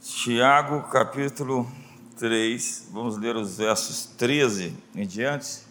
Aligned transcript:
Tiago, 0.00 0.82
capítulo 0.90 1.68
3, 2.16 2.88
vamos 2.92 3.18
ler 3.18 3.34
os 3.34 3.56
versos 3.56 4.06
13 4.16 4.72
em 4.94 5.04
diante. 5.04 5.66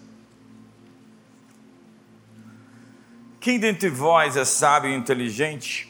Quem 3.39 3.57
dentre 3.57 3.89
vós 3.89 4.35
é 4.35 4.43
sábio 4.43 4.91
e 4.91 4.95
inteligente? 4.95 5.89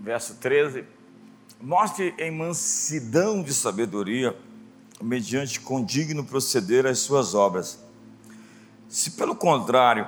Verso 0.00 0.34
13. 0.34 0.84
Mostre 1.60 2.14
em 2.18 2.30
mansidão 2.30 3.42
de 3.42 3.52
sabedoria, 3.52 4.36
mediante 5.02 5.58
condigno 5.58 6.24
proceder 6.24 6.86
as 6.86 7.00
suas 7.00 7.34
obras. 7.34 7.80
Se 8.88 9.10
pelo 9.12 9.34
contrário, 9.34 10.06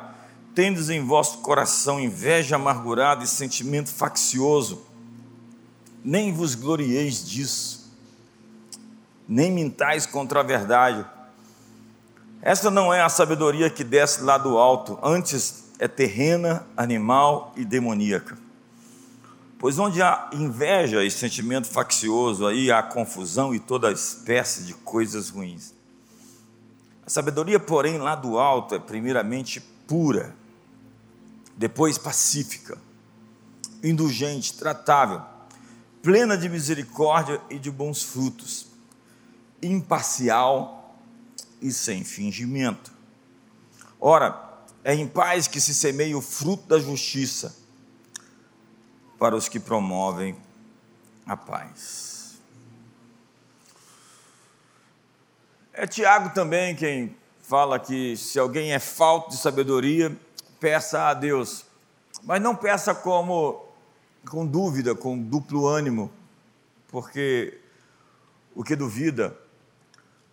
tendes 0.54 0.88
em 0.90 1.04
vosso 1.04 1.38
coração 1.38 1.98
inveja 1.98 2.54
amargurada 2.54 3.24
e 3.24 3.26
sentimento 3.26 3.90
faccioso, 3.92 4.86
nem 6.08 6.32
vos 6.32 6.54
glorieis 6.54 7.22
disso, 7.22 7.92
nem 9.28 9.52
mintais 9.52 10.06
contra 10.06 10.40
a 10.40 10.42
verdade. 10.42 11.04
Esta 12.40 12.70
não 12.70 12.94
é 12.94 13.02
a 13.02 13.10
sabedoria 13.10 13.68
que 13.68 13.84
desce 13.84 14.22
lá 14.22 14.38
do 14.38 14.56
alto, 14.56 14.98
antes 15.02 15.64
é 15.78 15.86
terrena, 15.86 16.66
animal 16.74 17.52
e 17.56 17.62
demoníaca. 17.62 18.38
Pois 19.58 19.78
onde 19.78 20.00
há 20.00 20.30
inveja 20.32 21.04
e 21.04 21.10
sentimento 21.10 21.66
faccioso, 21.66 22.46
aí 22.46 22.72
há 22.72 22.82
confusão 22.82 23.54
e 23.54 23.60
toda 23.60 23.92
espécie 23.92 24.62
de 24.62 24.72
coisas 24.72 25.28
ruins. 25.28 25.74
A 27.04 27.10
sabedoria, 27.10 27.60
porém, 27.60 27.98
lá 27.98 28.14
do 28.14 28.38
alto 28.38 28.74
é 28.74 28.78
primeiramente 28.78 29.60
pura, 29.86 30.34
depois 31.54 31.98
pacífica, 31.98 32.78
indulgente, 33.82 34.54
tratável 34.54 35.36
plena 36.02 36.36
de 36.36 36.48
misericórdia 36.48 37.40
e 37.50 37.58
de 37.58 37.70
bons 37.70 38.02
frutos, 38.02 38.66
imparcial 39.62 40.96
e 41.60 41.72
sem 41.72 42.04
fingimento. 42.04 42.92
Ora, 44.00 44.48
é 44.84 44.94
em 44.94 45.08
paz 45.08 45.48
que 45.48 45.60
se 45.60 45.74
semeia 45.74 46.16
o 46.16 46.22
fruto 46.22 46.66
da 46.66 46.78
justiça 46.78 47.54
para 49.18 49.34
os 49.34 49.48
que 49.48 49.58
promovem 49.58 50.36
a 51.26 51.36
paz. 51.36 52.38
É 55.72 55.86
Tiago 55.86 56.30
também 56.30 56.74
quem 56.74 57.16
fala 57.42 57.78
que 57.78 58.16
se 58.16 58.38
alguém 58.38 58.72
é 58.72 58.78
falto 58.78 59.30
de 59.30 59.36
sabedoria, 59.36 60.16
peça 60.58 61.08
a 61.08 61.14
Deus, 61.14 61.64
mas 62.22 62.40
não 62.40 62.54
peça 62.54 62.94
como 62.94 63.67
com 64.26 64.46
dúvida, 64.46 64.94
com 64.94 65.18
duplo 65.18 65.66
ânimo, 65.66 66.10
porque 66.88 67.60
o 68.54 68.64
que 68.64 68.74
duvida 68.74 69.36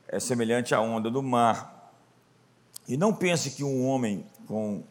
é 0.07 0.19
semelhante 0.19 0.73
à 0.73 0.81
onda 0.81 1.09
do 1.09 1.21
mar. 1.21 1.93
E 2.87 2.95
não 2.95 3.13
pense 3.13 3.51
que 3.51 3.63
um 3.63 3.85
homem 3.87 4.25
com 4.47 4.83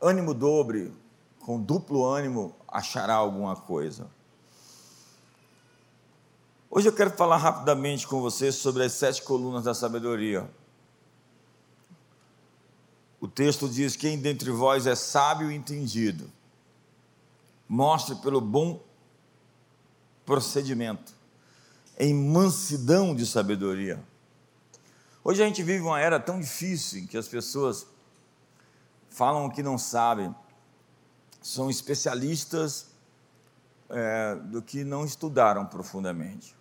ânimo 0.00 0.32
dobre, 0.32 0.92
com 1.40 1.60
duplo 1.60 2.04
ânimo, 2.04 2.54
achará 2.66 3.14
alguma 3.14 3.56
coisa. 3.56 4.08
Hoje 6.70 6.88
eu 6.88 6.92
quero 6.92 7.10
falar 7.10 7.38
rapidamente 7.38 8.06
com 8.06 8.20
você 8.20 8.52
sobre 8.52 8.84
as 8.84 8.92
sete 8.92 9.22
colunas 9.22 9.64
da 9.64 9.74
sabedoria. 9.74 10.48
O 13.20 13.26
texto 13.26 13.68
diz: 13.68 13.96
Quem 13.96 14.18
dentre 14.18 14.50
vós 14.50 14.86
é 14.86 14.94
sábio 14.94 15.50
e 15.50 15.56
entendido, 15.56 16.30
mostre 17.68 18.14
pelo 18.16 18.40
bom 18.40 18.82
procedimento, 20.24 21.12
em 21.98 22.14
mansidão 22.14 23.14
de 23.14 23.26
sabedoria. 23.26 24.02
Hoje 25.22 25.42
a 25.42 25.46
gente 25.46 25.62
vive 25.62 25.82
uma 25.82 26.00
era 26.00 26.18
tão 26.18 26.40
difícil 26.40 27.00
em 27.00 27.06
que 27.06 27.18
as 27.18 27.28
pessoas 27.28 27.86
falam 29.10 29.46
o 29.46 29.50
que 29.50 29.62
não 29.62 29.76
sabem, 29.76 30.34
são 31.42 31.68
especialistas 31.68 32.88
é, 33.90 34.36
do 34.36 34.62
que 34.62 34.84
não 34.84 35.04
estudaram 35.04 35.66
profundamente. 35.66 36.56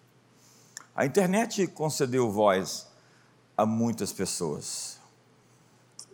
A 0.96 1.06
internet 1.06 1.68
concedeu 1.68 2.32
voz 2.32 2.88
a 3.56 3.66
muitas 3.66 4.12
pessoas. 4.12 4.97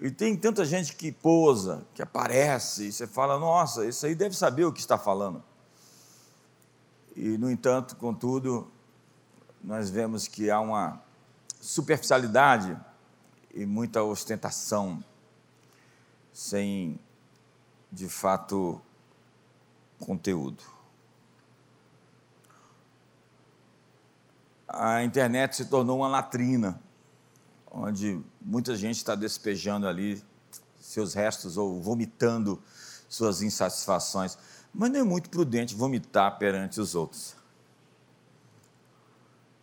E 0.04 0.12
tem 0.12 0.36
tanta 0.36 0.66
gente 0.66 0.98
que 0.98 1.14
posa, 1.14 1.88
que 1.94 2.02
aparece, 2.02 2.90
e 2.90 2.92
você 2.92 3.08
fala, 3.08 3.40
nossa, 3.40 3.86
isso 3.86 4.06
aí 4.06 4.14
deve 4.14 4.36
saber 4.36 4.66
o 4.66 4.74
que 4.74 4.82
está 4.82 4.98
falando. 4.98 5.42
E, 7.16 7.38
no 7.38 7.50
entanto, 7.50 7.96
contudo, 7.96 8.70
nós 9.64 9.90
vemos 9.90 10.28
que 10.28 10.52
há 10.52 10.60
uma 10.60 11.02
superficialidade 11.62 12.78
e 13.54 13.66
muita 13.66 14.04
ostentação, 14.04 15.02
sem, 16.34 17.00
de 17.90 18.10
fato, 18.10 18.82
conteúdo. 20.02 20.62
A 24.68 25.02
internet 25.02 25.56
se 25.56 25.68
tornou 25.68 26.00
uma 26.00 26.10
latrina 26.10 26.78
onde 27.72 28.22
muita 28.44 28.76
gente 28.76 28.98
está 28.98 29.16
despejando 29.16 29.88
ali 29.88 30.24
seus 30.80 31.14
restos 31.14 31.58
ou 31.58 31.82
vomitando 31.82 32.62
suas 33.08 33.42
insatisfações. 33.42 34.38
Mas 34.74 34.92
não 34.92 35.00
é 35.00 35.04
muito 35.04 35.30
prudente 35.30 35.76
vomitar 35.76 36.38
perante 36.38 36.82
os 36.82 36.96
outros. 36.96 37.36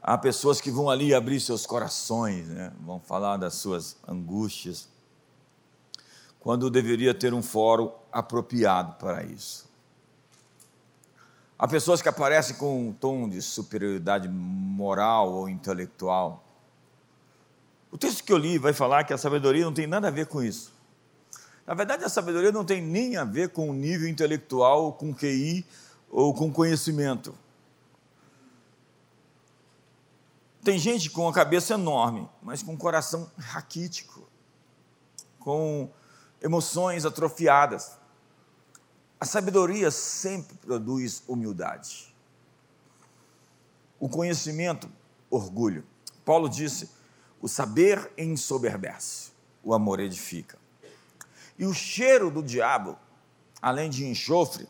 Há 0.03 0.17
pessoas 0.17 0.61
que 0.61 0.71
vão 0.71 0.89
ali 0.89 1.13
abrir 1.13 1.41
seus 1.41 1.67
corações, 1.67 2.49
né? 2.49 2.73
vão 2.81 2.99
falar 3.01 3.37
das 3.37 3.55
suas 3.55 3.97
angústias, 4.09 4.89
quando 6.39 6.71
deveria 6.71 7.13
ter 7.13 7.35
um 7.35 7.43
fórum 7.43 7.93
apropriado 8.11 8.95
para 8.95 9.23
isso. 9.25 9.69
Há 11.59 11.69
pessoas 11.69 12.01
que 12.01 12.09
aparecem 12.09 12.57
com 12.57 12.89
um 12.89 12.93
tom 12.95 13.29
de 13.29 13.43
superioridade 13.43 14.27
moral 14.27 15.31
ou 15.31 15.47
intelectual, 15.47 16.43
o 17.91 17.99
texto 17.99 18.23
que 18.23 18.33
eu 18.33 18.39
li 18.39 18.59
vai 18.59 18.73
falar 18.73 19.05
que 19.05 19.13
a 19.13 19.19
sabedoria 19.19 19.65
não 19.65 19.75
tem 19.75 19.87
nada 19.87 20.09
a 20.09 20.11
ver 20.11 20.27
com 20.27 20.43
isso. 20.43 20.73
Na 21.67 21.75
verdade, 21.75 22.05
a 22.05 22.09
sabedoria 22.09 22.53
não 22.53 22.65
tem 22.65 22.81
nem 22.81 23.17
a 23.17 23.25
ver 23.25 23.51
com 23.51 23.69
o 23.71 23.73
nível 23.73 24.09
intelectual, 24.09 24.93
com 24.93 25.15
QI 25.15 25.65
ou 26.11 26.35
com 26.35 26.53
conhecimento. 26.53 27.35
Tem 30.63 30.79
gente 30.79 31.09
com 31.11 31.27
a 31.29 31.33
cabeça 31.33 31.75
enorme, 31.75 32.29
mas 32.43 32.63
com 32.63 32.73
um 32.73 32.77
coração 32.77 33.31
raquítico, 33.39 34.29
com 35.39 35.91
emoções 36.43 37.05
atrofiadas. 37.05 37.99
A 39.19 39.25
sabedoria 39.25 39.91
sempre 39.91 40.57
produz 40.59 41.23
humildade. 41.27 42.15
O 43.99 44.09
conhecimento, 44.09 44.91
orgulho. 45.31 45.85
Paulo 46.25 46.49
disse: 46.49 46.91
o 47.41 47.49
saber 47.49 48.13
ensoberbece, 48.19 49.31
o 49.63 49.73
amor 49.73 50.01
edifica. 50.01 50.59
E 51.59 51.65
o 51.65 51.73
cheiro 51.73 52.31
do 52.31 52.43
diabo, 52.43 52.99
além 53.61 53.89
de 53.91 54.07
enxofre, 54.07 54.69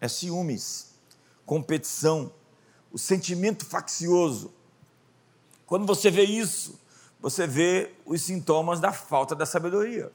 é 0.00 0.08
ciúmes, 0.08 0.94
competição, 1.44 2.32
o 2.92 2.98
sentimento 2.98 3.64
faccioso. 3.64 4.52
Quando 5.66 5.86
você 5.86 6.10
vê 6.10 6.24
isso, 6.24 6.80
você 7.20 7.46
vê 7.46 7.94
os 8.04 8.22
sintomas 8.22 8.80
da 8.80 8.92
falta 8.92 9.34
da 9.34 9.44
sabedoria. 9.44 10.12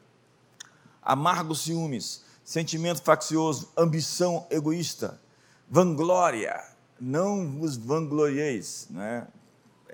Amargo 1.01 1.53
ciúmes, 1.53 2.23
sentimento 2.43 3.01
faccioso, 3.01 3.71
ambição 3.77 4.47
egoísta, 4.49 5.21
vanglória, 5.69 6.63
não 6.99 7.59
vos 7.59 7.77
vanglorieis, 7.77 8.87
né? 8.89 9.27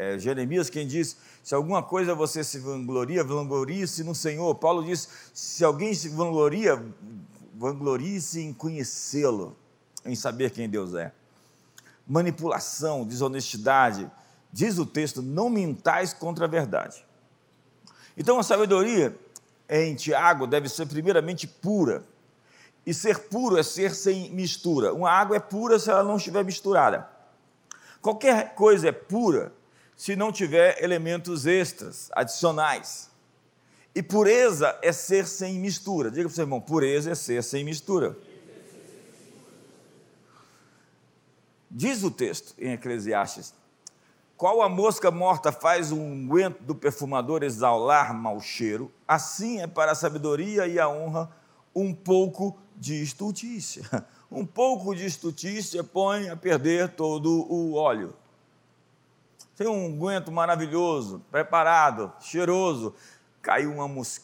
É 0.02 0.18
Jeremias 0.18 0.68
quem 0.68 0.88
diz: 0.88 1.16
se 1.44 1.54
alguma 1.54 1.84
coisa 1.84 2.16
você 2.16 2.44
se 2.44 2.58
vangloria, 2.58 3.24
vanglorie-se 3.24 4.04
no 4.04 4.16
Senhor. 4.16 4.56
Paulo 4.56 4.84
diz: 4.84 5.08
se 5.32 5.64
alguém 5.64 5.94
se 5.94 6.10
vangloria, 6.10 6.84
vanglorie-se 7.54 8.42
em 8.42 8.52
conhecê-lo, 8.52 9.56
em 10.04 10.16
saber 10.16 10.50
quem 10.50 10.68
Deus 10.68 10.96
é. 10.96 11.14
Manipulação, 12.08 13.06
desonestidade, 13.06 14.10
diz 14.52 14.80
o 14.80 14.88
texto: 14.88 15.22
não 15.22 15.52
mintais 15.52 16.16
contra 16.16 16.46
a 16.46 16.48
verdade. 16.48 17.06
Então 18.18 18.40
a 18.40 18.44
sabedoria 18.44 19.16
em 19.70 19.94
Tiago 19.94 20.48
deve 20.48 20.68
ser 20.68 20.88
primeiramente 20.88 21.46
pura. 21.46 22.04
E 22.84 22.92
ser 22.92 23.20
puro 23.30 23.56
é 23.56 23.62
ser 23.62 23.94
sem 23.94 24.32
mistura. 24.32 24.96
Uma 24.96 25.12
água 25.12 25.38
é 25.38 25.40
pura 25.40 25.78
se 25.78 25.92
ela 25.92 26.04
não 26.04 26.18
estiver 26.18 26.44
misturada. 26.44 27.08
Qualquer 28.02 28.56
coisa 28.56 28.90
é 28.90 28.92
pura 28.92 29.61
se 30.02 30.16
não 30.16 30.32
tiver 30.32 30.84
elementos 30.84 31.46
extras, 31.46 32.10
adicionais. 32.14 33.08
E 33.94 34.02
pureza 34.02 34.76
é 34.82 34.92
ser 34.92 35.28
sem 35.28 35.60
mistura. 35.60 36.10
Diga 36.10 36.24
para 36.24 36.32
o 36.32 36.36
seu 36.36 36.42
irmão: 36.42 36.60
pureza 36.60 37.12
é 37.12 37.14
ser 37.14 37.44
sem 37.44 37.64
mistura. 37.64 38.18
Diz 41.70 42.02
o 42.02 42.10
texto 42.10 42.56
em 42.58 42.72
Eclesiastes: 42.72 43.54
Qual 44.36 44.64
a 44.64 44.68
mosca 44.68 45.12
morta 45.12 45.52
faz 45.52 45.92
o 45.92 45.98
unguento 45.98 46.60
do 46.64 46.74
perfumador 46.74 47.44
exalar 47.44 48.12
mau 48.12 48.42
cheiro, 48.42 48.92
assim 49.08 49.62
é 49.62 49.68
para 49.68 49.92
a 49.92 49.96
sabedoria 49.96 50.66
e 50.66 50.80
a 50.80 50.90
honra 50.90 51.32
um 51.76 51.94
pouco 51.94 52.58
de 52.76 53.04
estultícia. 53.04 53.84
Um 54.34 54.46
pouco 54.46 54.96
de 54.96 55.06
estultícia 55.06 55.84
põe 55.84 56.30
a 56.30 56.38
perder 56.38 56.88
todo 56.96 57.46
o 57.52 57.74
óleo. 57.74 58.16
Tem 59.62 59.70
um 59.70 59.86
unguento 59.86 60.32
maravilhoso, 60.32 61.22
preparado, 61.30 62.12
cheiroso, 62.20 62.96
caiu 63.44 63.72
uma 63.72 63.88
mos 63.88 64.20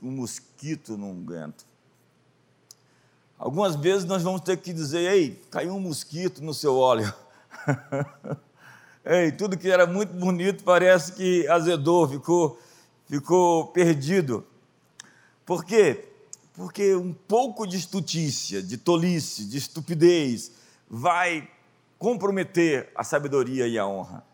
um 0.00 0.10
mosquito 0.10 0.96
no 0.96 1.08
unguento. 1.08 1.66
Algumas 3.38 3.76
vezes 3.76 4.06
nós 4.06 4.22
vamos 4.22 4.40
ter 4.40 4.56
que 4.56 4.72
dizer: 4.72 5.12
ei, 5.12 5.42
caiu 5.50 5.74
um 5.74 5.80
mosquito 5.80 6.42
no 6.42 6.54
seu 6.54 6.74
óleo. 6.74 7.12
ei, 9.04 9.30
tudo 9.30 9.58
que 9.58 9.70
era 9.70 9.86
muito 9.86 10.14
bonito 10.14 10.64
parece 10.64 11.12
que 11.12 11.46
azedou, 11.48 12.08
ficou, 12.08 12.58
ficou 13.04 13.66
perdido. 13.66 14.42
Por 15.44 15.66
quê? 15.66 16.08
Porque 16.54 16.94
um 16.94 17.12
pouco 17.12 17.66
de 17.66 17.76
estutícia, 17.76 18.62
de 18.62 18.78
tolice, 18.78 19.44
de 19.44 19.58
estupidez, 19.58 20.50
vai 20.88 21.46
comprometer 21.98 22.90
a 22.94 23.04
sabedoria 23.04 23.68
e 23.68 23.78
a 23.78 23.86
honra. 23.86 24.26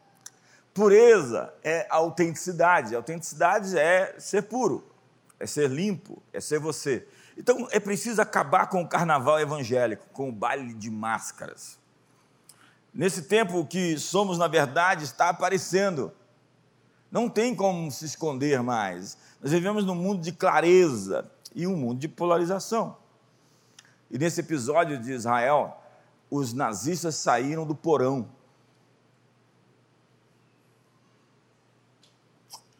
Pureza 0.75 1.55
é 1.63 1.87
autenticidade. 1.89 2.97
Autenticidade 2.97 3.79
é 3.79 4.17
ser 4.19 4.43
puro, 4.43 4.85
é 5.39 5.47
ser 5.47 5.71
limpo, 5.71 6.21
é 6.33 6.41
ser 6.41 6.59
você. 6.59 7.07
Então 7.39 7.69
é 7.71 7.79
preciso 7.79 8.21
acabar 8.21 8.67
com 8.67 8.83
o 8.83 8.89
carnaval 8.89 9.39
evangélico, 9.39 10.05
com 10.13 10.29
o 10.29 10.33
baile 10.33 10.75
de 10.75 10.91
máscaras. 10.91 11.79
Nesse 12.93 13.23
tempo 13.23 13.65
que 13.65 13.99
somos, 13.99 14.37
na 14.37 14.49
verdade, 14.49 15.05
está 15.05 15.29
aparecendo. 15.29 16.13
Não 17.11 17.29
tem 17.29 17.55
como 17.55 17.91
se 17.91 18.05
esconder 18.05 18.61
mais. 18.61 19.17
Nós 19.41 19.53
vivemos 19.53 19.85
num 19.85 19.95
mundo 19.95 20.23
de 20.23 20.33
clareza 20.33 21.31
e 21.55 21.67
um 21.67 21.77
mundo 21.77 22.01
de 22.01 22.09
polarização. 22.09 22.97
E 24.11 24.19
nesse 24.19 24.41
episódio 24.41 24.99
de 24.99 25.13
Israel, 25.13 25.81
os 26.31 26.53
nazistas 26.53 27.15
saíram 27.15 27.65
do 27.65 27.75
porão. 27.75 28.29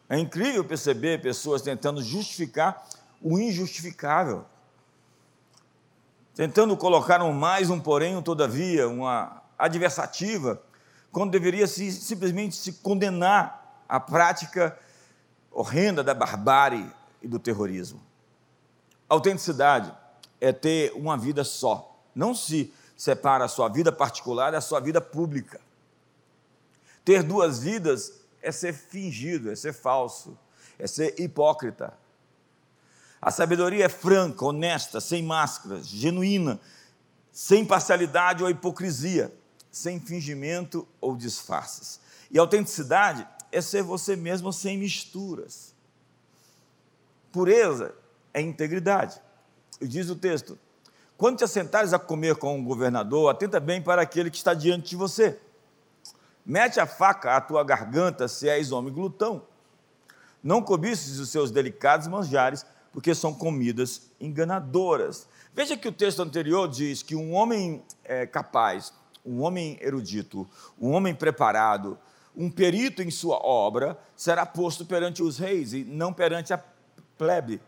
É 0.07 0.17
incrível 0.19 0.63
perceber 0.63 1.21
pessoas 1.21 1.61
tentando 1.61 2.01
justificar 2.01 2.87
o 3.21 3.39
injustificável. 3.39 4.45
Tentando 6.35 6.75
colocar 6.77 7.21
um 7.23 7.33
mais, 7.33 7.69
um 7.69 7.79
porém, 7.79 8.15
um 8.15 8.21
todavia, 8.21 8.87
uma 8.87 9.41
adversativa, 9.57 10.61
quando 11.11 11.31
deveria 11.31 11.65
se, 11.65 11.91
simplesmente 11.91 12.55
se 12.55 12.73
condenar 12.73 13.83
a 13.87 13.99
prática 13.99 14.77
horrenda 15.51 16.03
da 16.03 16.13
barbárie 16.13 16.91
e 17.21 17.27
do 17.27 17.39
terrorismo. 17.39 18.01
Autenticidade 19.07 19.93
é 20.41 20.51
ter 20.51 20.91
uma 20.93 21.17
vida 21.17 21.43
só. 21.43 21.97
Não 22.13 22.35
se 22.35 22.73
separa 22.97 23.45
a 23.45 23.47
sua 23.47 23.69
vida 23.69 23.91
particular 23.91 24.51
da 24.51 24.61
sua 24.61 24.79
vida 24.79 24.99
pública. 24.99 25.61
Ter 27.03 27.23
duas 27.23 27.59
vidas 27.59 28.24
é 28.45 28.51
ser 28.51 28.73
fingido, 28.73 29.51
é 29.51 29.55
ser 29.55 29.73
falso, 29.73 30.37
é 30.77 30.85
ser 30.85 31.19
hipócrita. 31.19 31.93
A 33.19 33.31
sabedoria 33.31 33.85
é 33.85 33.89
franca, 33.89 34.45
honesta, 34.45 35.01
sem 35.01 35.23
máscaras, 35.23 35.87
genuína, 35.87 36.59
sem 37.31 37.65
parcialidade 37.65 38.43
ou 38.43 38.49
hipocrisia, 38.49 39.33
sem 39.71 39.99
fingimento 39.99 40.87
ou 41.01 41.17
disfarces. 41.17 41.99
E 42.29 42.37
autenticidade 42.37 43.27
é 43.51 43.61
ser 43.61 43.81
você 43.81 44.15
mesmo 44.15 44.53
sem 44.53 44.77
misturas. 44.77 45.73
Pureza 47.31 47.95
é 48.31 48.41
integridade. 48.41 49.19
E 49.81 49.87
diz 49.87 50.07
o 50.09 50.15
texto: 50.15 50.57
quando 51.17 51.39
te 51.39 51.43
assentares 51.43 51.93
a 51.93 51.99
comer 51.99 52.35
com 52.35 52.55
um 52.55 52.63
governador, 52.63 53.31
atenta 53.31 53.59
bem 53.59 53.81
para 53.81 54.03
aquele 54.03 54.29
que 54.29 54.37
está 54.37 54.53
diante 54.53 54.91
de 54.91 54.95
você. 54.95 55.39
Mete 56.45 56.79
a 56.79 56.85
faca 56.85 57.35
à 57.35 57.41
tua 57.41 57.63
garganta 57.63 58.27
se 58.27 58.47
és 58.47 58.71
homem 58.71 58.93
glutão. 58.93 59.41
Não 60.43 60.61
cobices 60.61 61.17
os 61.17 61.29
seus 61.29 61.49
delicados 61.49 62.07
manjares, 62.07 62.65
porque 62.91 63.15
são 63.15 63.33
comidas 63.33 64.11
enganadoras. 64.21 65.27
Veja 65.53 65.75
que 65.75 65.87
o 65.87 65.91
texto 65.91 66.21
anterior 66.21 66.67
diz 66.67 67.01
que 67.01 67.15
um 67.15 67.33
homem 67.33 67.83
é, 68.03 68.27
capaz, 68.27 68.93
um 69.25 69.41
homem 69.41 69.77
erudito, 69.81 70.47
um 70.79 70.91
homem 70.91 71.15
preparado, 71.15 71.97
um 72.35 72.49
perito 72.49 73.01
em 73.01 73.09
sua 73.09 73.37
obra, 73.37 73.97
será 74.15 74.45
posto 74.45 74.85
perante 74.85 75.23
os 75.23 75.39
reis 75.39 75.73
e 75.73 75.83
não 75.83 76.13
perante 76.13 76.53
a 76.53 76.63
plebe, 77.17 77.59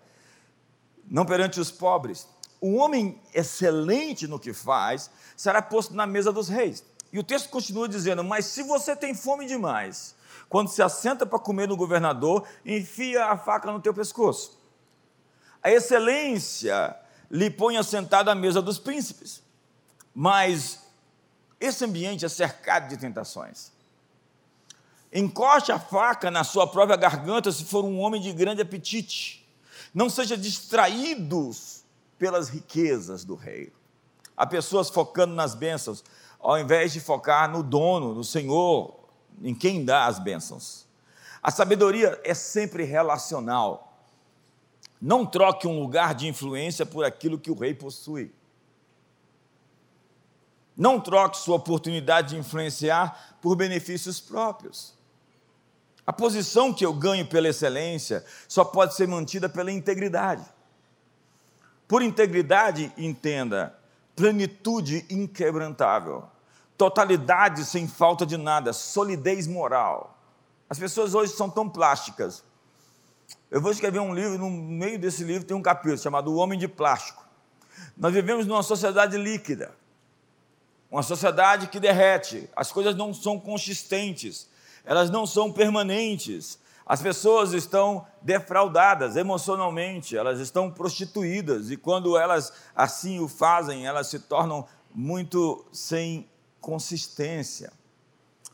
não 1.09 1.25
perante 1.25 1.59
os 1.59 1.71
pobres. 1.71 2.27
Um 2.62 2.77
homem 2.77 3.19
excelente 3.33 4.27
no 4.27 4.39
que 4.39 4.53
faz 4.53 5.09
será 5.35 5.62
posto 5.62 5.95
na 5.95 6.06
mesa 6.06 6.31
dos 6.31 6.47
reis. 6.47 6.83
E 7.12 7.19
o 7.19 7.24
texto 7.24 7.50
continua 7.50 7.88
dizendo: 7.88 8.24
Mas 8.24 8.45
se 8.45 8.63
você 8.63 8.95
tem 8.95 9.13
fome 9.13 9.45
demais, 9.45 10.15
quando 10.50 10.69
se 10.69 10.81
assenta 10.81 11.25
para 11.25 11.39
comer 11.39 11.68
no 11.68 11.77
governador, 11.77 12.48
enfia 12.65 13.25
a 13.25 13.38
faca 13.38 13.71
no 13.71 13.81
teu 13.81 13.94
pescoço. 13.94 14.57
A 15.62 15.71
excelência 15.71 16.95
lhe 17.30 17.50
põe 17.50 17.77
assentado 17.77 18.30
à 18.30 18.36
mesa 18.36 18.62
dos 18.62 18.80
príncipes. 18.80 19.44
Mas 20.13 20.80
esse 21.59 21.83
ambiente 21.83 22.25
é 22.25 22.30
cercado 22.30 22.89
de 22.89 22.98
tentações. 22.98 23.71
Encoste 25.12 25.71
a 25.71 25.80
faca 25.80 26.30
na 26.30 26.44
sua 26.44 26.68
própria 26.68 26.98
garganta 26.98 27.51
se 27.51 27.65
for 27.65 27.86
um 27.86 28.00
homem 28.00 28.21
de 28.21 28.31
grande 28.31 28.62
apetite. 28.62 29.48
Não 29.94 30.09
seja 30.09 30.38
distraído 30.38 31.51
pelas 32.18 32.50
riquezas 32.50 33.24
do 33.24 33.36
rei. 33.36 33.71
Há 34.36 34.45
pessoas 34.45 34.89
focando 34.89 35.33
nas 35.33 35.56
bênçãos, 35.56 36.04
ao 36.39 36.60
invés 36.60 36.94
de 36.94 37.00
focar 37.00 37.50
no 37.50 37.63
dono, 37.63 38.13
no 38.13 38.24
Senhor, 38.24 38.95
em 39.42 39.54
quem 39.54 39.84
dá 39.84 40.06
as 40.06 40.19
bênçãos. 40.19 40.88
A 41.42 41.51
sabedoria 41.51 42.19
é 42.24 42.34
sempre 42.34 42.84
relacional. 42.84 43.98
Não 45.01 45.25
troque 45.25 45.68
um 45.68 45.80
lugar 45.80 46.16
de 46.16 46.28
influência 46.28 46.86
por 46.86 47.06
aquilo 47.06 47.39
que 47.39 47.51
o 47.51 47.57
rei 47.57 47.74
possui. 47.74 48.34
Não 50.75 51.00
troque 51.00 51.38
sua 51.38 51.56
oportunidade 51.56 52.30
de 52.30 52.38
influenciar 52.38 53.38
por 53.42 53.56
benefícios 53.56 54.19
próprios. 54.19 54.94
A 56.06 56.14
posição 56.14 56.73
que 56.73 56.85
eu 56.85 56.94
ganho 56.94 57.28
pela 57.28 57.50
excelência 57.50 58.23
só 58.47 58.64
pode 58.64 58.95
ser 58.95 59.07
mantida 59.07 59.50
pela 59.50 59.71
integridade. 59.71 60.45
Por 61.88 62.02
integridade, 62.02 62.92
entenda, 62.97 63.78
plenitude 64.16 65.06
inquebrantável, 65.09 66.28
totalidade 66.78 67.66
sem 67.66 67.88
falta 67.88 68.26
de 68.26 68.38
nada, 68.38 68.72
solidez 68.74 69.48
moral. 69.48 70.18
As 70.69 70.78
pessoas 70.78 71.16
hoje 71.16 71.34
são 71.34 71.50
tão 71.50 71.68
plásticas, 71.68 72.44
eu 73.50 73.62
vou 73.62 73.72
escrever 73.72 74.00
um 74.00 74.14
livro, 74.14 74.38
no 74.38 74.50
meio 74.50 75.00
desse 75.00 75.24
livro 75.24 75.48
tem 75.48 75.56
um 75.56 75.62
capítulo 75.62 75.98
chamado 75.98 76.31
O 76.31 76.36
Homem 76.36 76.60
de 76.60 76.68
Plástico. 76.68 77.26
Nós 77.96 78.14
vivemos 78.14 78.46
numa 78.46 78.62
sociedade 78.62 79.18
líquida, 79.18 79.74
uma 80.92 81.02
sociedade 81.02 81.68
que 81.68 81.80
derrete, 81.80 82.50
as 82.56 82.72
coisas 82.72 82.96
não 82.96 83.14
são 83.14 83.40
consistentes, 83.40 84.50
elas 84.84 85.10
não 85.10 85.26
são 85.26 85.52
permanentes. 85.52 86.60
As 86.86 87.02
pessoas 87.02 87.54
estão 87.54 88.06
defraudadas 88.22 89.18
emocionalmente, 89.18 90.18
elas 90.18 90.40
estão 90.40 90.72
prostituídas, 90.72 91.72
e 91.72 91.78
quando 91.78 92.18
elas 92.18 92.52
assim 92.76 93.19
o 93.19 93.28
fazem, 93.28 93.86
elas 93.86 94.07
se 94.07 94.19
tornam 94.19 94.66
muito 94.94 95.66
sem 95.72 96.30
consistência, 96.68 97.71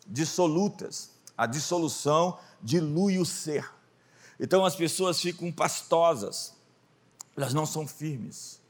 dissolutas. 0.05 1.10
A 1.36 1.48
dissolução 1.48 2.38
dilui 2.62 3.17
o 3.17 3.25
ser. 3.25 3.67
Então 4.39 4.63
as 4.63 4.75
pessoas 4.75 5.20
ficam 5.20 5.51
pastosas, 5.51 6.53
elas 7.36 7.55
não 7.55 7.65
são 7.65 7.88
firmes, 7.88 8.62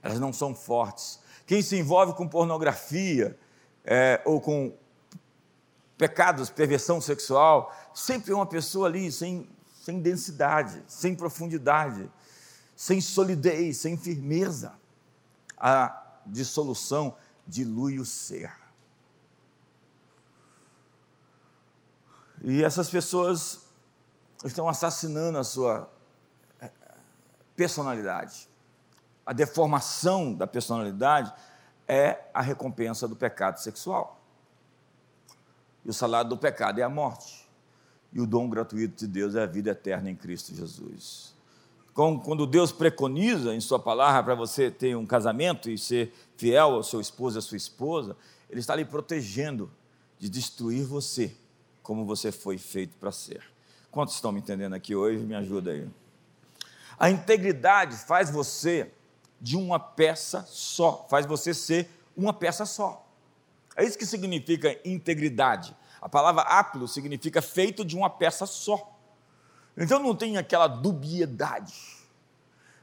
elas 0.00 0.20
não 0.20 0.32
são 0.32 0.54
fortes. 0.54 1.18
Quem 1.48 1.60
se 1.62 1.76
envolve 1.76 2.12
com 2.12 2.28
pornografia 2.28 3.36
é, 3.84 4.22
ou 4.24 4.40
com 4.40 4.72
pecados, 5.98 6.48
perversão 6.48 7.00
sexual, 7.00 7.74
sempre 7.92 8.30
é 8.30 8.36
uma 8.36 8.46
pessoa 8.46 8.86
ali 8.86 9.10
sem, 9.10 9.48
sem 9.82 10.00
densidade, 10.00 10.80
sem 10.86 11.12
profundidade, 11.12 12.08
sem 12.76 13.00
solidez, 13.00 13.78
sem 13.78 13.96
firmeza. 13.96 14.74
A 15.58 16.20
dissolução 16.24 17.16
dilui 17.48 17.98
o 17.98 18.04
ser. 18.04 18.65
E 22.48 22.62
essas 22.62 22.88
pessoas 22.88 23.66
estão 24.44 24.68
assassinando 24.68 25.36
a 25.36 25.42
sua 25.42 25.90
eh, 26.60 26.70
personalidade. 27.56 28.48
A 29.26 29.32
deformação 29.32 30.32
da 30.32 30.46
personalidade 30.46 31.34
é 31.88 32.20
a 32.32 32.40
recompensa 32.40 33.08
do 33.08 33.16
pecado 33.16 33.58
sexual. 33.58 34.20
E 35.84 35.90
o 35.90 35.92
salário 35.92 36.30
do 36.30 36.38
pecado 36.38 36.78
é 36.78 36.84
a 36.84 36.88
morte. 36.88 37.48
E 38.12 38.20
o 38.20 38.26
dom 38.26 38.48
gratuito 38.48 38.94
de 38.94 39.08
Deus 39.08 39.34
é 39.34 39.42
a 39.42 39.46
vida 39.46 39.70
eterna 39.70 40.08
em 40.08 40.14
Cristo 40.14 40.54
Jesus. 40.54 41.34
Quando 41.92 42.46
Deus 42.46 42.70
preconiza 42.70 43.56
em 43.56 43.60
Sua 43.60 43.80
palavra 43.80 44.22
para 44.22 44.34
você 44.36 44.70
ter 44.70 44.96
um 44.96 45.04
casamento 45.04 45.68
e 45.68 45.76
ser 45.76 46.14
fiel 46.36 46.74
ao 46.74 46.84
seu 46.84 47.00
esposo 47.00 47.38
e 47.38 47.40
à 47.40 47.42
sua 47.42 47.56
esposa, 47.56 48.16
Ele 48.48 48.60
está 48.60 48.76
lhe 48.76 48.84
protegendo 48.84 49.68
de 50.16 50.28
destruir 50.28 50.84
você, 50.84 51.34
como 51.86 52.04
você 52.04 52.32
foi 52.32 52.58
feito 52.58 52.96
para 52.96 53.12
ser. 53.12 53.44
Quantos 53.92 54.16
estão 54.16 54.32
me 54.32 54.40
entendendo 54.40 54.74
aqui 54.74 54.96
hoje? 54.96 55.24
Me 55.24 55.36
ajuda 55.36 55.70
aí. 55.70 55.88
A 56.98 57.08
integridade 57.08 57.94
faz 57.94 58.28
você 58.28 58.90
de 59.40 59.56
uma 59.56 59.78
peça 59.78 60.44
só, 60.48 61.06
faz 61.08 61.26
você 61.26 61.54
ser 61.54 61.88
uma 62.16 62.32
peça 62.32 62.66
só. 62.66 63.06
É 63.76 63.84
isso 63.84 63.96
que 63.96 64.04
significa 64.04 64.76
integridade. 64.84 65.76
A 66.00 66.08
palavra 66.08 66.42
aplo 66.42 66.88
significa 66.88 67.40
feito 67.40 67.84
de 67.84 67.96
uma 67.96 68.10
peça 68.10 68.46
só. 68.46 68.92
Então 69.76 70.00
não 70.00 70.16
tem 70.16 70.38
aquela 70.38 70.66
dubiedade, 70.66 71.74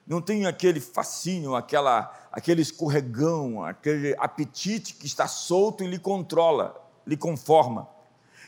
não 0.07 0.21
tem 0.21 0.45
aquele 0.45 0.79
fascínio, 0.79 1.55
aquela, 1.55 2.13
aquele 2.31 2.61
escorregão, 2.61 3.65
aquele 3.65 4.15
apetite 4.17 4.93
que 4.93 5.07
está 5.07 5.27
solto 5.27 5.83
e 5.83 5.87
lhe 5.87 5.99
controla, 5.99 6.81
lhe 7.05 7.17
conforma. 7.17 7.91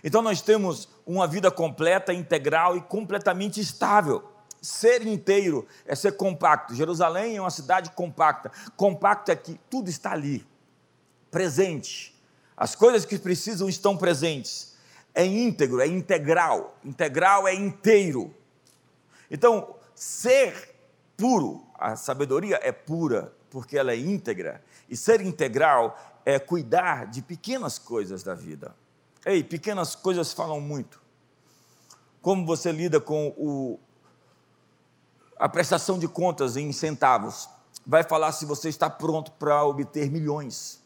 Então 0.06 0.22
nós 0.22 0.40
temos 0.40 0.88
uma 1.04 1.28
vida 1.28 1.50
completa, 1.50 2.14
integral 2.14 2.78
e 2.78 2.82
completamente 2.82 3.60
estável. 3.60 4.24
Ser 4.62 5.06
inteiro 5.08 5.68
é 5.84 5.96
ser 5.96 6.12
compacto. 6.12 6.76
Jerusalém 6.76 7.38
é 7.38 7.42
uma 7.42 7.50
cidade 7.50 7.90
compacta. 7.90 8.52
Compacto 8.78 9.32
é 9.32 9.36
que 9.36 9.60
tudo 9.68 9.90
está 9.90 10.12
ali, 10.12 10.46
presente. 11.32 12.16
As 12.56 12.76
coisas 12.76 13.04
que 13.04 13.18
precisam 13.18 13.68
estão 13.68 13.98
presentes. 13.98 14.76
É 15.12 15.26
íntegro, 15.26 15.82
é 15.82 15.88
integral. 15.88 16.78
Integral 16.86 17.48
é 17.48 17.56
inteiro. 17.56 18.32
Então, 19.30 19.76
ser 19.96 20.76
puro, 21.18 21.66
a 21.74 21.96
sabedoria 21.96 22.60
é 22.62 22.72
pura 22.72 23.34
porque 23.50 23.76
ela 23.76 23.92
é 23.92 23.98
íntegra. 23.98 24.64
E 24.88 24.96
ser 24.96 25.20
integral 25.20 25.98
é 26.24 26.38
cuidar 26.38 27.08
de 27.08 27.24
pequenas 27.24 27.80
coisas 27.80 28.22
da 28.22 28.36
vida. 28.36 28.76
Ei, 29.26 29.44
pequenas 29.44 29.96
coisas 29.96 30.32
falam 30.32 30.62
muito. 30.62 31.02
Como 32.22 32.46
você 32.46 32.72
lida 32.72 33.02
com 33.02 33.30
o, 33.38 33.80
a 35.38 35.50
prestação 35.50 35.98
de 35.98 36.08
contas 36.08 36.56
em 36.56 36.72
centavos? 36.72 37.50
Vai 37.86 38.04
falar 38.04 38.32
se 38.32 38.46
você 38.46 38.70
está 38.70 38.88
pronto 38.88 39.32
para 39.32 39.66
obter 39.66 40.12
milhões. 40.12 40.80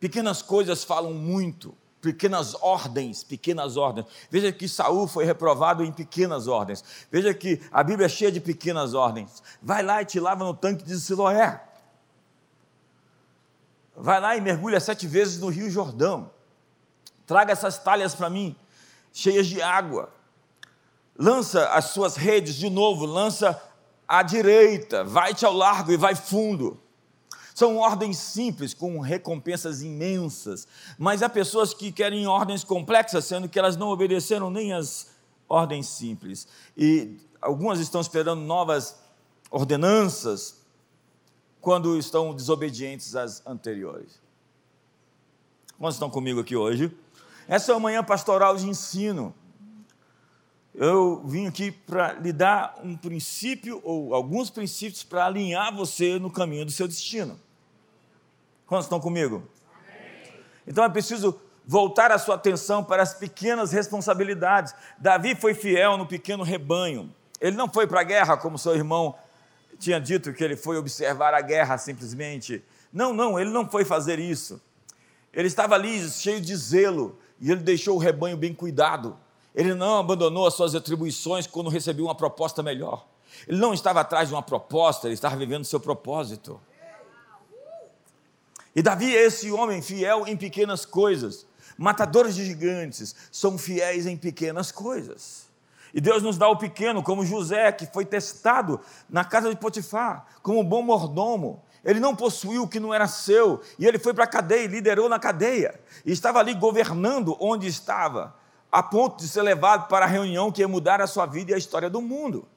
Pequenas 0.00 0.42
coisas 0.42 0.82
falam 0.82 1.14
muito, 1.14 1.76
pequenas 2.00 2.56
ordens, 2.60 3.22
pequenas 3.22 3.76
ordens. 3.76 4.06
Veja 4.28 4.50
que 4.50 4.68
Saul 4.68 5.06
foi 5.06 5.24
reprovado 5.24 5.84
em 5.84 5.92
pequenas 5.92 6.48
ordens. 6.48 6.84
Veja 7.08 7.32
que 7.32 7.60
a 7.70 7.84
Bíblia 7.84 8.06
é 8.06 8.08
cheia 8.08 8.32
de 8.32 8.40
pequenas 8.40 8.94
ordens. 8.94 9.40
Vai 9.62 9.80
lá 9.84 10.02
e 10.02 10.04
te 10.04 10.18
lava 10.18 10.44
no 10.44 10.54
tanque 10.54 10.82
de 10.82 10.98
Siloé. 10.98 11.71
Vai 13.96 14.20
lá 14.20 14.36
e 14.36 14.40
mergulha 14.40 14.80
sete 14.80 15.06
vezes 15.06 15.38
no 15.38 15.48
Rio 15.48 15.70
Jordão. 15.70 16.30
Traga 17.26 17.52
essas 17.52 17.78
talhas 17.78 18.14
para 18.14 18.30
mim, 18.30 18.56
cheias 19.12 19.46
de 19.46 19.60
água. 19.60 20.12
Lança 21.16 21.68
as 21.68 21.86
suas 21.86 22.16
redes 22.16 22.54
de 22.54 22.70
novo, 22.70 23.04
lança 23.04 23.60
à 24.08 24.22
direita, 24.22 25.04
vai-te 25.04 25.44
ao 25.44 25.52
largo 25.52 25.92
e 25.92 25.96
vai 25.96 26.14
fundo. 26.14 26.80
São 27.54 27.76
ordens 27.76 28.16
simples, 28.16 28.72
com 28.72 28.98
recompensas 28.98 29.82
imensas, 29.82 30.66
mas 30.98 31.22
há 31.22 31.28
pessoas 31.28 31.74
que 31.74 31.92
querem 31.92 32.26
ordens 32.26 32.64
complexas, 32.64 33.26
sendo 33.26 33.48
que 33.48 33.58
elas 33.58 33.76
não 33.76 33.88
obedeceram 33.88 34.50
nem 34.50 34.72
as 34.72 35.10
ordens 35.48 35.86
simples. 35.86 36.48
E 36.76 37.18
algumas 37.40 37.78
estão 37.78 38.00
esperando 38.00 38.40
novas 38.40 38.96
ordenanças, 39.50 40.61
quando 41.62 41.96
estão 41.96 42.34
desobedientes 42.34 43.14
às 43.14 43.46
anteriores. 43.46 44.20
Quantos 45.78 45.94
estão 45.94 46.10
comigo 46.10 46.40
aqui 46.40 46.56
hoje? 46.56 46.94
Essa 47.46 47.70
é 47.70 47.74
uma 47.74 47.80
manhã 47.80 48.02
pastoral 48.02 48.56
de 48.56 48.68
ensino. 48.68 49.32
Eu 50.74 51.22
vim 51.24 51.46
aqui 51.46 51.70
para 51.70 52.14
lhe 52.14 52.32
dar 52.32 52.80
um 52.82 52.96
princípio, 52.96 53.80
ou 53.84 54.12
alguns 54.12 54.50
princípios, 54.50 55.04
para 55.04 55.24
alinhar 55.24 55.72
você 55.74 56.18
no 56.18 56.30
caminho 56.30 56.64
do 56.64 56.72
seu 56.72 56.88
destino. 56.88 57.38
Quantos 58.66 58.86
estão 58.86 58.98
comigo? 58.98 59.44
Então 60.66 60.82
é 60.82 60.88
preciso 60.88 61.40
voltar 61.64 62.10
a 62.10 62.18
sua 62.18 62.34
atenção 62.34 62.82
para 62.82 63.02
as 63.02 63.14
pequenas 63.14 63.70
responsabilidades. 63.70 64.74
Davi 64.98 65.36
foi 65.36 65.54
fiel 65.54 65.96
no 65.96 66.06
pequeno 66.06 66.42
rebanho. 66.42 67.14
Ele 67.40 67.56
não 67.56 67.68
foi 67.68 67.86
para 67.86 68.00
a 68.00 68.04
guerra 68.04 68.36
como 68.36 68.58
seu 68.58 68.74
irmão 68.74 69.14
tinha 69.82 70.00
dito 70.00 70.32
que 70.32 70.42
ele 70.42 70.56
foi 70.56 70.78
observar 70.78 71.34
a 71.34 71.40
guerra 71.40 71.76
simplesmente. 71.76 72.62
Não, 72.92 73.12
não, 73.12 73.38
ele 73.38 73.50
não 73.50 73.68
foi 73.68 73.84
fazer 73.84 74.18
isso. 74.18 74.60
Ele 75.32 75.48
estava 75.48 75.74
ali 75.74 76.08
cheio 76.08 76.40
de 76.40 76.54
zelo 76.54 77.18
e 77.40 77.50
ele 77.50 77.60
deixou 77.60 77.96
o 77.96 77.98
rebanho 77.98 78.36
bem 78.36 78.54
cuidado. 78.54 79.18
Ele 79.54 79.74
não 79.74 79.98
abandonou 79.98 80.46
as 80.46 80.54
suas 80.54 80.74
atribuições 80.74 81.46
quando 81.46 81.68
recebeu 81.68 82.06
uma 82.06 82.14
proposta 82.14 82.62
melhor. 82.62 83.06
Ele 83.48 83.58
não 83.58 83.74
estava 83.74 84.00
atrás 84.00 84.28
de 84.28 84.34
uma 84.34 84.42
proposta, 84.42 85.08
ele 85.08 85.14
estava 85.14 85.36
vivendo 85.36 85.62
o 85.62 85.66
seu 85.66 85.80
propósito. 85.80 86.60
E 88.74 88.80
Davi 88.82 89.14
é 89.14 89.26
esse 89.26 89.50
homem 89.50 89.82
fiel 89.82 90.26
em 90.26 90.36
pequenas 90.36 90.86
coisas. 90.86 91.46
Matadores 91.76 92.34
de 92.34 92.44
gigantes 92.44 93.14
são 93.30 93.58
fiéis 93.58 94.06
em 94.06 94.16
pequenas 94.16 94.70
coisas. 94.70 95.41
E 95.94 96.00
Deus 96.00 96.22
nos 96.22 96.38
dá 96.38 96.48
o 96.48 96.56
pequeno, 96.56 97.02
como 97.02 97.24
José, 97.24 97.70
que 97.70 97.86
foi 97.86 98.04
testado 98.04 98.80
na 99.08 99.24
casa 99.24 99.50
de 99.50 99.56
Potifar, 99.56 100.26
como 100.42 100.60
um 100.60 100.64
bom 100.64 100.82
mordomo. 100.82 101.62
Ele 101.84 102.00
não 102.00 102.16
possuiu 102.16 102.62
o 102.62 102.68
que 102.68 102.80
não 102.80 102.94
era 102.94 103.06
seu, 103.06 103.60
e 103.78 103.86
ele 103.86 103.98
foi 103.98 104.14
para 104.14 104.24
a 104.24 104.28
cadeia, 104.28 104.66
liderou 104.66 105.08
na 105.08 105.18
cadeia, 105.18 105.78
e 106.06 106.12
estava 106.12 106.38
ali 106.38 106.54
governando 106.54 107.36
onde 107.40 107.66
estava, 107.66 108.34
a 108.70 108.82
ponto 108.82 109.18
de 109.18 109.28
ser 109.28 109.42
levado 109.42 109.88
para 109.88 110.06
a 110.06 110.08
reunião 110.08 110.50
que 110.50 110.62
ia 110.62 110.68
mudar 110.68 111.00
a 111.02 111.06
sua 111.06 111.26
vida 111.26 111.50
e 111.50 111.54
a 111.54 111.58
história 111.58 111.90
do 111.90 112.00
mundo. 112.00 112.48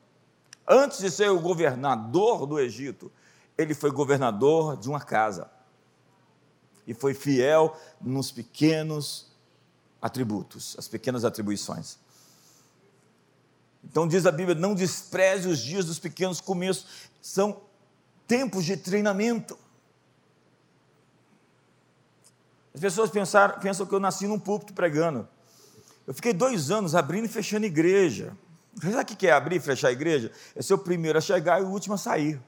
Antes 0.67 0.99
de 0.99 1.11
ser 1.11 1.29
o 1.29 1.39
governador 1.39 2.45
do 2.45 2.59
Egito, 2.59 3.11
ele 3.57 3.73
foi 3.73 3.91
governador 3.91 4.77
de 4.77 4.87
uma 4.87 5.01
casa, 5.01 5.49
e 6.87 6.93
foi 6.93 7.13
fiel 7.13 7.75
nos 7.99 8.31
pequenos 8.31 9.35
atributos, 10.01 10.75
as 10.77 10.87
pequenas 10.87 11.25
atribuições. 11.25 11.97
Então 13.85 14.07
diz 14.07 14.25
a 14.25 14.31
Bíblia: 14.31 14.55
não 14.55 14.75
despreze 14.75 15.47
os 15.47 15.59
dias 15.59 15.85
dos 15.85 15.99
pequenos 15.99 16.41
começos, 16.41 17.09
são 17.21 17.61
tempos 18.27 18.65
de 18.65 18.75
treinamento. 18.75 19.57
As 22.73 22.81
pessoas 22.81 23.09
pensaram, 23.09 23.57
pensam 23.59 23.85
que 23.85 23.93
eu 23.93 23.99
nasci 23.99 24.27
num 24.27 24.39
púlpito 24.39 24.73
pregando. 24.73 25.27
Eu 26.05 26.13
fiquei 26.13 26.33
dois 26.33 26.69
anos 26.69 26.93
abrindo 26.93 27.25
e 27.25 27.29
fechando 27.29 27.65
igreja. 27.65 28.35
Sabe 28.81 29.13
o 29.13 29.15
que 29.15 29.27
é 29.27 29.31
abrir 29.31 29.55
e 29.55 29.59
fechar 29.59 29.87
a 29.87 29.91
igreja? 29.91 30.31
É 30.55 30.61
ser 30.61 30.73
o 30.73 30.77
primeiro 30.77 31.17
a 31.17 31.21
chegar 31.21 31.61
e 31.61 31.63
o 31.63 31.69
último 31.69 31.95
a 31.95 31.97
sair. 31.97 32.39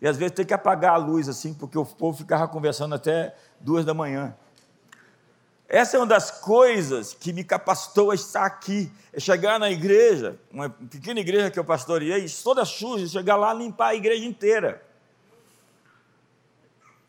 E 0.00 0.08
às 0.08 0.16
vezes 0.16 0.34
tem 0.34 0.44
que 0.44 0.54
apagar 0.54 0.94
a 0.94 0.96
luz 0.96 1.28
assim, 1.28 1.54
porque 1.54 1.78
o 1.78 1.84
povo 1.84 2.18
ficava 2.18 2.48
conversando 2.48 2.94
até 2.94 3.34
duas 3.60 3.84
da 3.84 3.94
manhã. 3.94 4.34
Essa 5.72 5.96
é 5.96 6.00
uma 6.00 6.06
das 6.06 6.32
coisas 6.32 7.14
que 7.14 7.32
me 7.32 7.44
capacitou 7.44 8.10
a 8.10 8.14
estar 8.16 8.44
aqui, 8.44 8.90
é 9.12 9.20
chegar 9.20 9.56
na 9.56 9.70
igreja, 9.70 10.36
uma 10.50 10.68
pequena 10.68 11.20
igreja 11.20 11.48
que 11.48 11.60
eu 11.60 11.64
pastoreei, 11.64 12.26
toda 12.42 12.64
suja, 12.64 13.06
chegar 13.06 13.36
lá 13.36 13.54
limpar 13.54 13.90
a 13.90 13.94
igreja 13.94 14.24
inteira. 14.24 14.84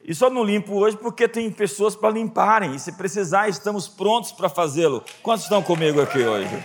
E 0.03 0.13
só 0.13 0.29
não 0.29 0.43
limpo 0.43 0.75
hoje 0.75 0.95
porque 0.95 1.27
tem 1.27 1.49
pessoas 1.51 1.95
para 1.95 2.11
limparem, 2.11 2.75
e 2.75 2.79
se 2.79 2.91
precisar, 2.91 3.49
estamos 3.49 3.87
prontos 3.87 4.31
para 4.31 4.47
fazê-lo. 4.47 5.03
Quantos 5.23 5.45
estão 5.45 5.63
comigo 5.63 5.99
aqui 5.99 6.19
hoje? 6.19 6.63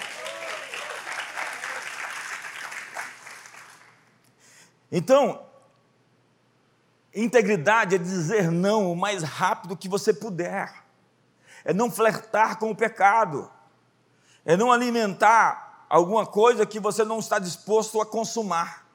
Então, 4.92 5.42
integridade 7.14 7.94
é 7.94 7.98
dizer 7.98 8.50
não 8.50 8.92
o 8.92 8.94
mais 8.94 9.22
rápido 9.22 9.74
que 9.74 9.88
você 9.88 10.12
puder 10.12 10.85
é 11.66 11.74
não 11.74 11.90
flertar 11.90 12.58
com 12.58 12.70
o 12.70 12.76
pecado, 12.76 13.50
é 14.44 14.56
não 14.56 14.70
alimentar 14.70 15.84
alguma 15.90 16.24
coisa 16.24 16.64
que 16.64 16.78
você 16.78 17.04
não 17.04 17.18
está 17.18 17.40
disposto 17.40 18.00
a 18.00 18.06
consumar. 18.06 18.86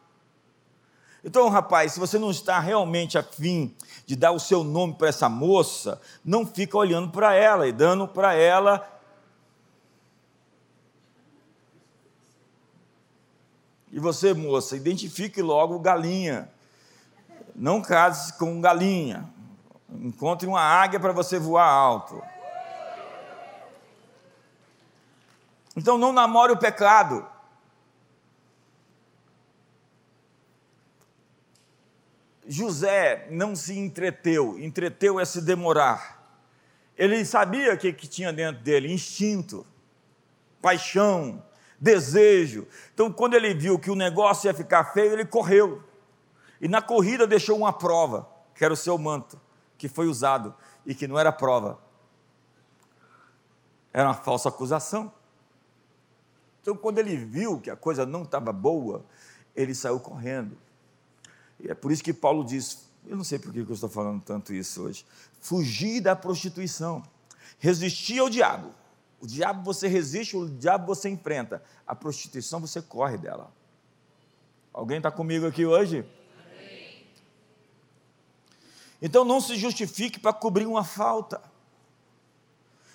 Então, 1.24 1.50
rapaz, 1.50 1.92
se 1.92 2.00
você 2.00 2.18
não 2.18 2.32
está 2.32 2.60
realmente 2.60 3.18
afim 3.18 3.76
de 4.08 4.16
dar 4.16 4.32
o 4.32 4.40
seu 4.40 4.64
nome 4.64 4.96
para 4.96 5.10
essa 5.10 5.28
moça, 5.28 6.02
não 6.24 6.48
fica 6.48 6.78
olhando 6.78 7.12
para 7.12 7.36
ela 7.36 7.68
e 7.68 7.74
dando 7.74 8.08
para 8.08 8.34
ela 8.34 8.88
E 13.92 14.00
você, 14.00 14.34
moça, 14.34 14.78
identifique 14.78 15.42
logo 15.42 15.78
galinha. 15.78 16.50
Não 17.54 17.82
case 17.82 18.32
com 18.38 18.62
galinha. 18.62 19.30
Encontre 19.90 20.48
uma 20.48 20.62
águia 20.62 20.98
para 20.98 21.12
você 21.12 21.38
voar 21.38 21.68
alto. 21.68 22.31
Então 25.76 25.98
não 25.98 26.12
namore 26.12 26.52
o 26.52 26.58
pecado. 26.58 27.26
José 32.46 33.28
não 33.32 33.56
se 33.56 33.78
entreteu, 33.78 34.60
entreteu 34.60 35.20
é 35.20 35.26
se 35.26 35.42
demorar. 35.42 36.20
Ele 36.98 37.24
sabia 37.24 37.74
o 37.74 37.78
que, 37.78 37.94
que 37.94 38.08
tinha 38.08 38.34
dentro 38.34 38.62
dele: 38.62 38.92
instinto, 38.92 39.66
paixão, 40.62 41.42
desejo. 41.80 42.68
Então, 42.94 43.12
quando 43.12 43.36
ele 43.36 43.54
viu 43.54 43.80
que 43.80 43.90
o 43.90 43.96
negócio 43.96 44.48
ia 44.48 44.54
ficar 44.54 44.94
feio, 44.94 45.14
ele 45.14 45.26
correu. 45.26 45.82
E 46.60 46.68
na 46.68 46.82
corrida 46.82 47.26
deixou 47.26 47.58
uma 47.58 47.74
prova, 47.74 48.30
que 48.54 48.64
era 48.64 48.74
o 48.74 48.78
seu 48.78 48.98
manto, 48.98 49.40
que 49.78 49.88
foi 49.88 50.08
usado 50.08 50.54
e 50.86 50.94
que 50.94 51.08
não 51.08 51.18
era 51.18 51.32
prova. 51.32 51.80
Era 53.94 54.10
uma 54.10 54.14
falsa 54.14 54.50
acusação. 54.50 55.12
Então, 56.62 56.76
quando 56.76 57.00
ele 57.00 57.16
viu 57.16 57.60
que 57.60 57.70
a 57.70 57.76
coisa 57.76 58.06
não 58.06 58.24
estava 58.24 58.52
boa, 58.54 59.04
ele 59.56 59.74
saiu 59.74 60.00
correndo. 60.00 60.56
E 61.60 61.70
é 61.70 61.74
por 61.74 61.92
isso 61.92 62.04
que 62.04 62.14
Paulo 62.14 62.44
diz: 62.44 62.92
eu 63.08 63.16
não 63.16 63.24
sei 63.24 63.40
por 63.40 63.52
que 63.52 63.60
eu 63.60 63.74
estou 63.74 63.90
falando 63.90 64.22
tanto 64.22 64.54
isso 64.54 64.84
hoje. 64.84 65.06
Fugir 65.40 66.02
da 66.02 66.16
prostituição, 66.16 67.04
resistir 67.60 68.20
ao 68.20 68.30
diabo. 68.30 68.74
O 69.20 69.28
diabo 69.28 69.64
você 69.64 69.88
resiste, 69.88 70.36
o 70.36 70.50
diabo 70.50 70.88
você 70.88 71.10
enfrenta. 71.10 71.64
A 71.86 71.96
prostituição 71.96 72.60
você 72.60 72.82
corre 72.82 73.18
dela. 73.18 73.52
Alguém 74.74 74.98
está 74.98 75.12
comigo 75.12 75.46
aqui 75.46 75.66
hoje? 75.66 76.06
Então 79.02 79.26
não 79.26 79.42
se 79.42 79.56
justifique 79.56 80.20
para 80.20 80.32
cobrir 80.32 80.66
uma 80.66 80.84
falta. 80.84 81.42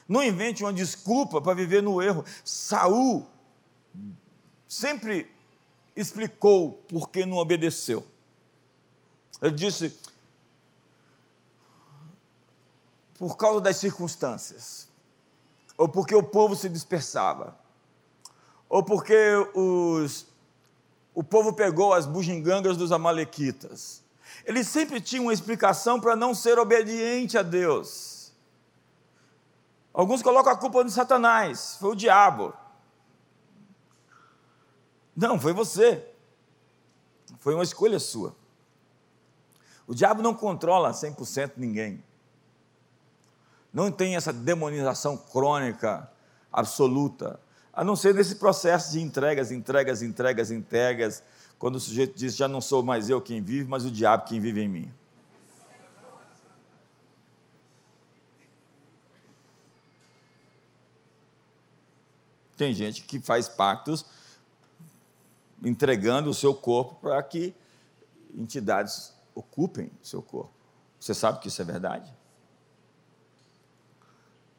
Não 0.09 0.23
invente 0.23 0.63
uma 0.63 0.73
desculpa 0.73 1.41
para 1.41 1.55
viver 1.55 1.83
no 1.83 2.01
erro. 2.01 2.25
Saul 2.45 3.27
sempre 4.69 5.31
explicou 5.95 6.73
por 6.89 7.09
que 7.09 7.25
não 7.25 7.39
obedeceu. 7.39 8.07
Ele 9.41 9.55
disse: 9.55 9.99
por 13.19 13.37
causa 13.37 13.61
das 13.61 13.77
circunstâncias, 13.77 14.89
ou 15.77 15.89
porque 15.89 16.15
o 16.15 16.23
povo 16.23 16.55
se 16.55 16.69
dispersava, 16.69 17.59
ou 18.69 18.83
porque 18.83 19.17
os, 19.55 20.27
o 21.15 21.23
povo 21.23 21.53
pegou 21.53 21.95
as 21.95 22.07
bugigangas 22.07 22.77
dos 22.77 22.93
amalequitas. 22.93 24.03
Ele 24.45 24.63
sempre 24.63 25.01
tinha 25.01 25.23
uma 25.23 25.33
explicação 25.33 26.01
para 26.01 26.15
não 26.15 26.35
ser 26.35 26.59
obediente 26.59 27.37
a 27.37 27.43
Deus. 27.43 28.33
Alguns 29.93 30.23
colocam 30.23 30.53
a 30.53 30.57
culpa 30.57 30.85
no 30.85 30.91
Satanás, 30.91 31.79
foi 31.81 31.91
o 31.93 31.97
diabo. 31.97 32.53
Não, 35.17 35.41
foi 35.41 35.53
você. 35.53 36.05
Foi 37.39 37.55
uma 37.55 37.65
escolha 37.65 37.99
sua. 37.99 38.37
O 39.87 39.95
diabo 39.95 40.21
não 40.21 40.35
controla 40.35 40.91
100% 40.91 41.53
ninguém. 41.57 42.03
Não 43.73 43.91
tem 43.91 44.17
essa 44.17 44.33
demonização 44.33 45.17
crônica 45.17 46.11
absoluta, 46.53 47.41
a 47.73 47.85
não 47.85 47.95
ser 47.95 48.15
nesse 48.15 48.37
processo 48.37 48.93
de 48.93 49.01
entregas, 49.01 49.53
entregas, 49.53 50.03
entregas, 50.03 50.51
entregas, 50.51 51.23
quando 51.59 51.77
o 51.77 51.81
sujeito 51.81 52.17
diz: 52.17 52.35
Já 52.35 52.49
não 52.49 52.61
sou 52.61 52.83
mais 52.83 53.11
eu 53.11 53.21
quem 53.21 53.43
vive, 53.43 53.69
mas 53.69 53.85
o 53.85 53.91
diabo 53.91 54.25
quem 54.25 54.41
vive 54.41 54.63
em 54.63 54.69
mim. 54.69 54.95
Tem 62.57 62.73
gente 62.73 63.03
que 63.03 63.21
faz 63.21 63.49
pactos 63.49 64.07
entregando 65.67 66.31
o 66.31 66.35
seu 66.35 66.55
corpo 66.55 66.95
para 67.01 67.21
que 67.23 67.55
entidades 68.35 69.15
ocupem 69.35 69.91
o 70.03 70.07
seu 70.07 70.23
corpo. 70.23 70.53
Você 71.01 71.13
sabe 71.13 71.41
que 71.41 71.49
isso 71.49 71.61
é 71.61 71.65
verdade? 71.65 72.13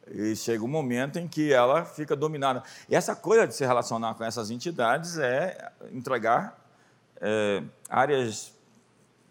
E 0.09 0.35
chega 0.35 0.63
um 0.63 0.67
momento 0.67 1.17
em 1.19 1.27
que 1.27 1.51
ela 1.51 1.83
fica 1.83 2.15
dominada. 2.15 2.63
E 2.87 2.95
essa 2.95 3.15
coisa 3.15 3.47
de 3.47 3.53
se 3.53 3.65
relacionar 3.65 4.15
com 4.15 4.23
essas 4.23 4.49
entidades 4.49 5.17
é 5.17 5.71
entregar 5.91 6.57
é, 7.19 7.63
áreas 7.89 8.53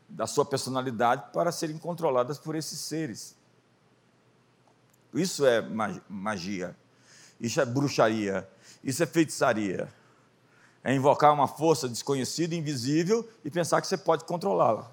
da 0.08 0.26
sua 0.26 0.44
personalidade 0.44 1.24
para 1.32 1.50
serem 1.50 1.78
controladas 1.78 2.38
por 2.38 2.54
esses 2.54 2.78
seres. 2.78 3.36
Isso 5.14 5.46
é 5.46 5.62
magia, 6.08 6.76
isso 7.40 7.60
é 7.60 7.64
bruxaria, 7.64 8.48
isso 8.84 9.02
é 9.02 9.06
feitiçaria. 9.06 9.88
É 10.87 10.94
invocar 10.94 11.35
uma 11.35 11.49
força 11.49 11.88
desconhecida, 11.88 12.55
invisível 12.55 13.29
e 13.44 13.51
pensar 13.51 13.81
que 13.81 13.88
você 13.88 13.99
pode 13.99 14.22
controlá-la. 14.22 14.88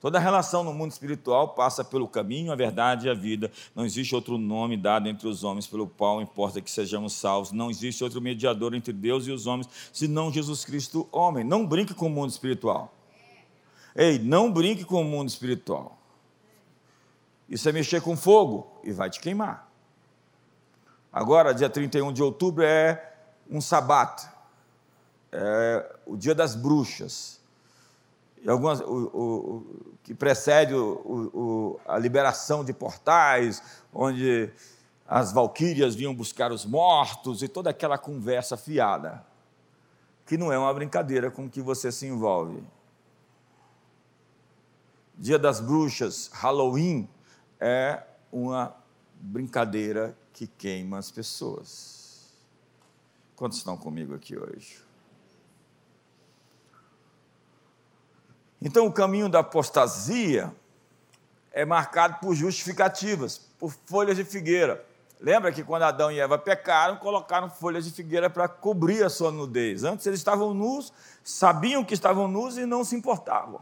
Toda 0.00 0.18
relação 0.18 0.64
no 0.64 0.74
mundo 0.74 0.90
espiritual 0.90 1.50
passa 1.50 1.84
pelo 1.84 2.08
caminho, 2.08 2.50
a 2.50 2.56
verdade 2.56 3.06
e 3.06 3.10
a 3.10 3.14
vida. 3.14 3.52
Não 3.72 3.86
existe 3.86 4.16
outro 4.16 4.36
nome 4.36 4.76
dado 4.76 5.08
entre 5.08 5.28
os 5.28 5.44
homens 5.44 5.68
pelo 5.68 5.86
qual 5.86 6.20
importa 6.20 6.60
que 6.60 6.68
sejamos 6.68 7.12
salvos. 7.12 7.52
Não 7.52 7.70
existe 7.70 8.02
outro 8.02 8.20
mediador 8.20 8.74
entre 8.74 8.92
Deus 8.92 9.28
e 9.28 9.30
os 9.30 9.46
homens, 9.46 9.68
senão 9.92 10.32
Jesus 10.32 10.64
Cristo, 10.64 11.08
homem. 11.12 11.44
Não 11.44 11.64
brinque 11.64 11.94
com 11.94 12.08
o 12.08 12.10
mundo 12.10 12.30
espiritual. 12.30 12.92
Ei, 13.94 14.18
não 14.18 14.52
brinque 14.52 14.84
com 14.84 15.00
o 15.00 15.04
mundo 15.04 15.28
espiritual. 15.28 15.96
Isso 17.48 17.68
é 17.68 17.70
mexer 17.70 18.02
com 18.02 18.16
fogo 18.16 18.80
e 18.82 18.90
vai 18.90 19.08
te 19.08 19.20
queimar. 19.20 19.70
Agora, 21.12 21.54
dia 21.54 21.70
31 21.70 22.12
de 22.12 22.24
outubro 22.24 22.64
é 22.64 23.14
um 23.48 23.60
sabato, 23.60 24.33
é 25.34 25.96
o 26.06 26.16
dia 26.16 26.34
das 26.34 26.54
bruxas 26.54 27.42
algumas, 28.50 28.80
o, 28.80 28.84
o, 28.84 29.96
que 30.02 30.14
precede 30.14 30.74
o, 30.74 31.80
a 31.86 31.98
liberação 31.98 32.64
de 32.64 32.72
portais, 32.72 33.62
onde 33.92 34.50
as 35.06 35.32
valquírias 35.32 35.94
vinham 35.94 36.14
buscar 36.14 36.52
os 36.52 36.64
mortos 36.64 37.42
e 37.42 37.48
toda 37.48 37.70
aquela 37.70 37.98
conversa 37.98 38.56
fiada, 38.56 39.24
que 40.26 40.36
não 40.36 40.52
é 40.52 40.58
uma 40.58 40.72
brincadeira 40.72 41.30
com 41.30 41.48
que 41.48 41.60
você 41.60 41.90
se 41.90 42.06
envolve. 42.06 42.62
Dia 45.16 45.38
das 45.38 45.60
Bruxas, 45.60 46.28
Halloween, 46.32 47.08
é 47.60 48.02
uma 48.32 48.74
brincadeira 49.20 50.16
que 50.32 50.46
queima 50.46 50.98
as 50.98 51.10
pessoas. 51.10 52.32
Quantos 53.36 53.58
estão 53.58 53.76
comigo 53.76 54.14
aqui 54.14 54.36
hoje? 54.36 54.83
Então, 58.60 58.86
o 58.86 58.92
caminho 58.92 59.28
da 59.28 59.40
apostasia 59.40 60.54
é 61.52 61.64
marcado 61.64 62.18
por 62.20 62.34
justificativas, 62.34 63.38
por 63.58 63.72
folhas 63.86 64.16
de 64.16 64.24
figueira. 64.24 64.84
Lembra 65.20 65.52
que 65.52 65.62
quando 65.62 65.84
Adão 65.84 66.10
e 66.10 66.18
Eva 66.18 66.36
pecaram, 66.36 66.96
colocaram 66.96 67.48
folhas 67.48 67.84
de 67.84 67.90
figueira 67.92 68.28
para 68.28 68.48
cobrir 68.48 69.02
a 69.04 69.08
sua 69.08 69.30
nudez. 69.30 69.84
Antes 69.84 70.06
eles 70.06 70.20
estavam 70.20 70.52
nus, 70.52 70.92
sabiam 71.22 71.84
que 71.84 71.94
estavam 71.94 72.28
nus 72.28 72.56
e 72.56 72.66
não 72.66 72.84
se 72.84 72.96
importavam. 72.96 73.60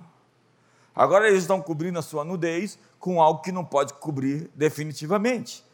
Agora 0.95 1.29
eles 1.29 1.43
estão 1.43 1.61
cobrindo 1.61 1.99
a 1.99 2.03
sua 2.03 2.25
nudez 2.25 2.79
com 2.99 3.21
algo 3.21 3.43
que 3.43 3.53
não 3.53 3.65
pode 3.65 3.95
cobrir 3.95 4.51
definitivamente. 4.55 5.65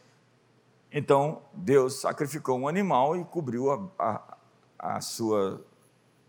Então 0.91 1.41
Deus 1.53 2.01
sacrificou 2.01 2.59
um 2.59 2.67
animal 2.67 3.15
e 3.15 3.23
cobriu 3.23 3.71
a, 3.71 3.81
a, 3.97 4.37
a 4.97 5.01
sua 5.01 5.61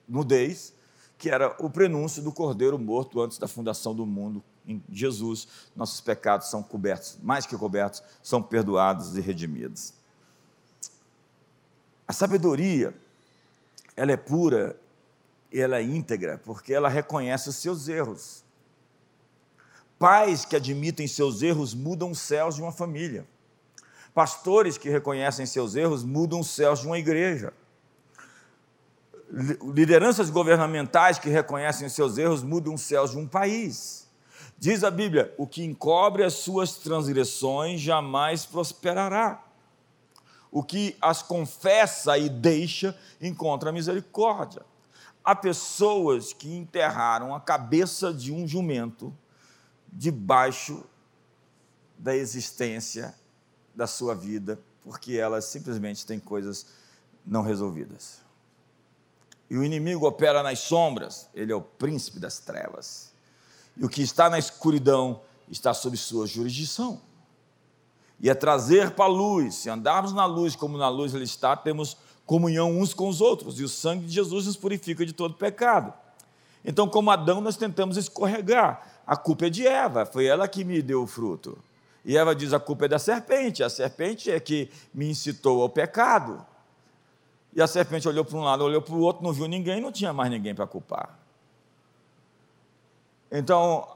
nudez 0.09 0.73
que 1.21 1.29
era 1.29 1.55
o 1.59 1.69
prenúncio 1.69 2.23
do 2.23 2.33
Cordeiro 2.33 2.79
morto 2.79 3.21
antes 3.21 3.37
da 3.37 3.47
fundação 3.47 3.95
do 3.95 4.07
mundo. 4.07 4.43
Em 4.67 4.83
Jesus, 4.91 5.47
nossos 5.77 6.01
pecados 6.01 6.49
são 6.49 6.63
cobertos, 6.63 7.19
mais 7.23 7.45
que 7.45 7.55
cobertos, 7.59 8.03
são 8.23 8.43
perdoados 8.43 9.15
e 9.19 9.21
redimidos. 9.21 9.93
A 12.09 12.13
sabedoria, 12.15 12.95
ela 13.95 14.13
é 14.13 14.17
pura 14.17 14.81
e 15.53 15.61
ela 15.61 15.77
é 15.77 15.83
íntegra, 15.83 16.41
porque 16.43 16.73
ela 16.73 16.89
reconhece 16.89 17.51
os 17.51 17.57
seus 17.57 17.87
erros. 17.87 18.43
Pais 19.99 20.47
que 20.47 20.57
admitem 20.57 21.07
seus 21.07 21.43
erros 21.43 21.75
mudam 21.75 22.13
os 22.13 22.19
céus 22.19 22.55
de 22.55 22.63
uma 22.63 22.73
família. 22.73 23.27
Pastores 24.15 24.79
que 24.79 24.89
reconhecem 24.89 25.45
seus 25.45 25.75
erros 25.75 26.03
mudam 26.03 26.41
os 26.41 26.49
céus 26.49 26.81
de 26.81 26.87
uma 26.87 26.99
igreja 26.99 27.53
lideranças 29.31 30.29
governamentais 30.29 31.19
que 31.19 31.29
reconhecem 31.29 31.89
seus 31.89 32.19
erros 32.19 32.43
mudam 32.43 32.75
os 32.75 32.81
céus 32.81 33.13
de 33.13 33.19
um 33.19 33.27
país. 33.27 34.09
Diz 34.59 34.83
a 34.85 34.91
Bíblia: 34.91 35.33
o 35.39 35.47
que 35.47 35.65
encobre 35.65 36.25
as 36.25 36.35
suas 36.35 36.75
transgressões 36.75 37.81
jamais 37.81 38.45
prosperará. 38.45 39.43
O 40.51 40.65
que 40.65 40.97
as 41.01 41.23
confessa 41.23 42.19
e 42.19 42.29
deixa 42.29 42.97
encontra 43.21 43.71
misericórdia. 43.71 44.63
Há 45.23 45.37
pessoas 45.37 46.33
que 46.33 46.53
enterraram 46.53 47.35
a 47.35 47.41
cabeça 47.41 48.13
de 48.13 48.33
um 48.33 48.49
jumento 48.49 49.17
debaixo 49.93 50.85
da 51.97 52.17
existência 52.17 53.15
da 53.75 53.87
sua 53.87 54.15
vida, 54.15 54.59
porque 54.83 55.17
elas 55.17 55.45
simplesmente 55.45 56.05
têm 56.05 56.19
coisas 56.19 56.67
não 57.25 57.43
resolvidas. 57.43 58.30
E 59.51 59.59
o 59.59 59.65
inimigo 59.65 60.07
opera 60.07 60.43
nas 60.43 60.61
sombras, 60.61 61.29
ele 61.35 61.51
é 61.51 61.57
o 61.57 61.61
príncipe 61.61 62.21
das 62.21 62.39
trevas. 62.39 63.13
E 63.77 63.85
o 63.85 63.89
que 63.89 64.01
está 64.01 64.31
na 64.31 64.39
escuridão 64.39 65.21
está 65.49 65.75
sob 65.75 65.97
sua 65.97 66.27
jurisdição. 66.27 67.01
E 68.21 68.31
é 68.31 68.35
trazer 68.35 68.93
para 68.93 69.07
a 69.07 69.09
luz, 69.09 69.57
se 69.57 69.69
andarmos 69.69 70.13
na 70.13 70.25
luz 70.25 70.55
como 70.55 70.79
na 70.79 70.89
luz 70.89 71.15
ele 71.15 71.25
está, 71.25 71.57
temos 71.57 71.97
comunhão 72.25 72.79
uns 72.79 72.95
com 72.95 73.09
os 73.09 73.21
outros, 73.21 73.59
e 73.59 73.65
o 73.65 73.69
sangue 73.69 74.07
de 74.07 74.13
Jesus 74.13 74.47
nos 74.47 74.57
purifica 74.57 75.05
de 75.05 75.13
todo 75.13 75.35
pecado. 75.35 75.93
Então, 76.65 76.87
como 76.87 77.11
Adão, 77.11 77.41
nós 77.41 77.57
tentamos 77.57 77.97
escorregar. 77.97 79.03
A 79.07 79.17
culpa 79.17 79.47
é 79.47 79.51
de 79.51 79.67
Eva, 79.67 80.07
foi 80.07 80.27
ela 80.27 80.47
que 80.47 80.63
me 80.63 80.81
deu 80.81 81.03
o 81.03 81.07
fruto. 81.07 81.59
E 82.05 82.17
Eva 82.17 82.35
diz: 82.35 82.53
a 82.53 82.61
culpa 82.61 82.85
é 82.85 82.89
da 82.89 82.99
serpente, 82.99 83.65
a 83.65 83.71
serpente 83.71 84.31
é 84.31 84.39
que 84.39 84.71
me 84.95 85.11
incitou 85.11 85.63
ao 85.63 85.69
pecado. 85.69 86.47
E 87.53 87.61
a 87.61 87.67
serpente 87.67 88.07
olhou 88.09 88.25
para 88.25 88.37
um 88.37 88.43
lado, 88.43 88.65
olhou 88.65 88.81
para 88.81 88.95
o 88.95 89.01
outro, 89.01 89.23
não 89.23 89.33
viu 89.33 89.49
ninguém, 89.49 89.81
não 89.81 89.91
tinha 89.91 90.13
mais 90.13 90.31
ninguém 90.31 90.55
para 90.55 90.67
culpar. 90.67 91.19
Então, 93.31 93.87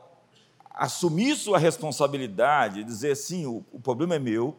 assumir 0.71 1.37
sua 1.37 1.59
responsabilidade, 1.59 2.83
dizer 2.83 3.17
sim, 3.17 3.47
o, 3.47 3.65
o 3.73 3.81
problema 3.81 4.17
é 4.17 4.19
meu, 4.19 4.57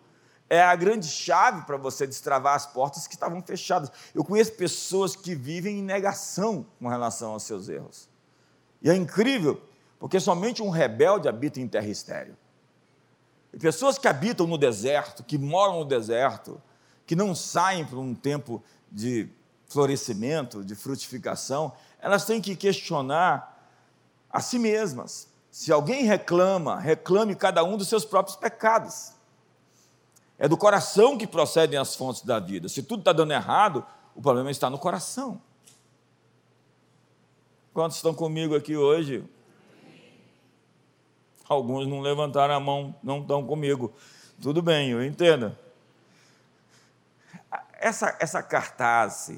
é 0.50 0.62
a 0.62 0.76
grande 0.76 1.08
chave 1.08 1.64
para 1.64 1.76
você 1.76 2.06
destravar 2.06 2.56
as 2.56 2.66
portas 2.66 3.08
que 3.08 3.16
estavam 3.16 3.42
fechadas. 3.42 3.92
Eu 4.14 4.24
conheço 4.24 4.54
pessoas 4.54 5.16
que 5.16 5.34
vivem 5.34 5.80
em 5.80 5.84
negação 5.84 6.66
com 6.80 6.88
relação 6.88 7.32
aos 7.32 7.44
seus 7.44 7.68
erros. 7.68 8.08
E 8.82 8.90
é 8.90 8.96
incrível, 8.96 9.62
porque 10.00 10.20
somente 10.20 10.62
um 10.62 10.70
rebelde 10.70 11.28
habita 11.28 11.60
em 11.60 11.68
terra 11.68 11.88
estéreo. 11.88 12.38
E 13.52 13.58
pessoas 13.58 13.98
que 13.98 14.08
habitam 14.08 14.46
no 14.46 14.58
deserto, 14.58 15.24
que 15.24 15.38
moram 15.38 15.80
no 15.80 15.86
deserto, 15.86 16.62
que 17.08 17.16
não 17.16 17.34
saem 17.34 17.86
por 17.86 17.98
um 17.98 18.14
tempo 18.14 18.62
de 18.96 19.28
florescimento, 19.68 20.64
de 20.64 20.74
frutificação, 20.74 21.74
elas 22.00 22.24
têm 22.24 22.40
que 22.40 22.56
questionar 22.56 23.70
a 24.32 24.40
si 24.40 24.58
mesmas. 24.58 25.28
Se 25.52 25.70
alguém 25.70 26.06
reclama, 26.06 26.80
reclame 26.80 27.36
cada 27.36 27.62
um 27.62 27.76
dos 27.76 27.90
seus 27.90 28.06
próprios 28.06 28.38
pecados. 28.38 29.12
É 30.40 30.48
do 30.48 30.56
coração 30.56 31.18
que 31.18 31.28
procedem 31.28 31.78
as 31.78 31.94
fontes 31.94 32.22
da 32.22 32.40
vida. 32.40 32.70
Se 32.70 32.82
tudo 32.82 33.00
está 33.00 33.12
dando 33.12 33.34
errado, 33.34 33.86
o 34.16 34.22
problema 34.22 34.50
está 34.50 34.70
no 34.70 34.80
coração. 34.80 35.42
Quantos 37.74 37.98
estão 37.98 38.14
comigo 38.14 38.56
aqui 38.56 38.78
hoje? 38.78 39.26
Alguns 41.50 41.86
não 41.86 42.00
levantaram 42.00 42.56
a 42.56 42.60
mão, 42.62 42.96
não 43.04 43.20
estão 43.20 43.46
comigo. 43.46 43.94
Tudo 44.42 44.62
bem, 44.62 44.92
eu 44.92 45.04
entendo. 45.04 45.56
Essa, 47.86 48.18
essa 48.20 48.42
cartaz, 48.42 49.32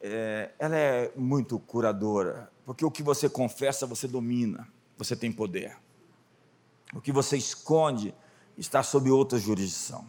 é, 0.00 0.50
ela 0.58 0.76
é 0.76 1.12
muito 1.14 1.56
curadora, 1.56 2.50
porque 2.66 2.84
o 2.84 2.90
que 2.90 3.00
você 3.00 3.28
confessa, 3.28 3.86
você 3.86 4.08
domina, 4.08 4.66
você 4.98 5.14
tem 5.14 5.30
poder. 5.30 5.76
O 6.92 7.00
que 7.00 7.12
você 7.12 7.36
esconde, 7.36 8.12
está 8.58 8.82
sob 8.82 9.08
outra 9.08 9.38
jurisdição. 9.38 10.04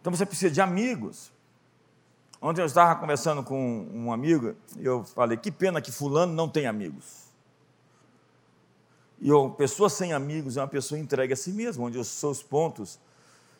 Então 0.00 0.10
você 0.10 0.24
precisa 0.24 0.50
de 0.50 0.58
amigos. 0.58 1.30
Ontem 2.40 2.62
eu 2.62 2.66
estava 2.66 2.98
conversando 2.98 3.42
com 3.42 3.86
um 3.92 4.10
amigo 4.10 4.56
e 4.78 4.86
eu 4.86 5.04
falei: 5.04 5.36
que 5.36 5.52
pena 5.52 5.82
que 5.82 5.92
Fulano 5.92 6.32
não 6.32 6.48
tem 6.48 6.66
amigos. 6.66 7.26
E 9.20 9.30
uma 9.30 9.50
pessoa 9.50 9.90
sem 9.90 10.14
amigos 10.14 10.56
é 10.56 10.62
uma 10.62 10.66
pessoa 10.66 10.98
entregue 10.98 11.34
a 11.34 11.36
si 11.36 11.52
mesma, 11.52 11.84
onde 11.84 11.98
os 11.98 12.08
seus 12.08 12.42
pontos 12.42 12.98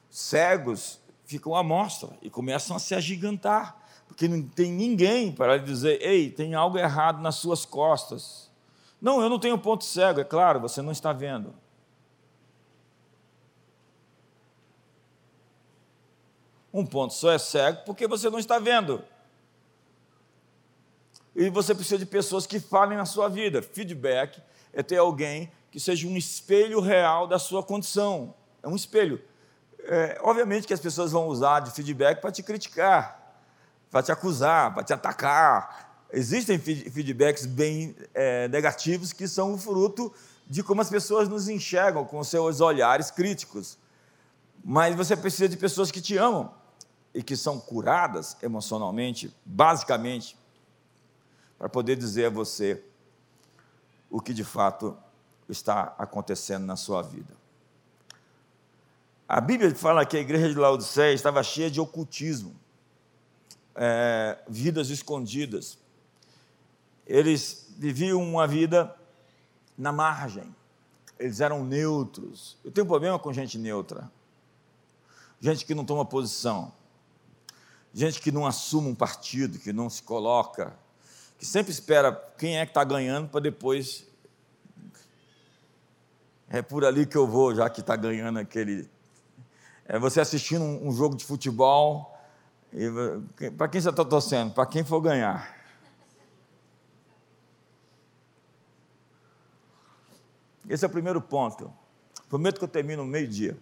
cegos 0.08 1.04
ficam 1.26 1.54
à 1.54 1.62
mostra 1.62 2.08
e 2.22 2.30
começam 2.30 2.74
a 2.74 2.78
se 2.78 2.94
agigantar, 2.94 3.76
porque 4.06 4.28
não 4.28 4.42
tem 4.42 4.72
ninguém 4.72 5.30
para 5.32 5.58
dizer: 5.58 6.00
ei, 6.00 6.30
tem 6.30 6.54
algo 6.54 6.78
errado 6.78 7.20
nas 7.20 7.34
suas 7.34 7.66
costas. 7.66 8.50
Não, 9.00 9.20
eu 9.20 9.28
não 9.28 9.38
tenho 9.38 9.58
ponto 9.58 9.84
cego, 9.84 10.20
é 10.20 10.24
claro, 10.24 10.60
você 10.60 10.80
não 10.80 10.92
está 10.92 11.12
vendo. 11.12 11.52
Um 16.72 16.86
ponto 16.86 17.12
só 17.12 17.32
é 17.32 17.38
cego 17.38 17.82
porque 17.84 18.06
você 18.06 18.30
não 18.30 18.38
está 18.38 18.58
vendo. 18.58 19.02
E 21.34 21.50
você 21.50 21.74
precisa 21.74 21.98
de 21.98 22.06
pessoas 22.06 22.46
que 22.46 22.58
falem 22.58 22.96
na 22.96 23.04
sua 23.04 23.28
vida. 23.28 23.60
Feedback 23.60 24.42
é 24.72 24.82
ter 24.82 24.96
alguém 24.96 25.50
que 25.70 25.78
seja 25.78 26.06
um 26.06 26.16
espelho 26.16 26.80
real 26.80 27.26
da 27.26 27.38
sua 27.38 27.62
condição. 27.62 28.34
É 28.62 28.68
um 28.68 28.76
espelho. 28.76 29.22
É, 29.88 30.18
obviamente 30.22 30.66
que 30.66 30.74
as 30.74 30.80
pessoas 30.80 31.12
vão 31.12 31.26
usar 31.26 31.60
de 31.60 31.70
feedback 31.70 32.20
para 32.20 32.32
te 32.32 32.42
criticar, 32.42 33.40
para 33.90 34.02
te 34.02 34.10
acusar, 34.10 34.74
para 34.74 34.82
te 34.82 34.92
atacar. 34.92 36.04
Existem 36.12 36.58
feedbacks 36.58 37.46
bem 37.46 37.96
é, 38.14 38.48
negativos 38.48 39.12
que 39.12 39.28
são 39.28 39.54
o 39.54 39.58
fruto 39.58 40.12
de 40.46 40.62
como 40.62 40.80
as 40.80 40.88
pessoas 40.88 41.28
nos 41.28 41.48
enxergam 41.48 42.04
com 42.04 42.22
seus 42.22 42.60
olhares 42.60 43.10
críticos. 43.10 43.78
Mas 44.64 44.96
você 44.96 45.16
precisa 45.16 45.48
de 45.48 45.56
pessoas 45.56 45.90
que 45.90 46.00
te 46.00 46.16
amam 46.16 46.52
e 47.14 47.22
que 47.22 47.36
são 47.36 47.58
curadas 47.58 48.36
emocionalmente, 48.42 49.34
basicamente, 49.44 50.36
para 51.58 51.68
poder 51.68 51.96
dizer 51.96 52.26
a 52.26 52.30
você 52.30 52.82
o 54.10 54.20
que 54.20 54.34
de 54.34 54.44
fato 54.44 54.96
está 55.48 55.94
acontecendo 55.98 56.66
na 56.66 56.76
sua 56.76 57.02
vida. 57.02 57.34
A 59.28 59.40
Bíblia 59.40 59.74
fala 59.74 60.06
que 60.06 60.16
a 60.16 60.20
igreja 60.20 60.48
de 60.48 60.54
Laodiceia 60.54 61.12
estava 61.12 61.42
cheia 61.42 61.70
de 61.70 61.80
ocultismo, 61.80 62.54
é, 63.74 64.38
vidas 64.48 64.90
escondidas. 64.90 65.78
Eles 67.06 67.72
viviam 67.76 68.22
uma 68.22 68.46
vida 68.46 68.94
na 69.76 69.92
margem, 69.92 70.54
eles 71.18 71.40
eram 71.40 71.64
neutros. 71.64 72.56
Eu 72.64 72.70
tenho 72.70 72.86
problema 72.86 73.18
com 73.18 73.32
gente 73.32 73.58
neutra, 73.58 74.10
gente 75.40 75.64
que 75.64 75.74
não 75.74 75.84
toma 75.84 76.04
posição 76.04 76.72
gente 77.96 78.20
que 78.20 78.30
não 78.30 78.44
assume 78.44 78.90
um 78.90 78.94
partido, 78.94 79.58
que 79.58 79.72
não 79.72 79.88
se 79.88 80.02
coloca, 80.02 80.76
que 81.38 81.46
sempre 81.46 81.72
espera 81.72 82.12
quem 82.36 82.58
é 82.58 82.66
que 82.66 82.70
está 82.70 82.84
ganhando 82.84 83.28
para 83.30 83.40
depois. 83.40 84.06
É 86.46 86.60
por 86.60 86.84
ali 86.84 87.06
que 87.06 87.16
eu 87.16 87.26
vou, 87.26 87.54
já 87.54 87.70
que 87.70 87.80
está 87.80 87.96
ganhando 87.96 88.38
aquele. 88.38 88.86
É 89.88 89.98
você 89.98 90.20
assistindo 90.20 90.62
um, 90.62 90.88
um 90.88 90.92
jogo 90.92 91.16
de 91.16 91.24
futebol. 91.24 92.18
Para 93.56 93.68
quem 93.68 93.80
você 93.80 93.90
está 93.90 94.04
torcendo? 94.04 94.52
Para 94.52 94.66
quem 94.66 94.84
for 94.84 95.00
ganhar. 95.00 95.54
Esse 100.68 100.84
é 100.84 100.88
o 100.88 100.90
primeiro 100.90 101.20
ponto. 101.20 101.72
Prometo 102.28 102.58
que 102.58 102.64
eu 102.64 102.68
termino 102.68 103.04
meio-dia. 103.04 103.56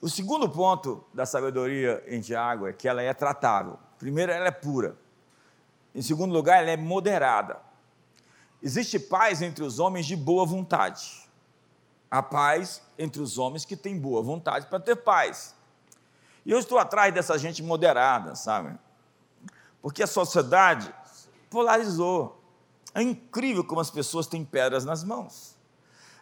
O 0.00 0.08
segundo 0.08 0.48
ponto 0.48 1.04
da 1.14 1.24
sabedoria 1.24 2.02
em 2.06 2.20
Tiago 2.20 2.66
é 2.66 2.72
que 2.72 2.88
ela 2.88 3.02
é 3.02 3.14
tratável. 3.14 3.78
Primeiro, 3.98 4.32
ela 4.32 4.46
é 4.46 4.50
pura. 4.50 4.96
Em 5.94 6.02
segundo 6.02 6.32
lugar, 6.32 6.60
ela 6.60 6.70
é 6.70 6.76
moderada. 6.76 7.60
Existe 8.60 8.98
paz 8.98 9.42
entre 9.42 9.64
os 9.64 9.78
homens 9.78 10.06
de 10.06 10.16
boa 10.16 10.44
vontade. 10.44 11.27
Há 12.10 12.22
paz 12.22 12.82
entre 12.98 13.20
os 13.20 13.36
homens 13.36 13.64
que 13.64 13.76
têm 13.76 13.98
boa 13.98 14.22
vontade 14.22 14.66
para 14.66 14.80
ter 14.80 14.96
paz. 14.96 15.54
E 16.44 16.50
eu 16.50 16.58
estou 16.58 16.78
atrás 16.78 17.12
dessa 17.12 17.36
gente 17.38 17.62
moderada, 17.62 18.34
sabe? 18.34 18.78
Porque 19.82 20.02
a 20.02 20.06
sociedade 20.06 20.92
polarizou. 21.50 22.42
É 22.94 23.02
incrível 23.02 23.62
como 23.62 23.80
as 23.80 23.90
pessoas 23.90 24.26
têm 24.26 24.44
pedras 24.44 24.84
nas 24.84 25.04
mãos. 25.04 25.56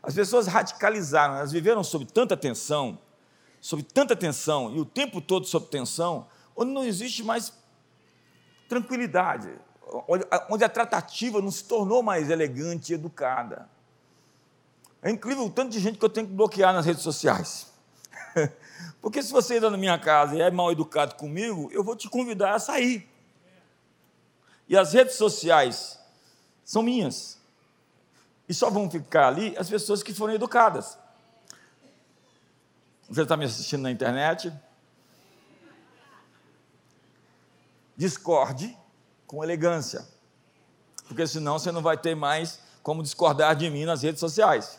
As 0.02 0.14
pessoas 0.14 0.46
radicalizaram, 0.46 1.36
elas 1.36 1.52
viveram 1.52 1.82
sob 1.82 2.04
tanta 2.04 2.36
tensão, 2.36 2.98
sob 3.60 3.82
tanta 3.82 4.14
tensão 4.14 4.74
e 4.74 4.80
o 4.80 4.84
tempo 4.84 5.20
todo 5.20 5.46
sob 5.46 5.66
tensão, 5.66 6.26
onde 6.56 6.72
não 6.72 6.84
existe 6.84 7.22
mais 7.22 7.52
tranquilidade, 8.68 9.52
onde 10.48 10.64
a 10.64 10.68
tratativa 10.68 11.40
não 11.40 11.50
se 11.50 11.64
tornou 11.64 12.02
mais 12.02 12.30
elegante 12.30 12.92
e 12.92 12.94
educada. 12.94 13.68
É 15.02 15.10
incrível 15.10 15.44
o 15.44 15.50
tanto 15.50 15.70
de 15.70 15.80
gente 15.80 15.98
que 15.98 16.04
eu 16.04 16.08
tenho 16.08 16.26
que 16.26 16.32
bloquear 16.32 16.72
nas 16.72 16.86
redes 16.86 17.02
sociais. 17.02 17.68
Porque 19.00 19.22
se 19.22 19.32
você 19.32 19.56
entra 19.56 19.70
na 19.70 19.76
minha 19.76 19.98
casa 19.98 20.34
e 20.34 20.40
é 20.40 20.50
mal 20.50 20.72
educado 20.72 21.14
comigo, 21.14 21.68
eu 21.72 21.84
vou 21.84 21.94
te 21.94 22.08
convidar 22.08 22.54
a 22.54 22.58
sair. 22.58 23.08
E 24.68 24.76
as 24.76 24.92
redes 24.92 25.14
sociais 25.14 25.98
são 26.64 26.82
minhas. 26.82 27.38
E 28.48 28.54
só 28.54 28.70
vão 28.70 28.90
ficar 28.90 29.28
ali 29.28 29.56
as 29.56 29.68
pessoas 29.68 30.02
que 30.02 30.12
foram 30.12 30.34
educadas. 30.34 30.98
Você 33.08 33.22
está 33.22 33.36
me 33.36 33.44
assistindo 33.44 33.82
na 33.82 33.90
internet? 33.90 34.52
Discorde 37.96 38.76
com 39.26 39.42
elegância, 39.42 40.06
porque 41.06 41.26
senão 41.26 41.58
você 41.58 41.72
não 41.72 41.82
vai 41.82 41.96
ter 41.96 42.14
mais 42.14 42.60
como 42.82 43.02
discordar 43.02 43.56
de 43.56 43.68
mim 43.70 43.84
nas 43.84 44.02
redes 44.02 44.20
sociais. 44.20 44.78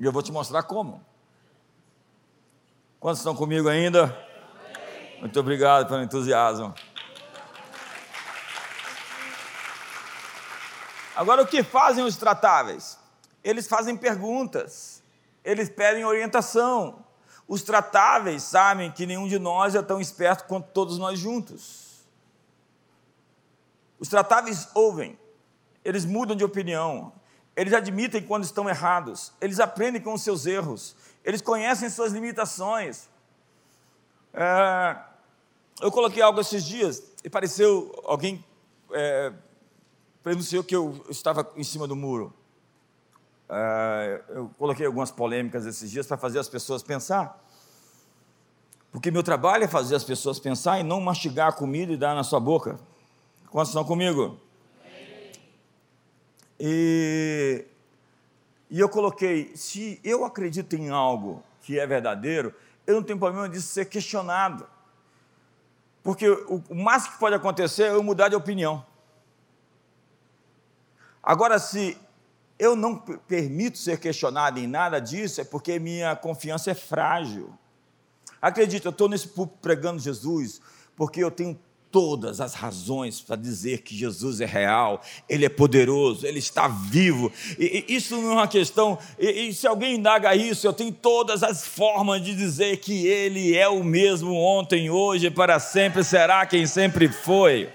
E 0.00 0.04
eu 0.06 0.10
vou 0.10 0.22
te 0.22 0.32
mostrar 0.32 0.62
como. 0.62 1.04
Quantos 2.98 3.20
estão 3.20 3.36
comigo 3.36 3.68
ainda? 3.68 4.16
Muito 5.20 5.38
obrigado 5.38 5.86
pelo 5.86 6.02
entusiasmo. 6.02 6.74
Agora, 11.14 11.42
o 11.42 11.46
que 11.46 11.62
fazem 11.62 12.02
os 12.02 12.16
tratáveis? 12.16 12.98
Eles 13.44 13.68
fazem 13.68 13.94
perguntas, 13.94 15.02
eles 15.44 15.68
pedem 15.68 16.02
orientação. 16.02 17.04
Os 17.46 17.62
tratáveis 17.62 18.42
sabem 18.42 18.90
que 18.90 19.04
nenhum 19.04 19.28
de 19.28 19.38
nós 19.38 19.74
é 19.74 19.82
tão 19.82 20.00
esperto 20.00 20.46
quanto 20.46 20.68
todos 20.68 20.96
nós 20.96 21.18
juntos. 21.18 22.06
Os 23.98 24.08
tratáveis 24.08 24.66
ouvem, 24.72 25.18
eles 25.84 26.06
mudam 26.06 26.34
de 26.34 26.42
opinião, 26.42 27.12
eles 27.60 27.74
admitem 27.74 28.22
quando 28.22 28.44
estão 28.44 28.66
errados, 28.66 29.34
eles 29.38 29.60
aprendem 29.60 30.00
com 30.00 30.14
os 30.14 30.22
seus 30.22 30.46
erros, 30.46 30.96
eles 31.22 31.42
conhecem 31.42 31.90
suas 31.90 32.10
limitações. 32.10 33.06
É, 34.32 34.96
eu 35.82 35.92
coloquei 35.92 36.22
algo 36.22 36.40
esses 36.40 36.64
dias 36.64 37.02
e 37.22 37.28
pareceu 37.28 37.92
alguém 38.06 38.42
é, 38.92 39.30
pronunciou 40.22 40.64
que 40.64 40.74
eu 40.74 41.04
estava 41.10 41.52
em 41.54 41.62
cima 41.62 41.86
do 41.86 41.94
muro. 41.94 42.32
É, 43.46 44.22
eu 44.30 44.50
coloquei 44.56 44.86
algumas 44.86 45.10
polêmicas 45.10 45.66
esses 45.66 45.90
dias 45.90 46.06
para 46.06 46.16
fazer 46.16 46.38
as 46.38 46.48
pessoas 46.48 46.82
pensar. 46.82 47.44
Porque 48.90 49.10
meu 49.10 49.22
trabalho 49.22 49.64
é 49.64 49.68
fazer 49.68 49.96
as 49.96 50.04
pessoas 50.04 50.40
pensar 50.40 50.80
e 50.80 50.82
não 50.82 50.98
mastigar 50.98 51.48
a 51.48 51.52
comida 51.52 51.92
e 51.92 51.98
dar 51.98 52.14
na 52.14 52.24
sua 52.24 52.40
boca. 52.40 52.80
Quantos 53.50 53.68
estão 53.68 53.84
comigo? 53.84 54.40
E, 56.60 57.64
e 58.68 58.78
eu 58.78 58.88
coloquei: 58.88 59.56
se 59.56 59.98
eu 60.04 60.24
acredito 60.26 60.76
em 60.76 60.90
algo 60.90 61.42
que 61.62 61.78
é 61.78 61.86
verdadeiro, 61.86 62.54
eu 62.86 62.94
não 62.94 63.02
tenho 63.02 63.18
problema 63.18 63.48
de 63.48 63.60
ser 63.62 63.86
questionado. 63.86 64.68
Porque 66.02 66.28
o, 66.28 66.62
o 66.68 66.74
máximo 66.74 67.14
que 67.14 67.20
pode 67.20 67.34
acontecer 67.34 67.84
é 67.84 67.90
eu 67.90 68.02
mudar 68.02 68.28
de 68.28 68.36
opinião. 68.36 68.84
Agora, 71.22 71.58
se 71.58 71.96
eu 72.58 72.76
não 72.76 72.96
permito 72.96 73.78
ser 73.78 73.98
questionado 73.98 74.58
em 74.58 74.66
nada 74.66 75.00
disso, 75.00 75.40
é 75.40 75.44
porque 75.44 75.78
minha 75.78 76.14
confiança 76.14 76.70
é 76.70 76.74
frágil. 76.74 77.52
Acredito, 78.40 78.86
eu 78.86 78.90
estou 78.90 79.08
nesse 79.08 79.28
pregando 79.60 79.98
Jesus, 79.98 80.60
porque 80.96 81.22
eu 81.22 81.30
tenho 81.30 81.58
todas 81.90 82.40
as 82.40 82.54
razões 82.54 83.20
para 83.20 83.36
dizer 83.36 83.82
que 83.82 83.96
Jesus 83.96 84.40
é 84.40 84.46
real, 84.46 85.02
Ele 85.28 85.44
é 85.44 85.48
poderoso, 85.48 86.26
Ele 86.26 86.38
está 86.38 86.68
vivo. 86.68 87.32
E, 87.58 87.84
e 87.88 87.96
isso 87.96 88.16
não 88.16 88.30
é 88.30 88.34
uma 88.34 88.48
questão. 88.48 88.98
E, 89.18 89.48
e, 89.48 89.54
se 89.54 89.66
alguém 89.66 89.96
indaga 89.96 90.34
isso, 90.34 90.66
eu 90.66 90.72
tenho 90.72 90.92
todas 90.92 91.42
as 91.42 91.66
formas 91.66 92.22
de 92.22 92.34
dizer 92.34 92.78
que 92.78 93.06
Ele 93.06 93.56
é 93.56 93.68
o 93.68 93.82
mesmo 93.82 94.34
ontem, 94.34 94.90
hoje, 94.90 95.30
para 95.30 95.58
sempre 95.58 96.04
será 96.04 96.46
quem 96.46 96.66
sempre 96.66 97.08
foi. 97.08 97.68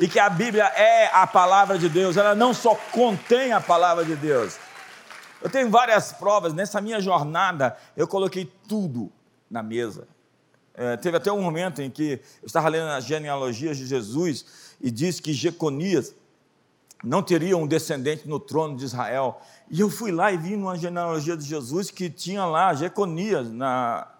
E 0.00 0.08
que 0.08 0.18
a 0.18 0.28
Bíblia 0.28 0.64
é 0.64 1.08
a 1.12 1.26
palavra 1.26 1.78
de 1.78 1.88
Deus, 1.88 2.16
ela 2.16 2.34
não 2.34 2.52
só 2.52 2.74
contém 2.90 3.52
a 3.52 3.60
palavra 3.60 4.04
de 4.04 4.16
Deus. 4.16 4.56
Eu 5.40 5.50
tenho 5.50 5.70
várias 5.70 6.12
provas, 6.12 6.54
nessa 6.54 6.80
minha 6.80 7.00
jornada 7.00 7.76
eu 7.96 8.08
coloquei 8.08 8.50
tudo 8.66 9.12
na 9.50 9.62
mesa. 9.62 10.08
É, 10.76 10.96
teve 10.96 11.16
até 11.16 11.30
um 11.30 11.40
momento 11.40 11.80
em 11.80 11.88
que 11.88 12.20
eu 12.42 12.46
estava 12.46 12.68
lendo 12.68 12.88
as 12.88 13.04
genealogias 13.04 13.78
de 13.78 13.86
Jesus 13.86 14.74
e 14.80 14.90
diz 14.90 15.20
que 15.20 15.32
Jeconias 15.32 16.14
não 17.02 17.22
teria 17.22 17.56
um 17.56 17.66
descendente 17.66 18.26
no 18.26 18.40
trono 18.40 18.76
de 18.76 18.84
Israel. 18.84 19.40
E 19.70 19.80
eu 19.80 19.88
fui 19.88 20.10
lá 20.10 20.32
e 20.32 20.36
vi 20.36 20.56
numa 20.56 20.76
genealogia 20.76 21.36
de 21.36 21.44
Jesus 21.44 21.90
que 21.90 22.10
tinha 22.10 22.44
lá 22.44 22.74
Jeconias 22.74 23.50
na 23.50 24.10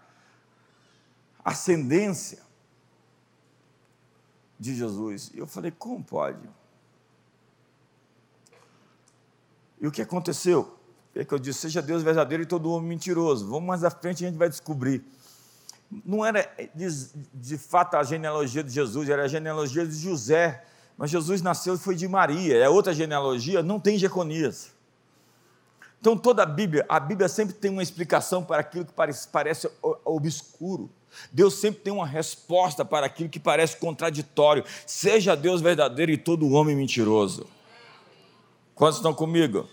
ascendência 1.45 2.39
de 4.61 4.77
Jesus. 4.77 5.33
E 5.35 5.39
eu 5.39 5.47
falei, 5.47 5.73
como 5.73 6.05
pode? 6.05 6.49
E 9.81 9.87
o 9.87 9.91
que 9.91 10.01
aconteceu? 10.01 10.79
É 11.15 11.25
que 11.25 11.35
eu 11.35 11.39
disse, 11.39 11.61
seja 11.61 11.83
Deus 11.83 12.03
verdadeiro 12.03 12.43
e 12.43 12.47
todo 12.47 12.71
homem 12.71 12.89
mentiroso. 12.89 13.47
Vamos 13.49 13.67
mais 13.67 13.83
à 13.83 13.91
frente 13.91 14.23
e 14.23 14.27
a 14.27 14.29
gente 14.29 14.39
vai 14.39 14.49
descobrir 14.49 15.05
não 16.05 16.25
era 16.25 16.49
de, 16.75 16.89
de 17.33 17.59
fato 17.59 17.97
a 17.97 18.03
genealogia 18.03 18.63
de 18.65 18.71
Jesus, 18.71 19.09
era 19.09 19.25
a 19.25 19.29
genealogia 19.29 19.87
de 19.87 19.97
José. 19.97 20.65
Mas 20.97 21.11
Jesus 21.11 21.43
nasceu 21.43 21.75
e 21.75 21.79
foi 21.79 21.95
de 21.95 22.07
Maria. 22.07 22.57
É 22.57 22.69
outra 22.69 22.95
genealogia, 22.95 23.63
não 23.63 23.81
tem 23.81 23.99
Jeconias. 23.99 24.73
Então 26.01 26.17
toda 26.17 26.43
a 26.43 26.47
Bíblia, 26.47 26.85
a 26.89 27.01
Bíblia 27.01 27.29
sempre 27.29 27.55
tem 27.55 27.71
uma 27.71 27.83
explicação 27.83 28.45
para 28.45 28.61
aquilo 28.61 28.85
que 28.85 28.93
parece, 28.93 29.29
parece 29.29 29.71
obscuro. 30.05 30.91
Deus 31.33 31.55
sempre 31.55 31.81
tem 31.81 31.93
uma 31.93 32.07
resposta 32.07 32.85
para 32.85 33.07
aquilo 33.07 33.29
que 33.29 33.41
parece 33.41 33.77
contraditório. 33.77 34.65
Seja 34.87 35.37
Deus 35.37 35.61
verdadeiro 35.61 36.13
e 36.13 36.19
todo 36.19 36.51
homem 36.51 36.77
mentiroso. 36.77 37.47
Quantos 38.75 38.97
estão 38.97 39.15
comigo? 39.15 39.69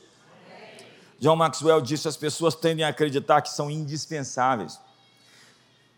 John 1.20 1.36
Maxwell 1.36 1.82
disse: 1.82 2.08
as 2.08 2.16
pessoas 2.16 2.56
tendem 2.56 2.86
a 2.86 2.90
acreditar 2.90 3.42
que 3.42 3.50
são 3.50 3.70
indispensáveis 3.70 4.80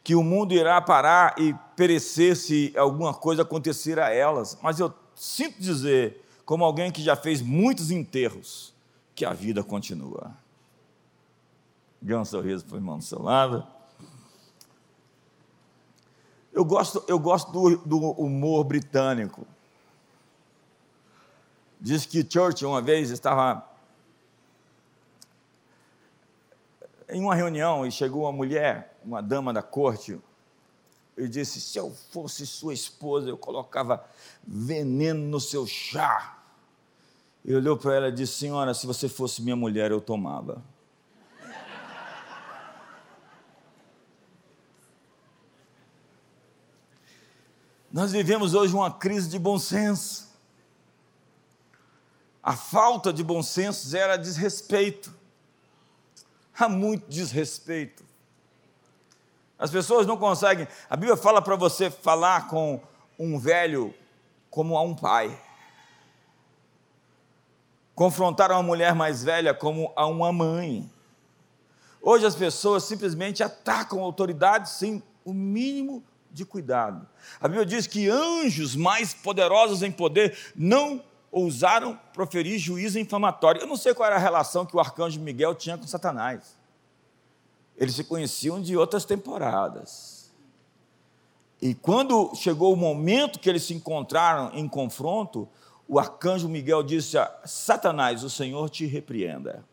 que 0.03 0.15
o 0.15 0.23
mundo 0.23 0.53
irá 0.53 0.81
parar 0.81 1.35
e 1.39 1.55
perecer 1.75 2.35
se 2.35 2.73
alguma 2.77 3.13
coisa 3.13 3.43
acontecer 3.43 3.99
a 3.99 4.09
elas. 4.09 4.57
Mas 4.61 4.79
eu 4.79 4.93
sinto 5.15 5.61
dizer, 5.61 6.21
como 6.45 6.65
alguém 6.65 6.91
que 6.91 7.01
já 7.01 7.15
fez 7.15 7.41
muitos 7.41 7.89
enterros, 7.89 8.73
que 9.15 9.23
a 9.25 9.31
vida 9.31 9.63
continua. 9.63 10.35
Dê 12.01 12.15
um 12.15 12.25
sorriso 12.25 12.65
para 12.65 12.75
o 12.75 12.77
irmão 12.77 12.97
do 12.97 13.03
seu 13.03 13.21
lado. 13.21 13.65
Eu 16.51 16.65
gosto, 16.65 17.03
eu 17.07 17.17
gosto 17.17 17.51
do, 17.51 17.77
do 17.77 18.11
humor 18.11 18.63
britânico. 18.63 19.47
Diz 21.79 22.05
que 22.05 22.25
Churchill 22.27 22.69
uma 22.69 22.81
vez 22.81 23.09
estava 23.09 23.72
em 27.13 27.21
uma 27.21 27.35
reunião 27.35 27.85
e 27.85 27.91
chegou 27.91 28.23
uma 28.23 28.31
mulher, 28.31 28.97
uma 29.05 29.21
dama 29.21 29.53
da 29.53 29.61
corte, 29.61 30.19
e 31.15 31.27
disse: 31.27 31.61
Se 31.61 31.77
eu 31.77 31.91
fosse 32.11 32.45
sua 32.45 32.73
esposa, 32.73 33.29
eu 33.29 33.37
colocava 33.37 34.03
veneno 34.45 35.21
no 35.27 35.39
seu 35.39 35.65
chá. 35.67 36.39
E 37.45 37.53
olhou 37.53 37.77
para 37.77 37.95
ela 37.95 38.07
e 38.09 38.11
disse: 38.11 38.33
Senhora, 38.33 38.73
se 38.73 38.87
você 38.87 39.07
fosse 39.07 39.41
minha 39.43 39.55
mulher, 39.55 39.91
eu 39.91 40.01
tomava. 40.01 40.63
Nós 47.91 48.11
vivemos 48.11 48.55
hoje 48.55 48.73
uma 48.73 48.91
crise 48.91 49.29
de 49.29 49.37
bom 49.37 49.59
senso. 49.59 50.33
A 52.41 52.57
falta 52.57 53.13
de 53.13 53.23
bom 53.23 53.43
senso 53.43 53.87
gera 53.87 54.17
desrespeito 54.17 55.22
há 56.57 56.69
muito 56.69 57.09
desrespeito. 57.09 58.03
As 59.57 59.71
pessoas 59.71 60.05
não 60.05 60.17
conseguem. 60.17 60.67
A 60.89 60.95
Bíblia 60.95 61.15
fala 61.15 61.41
para 61.41 61.55
você 61.55 61.89
falar 61.89 62.47
com 62.47 62.81
um 63.17 63.39
velho 63.39 63.93
como 64.49 64.77
a 64.77 64.81
um 64.81 64.95
pai. 64.95 65.39
Confrontar 67.95 68.51
uma 68.51 68.63
mulher 68.63 68.93
mais 68.93 69.23
velha 69.23 69.53
como 69.53 69.93
a 69.95 70.05
uma 70.05 70.31
mãe. 70.31 70.89
Hoje 72.01 72.25
as 72.25 72.35
pessoas 72.35 72.83
simplesmente 72.83 73.41
atacam 73.41 73.99
a 73.99 74.03
autoridade 74.03 74.69
sem 74.69 75.01
o 75.23 75.33
mínimo 75.33 76.03
de 76.29 76.43
cuidado. 76.43 77.07
A 77.39 77.47
Bíblia 77.47 77.65
diz 77.65 77.87
que 77.87 78.09
anjos 78.09 78.75
mais 78.75 79.13
poderosos 79.13 79.81
em 79.81 79.91
poder 79.91 80.37
não 80.55 81.01
ousaram 81.33 81.99
proferir 82.13 82.59
juízo 82.59 82.99
infamatório. 82.99 83.59
Eu 83.59 83.67
não 83.67 83.75
sei 83.75 83.93
qual 83.95 84.05
era 84.05 84.17
a 84.17 84.19
relação 84.19 84.67
que 84.67 84.75
o 84.75 84.79
arcanjo 84.79 85.19
Miguel 85.19 85.55
tinha 85.55 85.75
com 85.75 85.87
Satanás. 85.87 86.55
Eles 87.75 87.95
se 87.95 88.03
conheciam 88.03 88.61
de 88.61 88.77
outras 88.77 89.03
temporadas. 89.03 90.31
E 91.59 91.73
quando 91.73 92.35
chegou 92.35 92.71
o 92.71 92.77
momento 92.77 93.39
que 93.39 93.49
eles 93.49 93.63
se 93.63 93.73
encontraram 93.73 94.51
em 94.53 94.67
confronto, 94.67 95.49
o 95.87 95.99
arcanjo 95.99 96.47
Miguel 96.47 96.83
disse 96.83 97.17
a 97.17 97.33
Satanás: 97.43 98.23
O 98.23 98.29
Senhor 98.29 98.69
te 98.69 98.85
repreenda. 98.85 99.65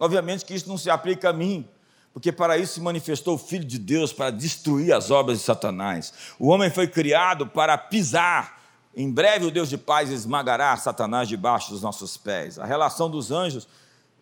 Obviamente 0.00 0.44
que 0.44 0.54
isso 0.54 0.68
não 0.68 0.78
se 0.78 0.90
aplica 0.90 1.30
a 1.30 1.32
mim, 1.32 1.68
porque 2.12 2.32
para 2.32 2.58
isso 2.58 2.74
se 2.74 2.80
manifestou 2.80 3.36
o 3.36 3.38
Filho 3.38 3.64
de 3.64 3.78
Deus 3.78 4.12
para 4.12 4.30
destruir 4.30 4.92
as 4.92 5.10
obras 5.10 5.38
de 5.38 5.44
Satanás. 5.44 6.12
O 6.36 6.48
homem 6.48 6.68
foi 6.68 6.88
criado 6.88 7.46
para 7.46 7.78
pisar 7.78 8.57
em 9.00 9.08
breve 9.08 9.46
o 9.46 9.50
Deus 9.52 9.68
de 9.68 9.78
paz 9.78 10.10
esmagará 10.10 10.76
Satanás 10.76 11.28
debaixo 11.28 11.70
dos 11.70 11.80
nossos 11.80 12.16
pés. 12.16 12.58
A 12.58 12.66
relação 12.66 13.08
dos 13.08 13.30
anjos, 13.30 13.68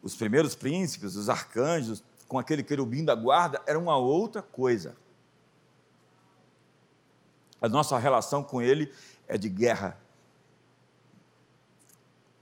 os 0.02 0.14
primeiros 0.14 0.54
príncipes, 0.54 1.16
os 1.16 1.30
arcanjos, 1.30 2.04
com 2.28 2.38
aquele 2.38 2.62
querubim 2.62 3.02
da 3.02 3.14
guarda, 3.14 3.62
era 3.66 3.78
uma 3.78 3.96
outra 3.96 4.42
coisa. 4.42 4.94
A 7.58 7.70
nossa 7.70 7.96
relação 7.96 8.44
com 8.44 8.60
ele 8.60 8.92
é 9.26 9.38
de 9.38 9.48
guerra. 9.48 9.98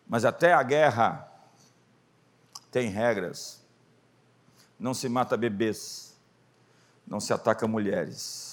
Mas 0.04 0.24
até 0.24 0.54
a 0.54 0.62
guerra 0.64 1.32
tem 2.68 2.88
regras. 2.88 3.62
Não 4.76 4.92
se 4.92 5.08
mata 5.08 5.36
bebês, 5.36 6.16
não 7.06 7.20
se 7.20 7.32
ataca 7.32 7.68
mulheres, 7.68 8.43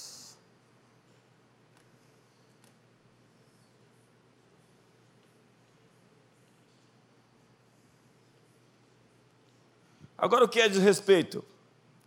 Agora, 10.22 10.44
o 10.44 10.48
que 10.48 10.60
é 10.60 10.68
desrespeito? 10.68 11.44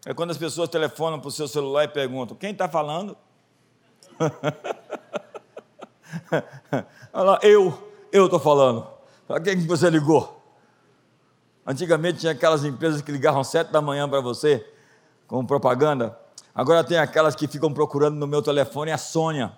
É 0.06 0.14
quando 0.14 0.32
as 0.32 0.38
pessoas 0.38 0.70
telefonam 0.70 1.20
para 1.20 1.28
o 1.28 1.32
seu 1.32 1.50
celular 1.50 1.84
e 1.84 1.90
perguntam: 1.90 2.38
quem 2.38 2.54
está 2.54 2.70
falando? 2.70 3.18
Olha 7.12 7.32
lá, 7.32 7.40
eu, 7.44 7.92
eu 8.14 8.24
estou 8.24 8.40
falando. 8.40 8.88
Para 9.28 9.42
quem 9.42 9.58
que 9.58 9.68
você 9.68 9.90
ligou? 9.90 10.42
Antigamente 11.68 12.20
tinha 12.20 12.32
aquelas 12.32 12.64
empresas 12.64 13.02
que 13.02 13.12
ligavam 13.12 13.44
sete 13.44 13.70
da 13.70 13.82
manhã 13.82 14.08
para 14.08 14.22
você, 14.22 14.66
com 15.28 15.46
propaganda. 15.46 16.18
Agora 16.54 16.86
tem 16.86 16.98
aquelas 16.98 17.36
que 17.36 17.50
ficam 17.50 17.74
procurando 17.74 18.16
no 18.16 18.26
meu 18.26 18.42
telefone, 18.42 18.94
a 18.94 18.98
Sônia. 18.98 19.52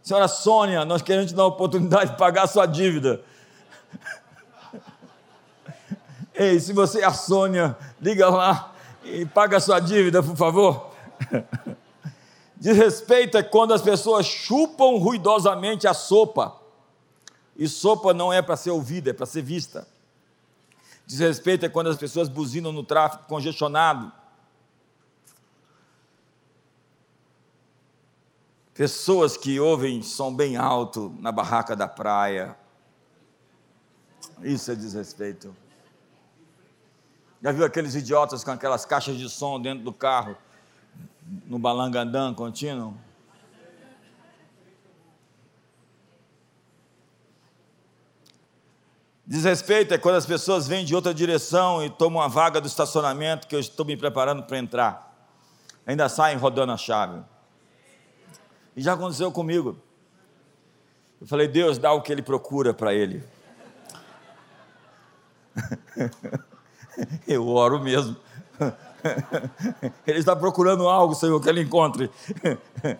Senhora 0.00 0.28
Sônia, 0.28 0.84
nós 0.84 1.02
queremos 1.02 1.32
te 1.32 1.34
dar 1.34 1.42
a 1.42 1.46
oportunidade 1.46 2.12
de 2.12 2.16
pagar 2.16 2.44
a 2.44 2.46
sua 2.46 2.64
dívida. 2.64 3.24
Ei, 6.36 6.60
se 6.60 6.74
você 6.74 7.00
é 7.00 7.04
a 7.04 7.14
Sônia, 7.14 7.76
liga 7.98 8.28
lá 8.28 8.74
e 9.02 9.24
paga 9.24 9.56
a 9.56 9.60
sua 9.60 9.80
dívida, 9.80 10.22
por 10.22 10.36
favor. 10.36 10.92
Desrespeito 12.54 13.38
é 13.38 13.42
quando 13.42 13.72
as 13.72 13.80
pessoas 13.80 14.26
chupam 14.26 14.98
ruidosamente 14.98 15.88
a 15.88 15.94
sopa. 15.94 16.60
E 17.56 17.66
sopa 17.66 18.12
não 18.12 18.30
é 18.30 18.42
para 18.42 18.54
ser 18.54 18.70
ouvida, 18.70 19.10
é 19.10 19.12
para 19.14 19.24
ser 19.24 19.42
vista. 19.42 19.88
Desrespeito 21.06 21.64
é 21.64 21.70
quando 21.70 21.88
as 21.88 21.96
pessoas 21.96 22.28
buzinam 22.28 22.70
no 22.70 22.84
tráfego 22.84 23.24
congestionado. 23.24 24.12
Pessoas 28.74 29.38
que 29.38 29.58
ouvem 29.58 30.02
som 30.02 30.34
bem 30.34 30.58
alto 30.58 31.14
na 31.18 31.32
barraca 31.32 31.74
da 31.74 31.88
praia. 31.88 32.54
Isso 34.42 34.70
é 34.70 34.74
desrespeito. 34.74 35.56
Já 37.46 37.52
viu 37.52 37.64
aqueles 37.64 37.94
idiotas 37.94 38.42
com 38.42 38.50
aquelas 38.50 38.84
caixas 38.84 39.16
de 39.16 39.30
som 39.30 39.62
dentro 39.62 39.84
do 39.84 39.92
carro, 39.92 40.36
no 41.46 41.60
balangandã 41.60 42.34
contínuo? 42.34 42.98
Desrespeito 49.24 49.94
é 49.94 49.98
quando 49.98 50.16
as 50.16 50.26
pessoas 50.26 50.66
vêm 50.66 50.84
de 50.84 50.92
outra 50.92 51.14
direção 51.14 51.84
e 51.84 51.88
tomam 51.88 52.20
a 52.20 52.26
vaga 52.26 52.60
do 52.60 52.66
estacionamento 52.66 53.46
que 53.46 53.54
eu 53.54 53.60
estou 53.60 53.86
me 53.86 53.96
preparando 53.96 54.42
para 54.42 54.58
entrar. 54.58 55.30
Ainda 55.86 56.08
saem 56.08 56.36
rodando 56.36 56.72
a 56.72 56.76
chave. 56.76 57.22
E 58.74 58.82
já 58.82 58.94
aconteceu 58.94 59.30
comigo. 59.30 59.80
Eu 61.20 61.28
falei, 61.28 61.46
Deus 61.46 61.78
dá 61.78 61.92
o 61.92 62.02
que 62.02 62.10
ele 62.10 62.22
procura 62.22 62.74
para 62.74 62.92
ele. 62.92 63.22
Eu 67.26 67.48
oro 67.48 67.80
mesmo. 67.80 68.16
Ele 70.06 70.18
está 70.18 70.34
procurando 70.34 70.88
algo, 70.88 71.14
Senhor, 71.14 71.40
que 71.40 71.48
ele 71.48 71.62
encontre. 71.62 72.10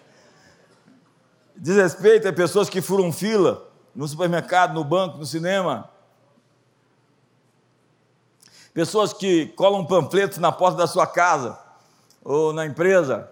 Desrespeito 1.56 2.28
é 2.28 2.32
pessoas 2.32 2.68
que 2.68 2.80
furam 2.80 3.12
fila 3.12 3.68
no 3.94 4.06
supermercado, 4.06 4.74
no 4.74 4.84
banco, 4.84 5.18
no 5.18 5.26
cinema. 5.26 5.90
Pessoas 8.72 9.12
que 9.12 9.46
colam 9.48 9.84
panfletos 9.86 10.38
na 10.38 10.52
porta 10.52 10.76
da 10.76 10.86
sua 10.86 11.06
casa 11.06 11.58
ou 12.22 12.52
na 12.52 12.66
empresa 12.66 13.28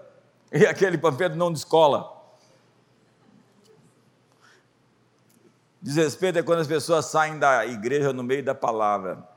e 0.51 0.67
aquele 0.67 0.97
panfleto 0.97 1.37
não 1.37 1.53
descola. 1.53 2.11
Desrespeito 5.83 6.39
é 6.39 6.43
quando 6.43 6.61
as 6.61 6.67
pessoas 6.67 7.05
saem 7.05 7.39
da 7.39 7.67
igreja 7.67 8.11
no 8.11 8.23
meio 8.23 8.43
da 8.43 8.55
palavra. 8.55 9.34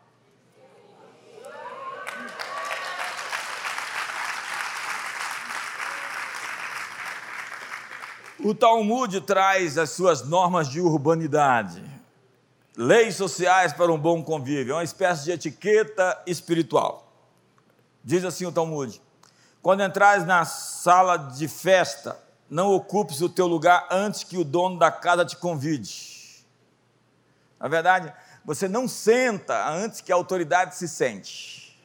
O 8.44 8.54
Talmud 8.54 9.20
traz 9.22 9.78
as 9.78 9.90
suas 9.90 10.28
normas 10.28 10.68
de 10.68 10.80
urbanidade, 10.80 11.84
leis 12.76 13.16
sociais 13.16 13.74
para 13.74 13.92
um 13.92 13.98
bom 13.98 14.24
convívio, 14.24 14.74
é 14.74 14.76
uma 14.76 14.84
espécie 14.84 15.24
de 15.24 15.32
etiqueta 15.32 16.22
espiritual. 16.28 17.12
Diz 18.04 18.24
assim 18.24 18.46
o 18.46 18.52
Talmud: 18.52 19.02
quando 19.62 19.84
entrares 19.84 20.26
na 20.26 20.46
sala 20.46 21.18
de 21.18 21.48
festa, 21.48 22.18
não 22.48 22.72
ocupes 22.74 23.22
o 23.22 23.30
teu 23.30 23.48
lugar 23.48 23.88
antes 23.90 24.24
que 24.24 24.38
o 24.38 24.44
dono 24.44 24.78
da 24.78 24.92
casa 24.92 25.26
te 25.26 25.36
convide. 25.36 26.46
Na 27.60 27.68
verdade, 27.68 28.14
você 28.46 28.68
não 28.68 28.88
senta 28.88 29.68
antes 29.68 30.00
que 30.00 30.12
a 30.12 30.16
autoridade 30.16 30.76
se 30.76 30.88
sente. 30.88 31.76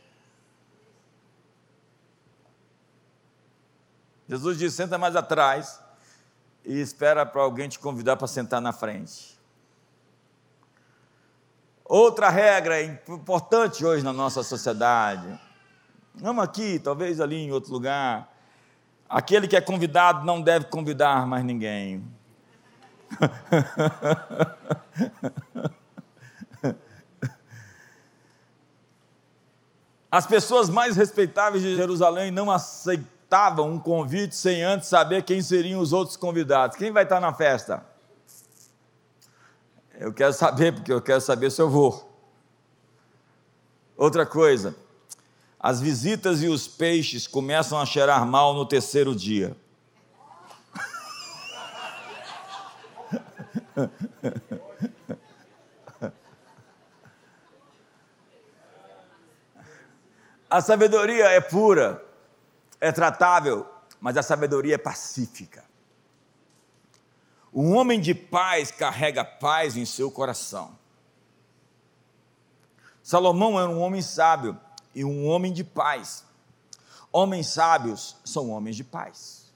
Jesus 4.29 4.59
diz: 4.59 4.75
senta 4.75 4.99
mais 4.99 5.17
atrás 5.17 5.82
e 6.65 6.81
espera 6.81 7.27
para 7.27 7.43
alguém 7.43 7.69
te 7.69 7.79
convidar 7.79 8.17
para 8.17 8.27
sentar 8.27 8.61
na 8.61 8.73
frente. 8.73 9.39
Outra 11.85 12.31
regra 12.31 12.83
importante 12.83 13.85
hoje 13.85 14.05
na 14.05 14.13
nossa 14.13 14.43
sociedade, 14.43 15.39
não 16.15 16.41
aqui, 16.41 16.79
talvez 16.79 17.21
ali 17.21 17.37
em 17.37 17.53
outro 17.53 17.73
lugar, 17.73 18.33
aquele 19.09 19.49
que 19.49 19.57
é 19.57 19.61
convidado 19.61 20.25
não 20.25 20.41
deve 20.41 20.67
convidar 20.67 21.27
mais 21.27 21.45
ninguém. 21.45 22.05
As 30.11 30.27
pessoas 30.27 30.69
mais 30.69 30.95
respeitáveis 30.95 31.63
de 31.63 31.75
Jerusalém 31.75 32.31
não 32.31 32.51
aceitavam 33.33 33.73
um 33.73 33.79
convite 33.79 34.37
sem 34.37 34.63
antes 34.63 34.89
saber 34.89 35.23
quem 35.23 35.41
seriam 35.41 35.81
os 35.81 35.95
outros 35.95 36.19
convidados. 36.19 36.77
Quem 36.77 36.93
vai 36.93 37.05
estar 37.05 37.19
na 37.19 37.33
festa? 37.33 37.83
Eu 39.99 40.13
quero 40.13 40.35
saber, 40.35 40.75
porque 40.75 40.93
eu 40.93 41.01
quero 41.01 41.21
saber 41.21 41.51
se 41.51 41.63
eu 41.63 41.71
vou. 41.71 42.11
Outra 43.97 44.27
coisa, 44.27 44.77
as 45.59 45.81
visitas 45.81 46.43
e 46.43 46.49
os 46.49 46.69
peixes 46.69 47.27
começam 47.27 47.81
a 47.81 47.87
cheirar 47.87 48.27
mal 48.27 48.53
no 48.53 48.67
terceiro 48.67 49.15
dia. 49.15 49.57
A 60.51 60.61
sabedoria 60.61 61.29
é 61.29 61.41
pura, 61.41 62.05
é 62.83 62.91
tratável, 62.91 63.65
mas 64.01 64.17
a 64.17 64.25
sabedoria 64.25 64.75
é 64.75 64.79
pacífica. 64.79 65.65
Um 67.55 67.77
homem 67.77 68.01
de 68.01 68.13
paz 68.13 68.73
carrega 68.73 69.25
paz 69.25 69.77
em 69.77 69.85
seu 69.85 70.11
coração. 70.11 70.77
Salomão 73.01 73.59
era 73.61 73.71
um 73.71 73.81
homem 73.81 74.03
sábio 74.03 74.59
e 74.93 75.05
um 75.05 75.29
homem 75.29 75.53
de 75.53 75.63
paz. 75.63 76.25
Homens 77.13 77.47
sábios 77.51 78.17
são 78.25 78.51
homens 78.51 78.75
de 78.75 78.83
paz. 78.83 79.53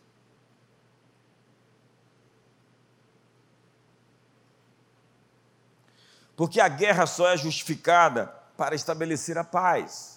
Porque 6.37 6.61
a 6.61 6.69
guerra 6.69 7.07
só 7.07 7.29
é 7.31 7.37
justificada 7.37 8.27
para 8.57 8.77
estabelecer 8.77 9.37
a 9.37 9.43
paz. 9.43 10.16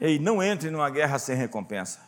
Ei, 0.00 0.18
não 0.18 0.42
entre 0.42 0.70
numa 0.70 0.88
guerra 0.90 1.18
sem 1.18 1.36
recompensa. 1.36 2.00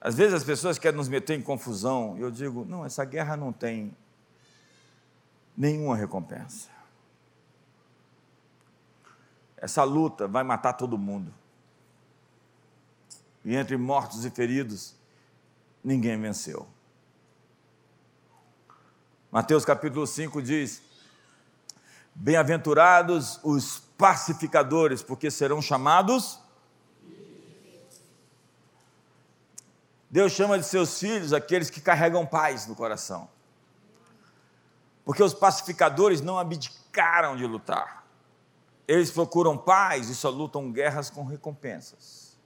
Às 0.00 0.16
vezes 0.16 0.34
as 0.34 0.42
pessoas 0.44 0.78
querem 0.78 0.96
nos 0.96 1.08
meter 1.08 1.38
em 1.38 1.42
confusão, 1.42 2.16
e 2.18 2.22
eu 2.22 2.30
digo: 2.30 2.64
não, 2.64 2.84
essa 2.84 3.04
guerra 3.04 3.36
não 3.36 3.52
tem 3.52 3.96
nenhuma 5.56 5.96
recompensa. 5.96 6.68
Essa 9.56 9.84
luta 9.84 10.26
vai 10.26 10.42
matar 10.42 10.72
todo 10.72 10.98
mundo. 10.98 11.32
E 13.44 13.54
entre 13.54 13.76
mortos 13.76 14.24
e 14.24 14.30
feridos, 14.30 14.96
ninguém 15.84 16.20
venceu. 16.20 16.66
Mateus 19.30 19.64
capítulo 19.64 20.04
5 20.04 20.42
diz: 20.42 20.82
Bem-aventurados 22.12 23.38
os 23.44 23.81
pacificadores, 24.02 25.00
porque 25.00 25.30
serão 25.30 25.62
chamados. 25.62 26.40
Deus 30.10 30.32
chama 30.32 30.58
de 30.58 30.64
seus 30.64 30.98
filhos 30.98 31.32
aqueles 31.32 31.70
que 31.70 31.80
carregam 31.80 32.26
paz 32.26 32.66
no 32.66 32.74
coração. 32.74 33.30
Porque 35.04 35.22
os 35.22 35.32
pacificadores 35.32 36.20
não 36.20 36.36
abdicaram 36.36 37.36
de 37.36 37.46
lutar. 37.46 38.04
Eles 38.88 39.08
procuram 39.08 39.56
paz 39.56 40.08
e 40.08 40.16
só 40.16 40.30
lutam 40.30 40.72
guerras 40.72 41.08
com 41.08 41.24
recompensas. 41.24 42.36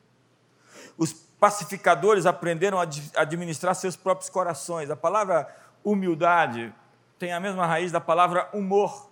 Os 0.99 1.15
pacificadores 1.15 2.27
aprenderam 2.27 2.79
a 2.79 2.87
administrar 3.17 3.75
seus 3.75 3.97
próprios 3.97 4.29
corações. 4.29 4.91
A 4.91 4.97
palavra 4.97 5.49
humildade 5.83 6.71
tem 7.19 7.33
a 7.33 7.41
mesma 7.41 7.67
raiz 7.67 7.91
da 7.91 8.01
palavra 8.01 8.47
humor. 8.53 9.09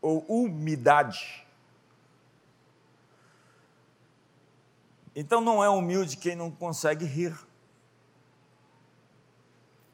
ou 0.00 0.24
umidade. 0.26 1.41
Então 5.14 5.40
não 5.40 5.62
é 5.62 5.68
humilde 5.68 6.16
quem 6.16 6.34
não 6.34 6.50
consegue 6.50 7.04
rir. 7.04 7.38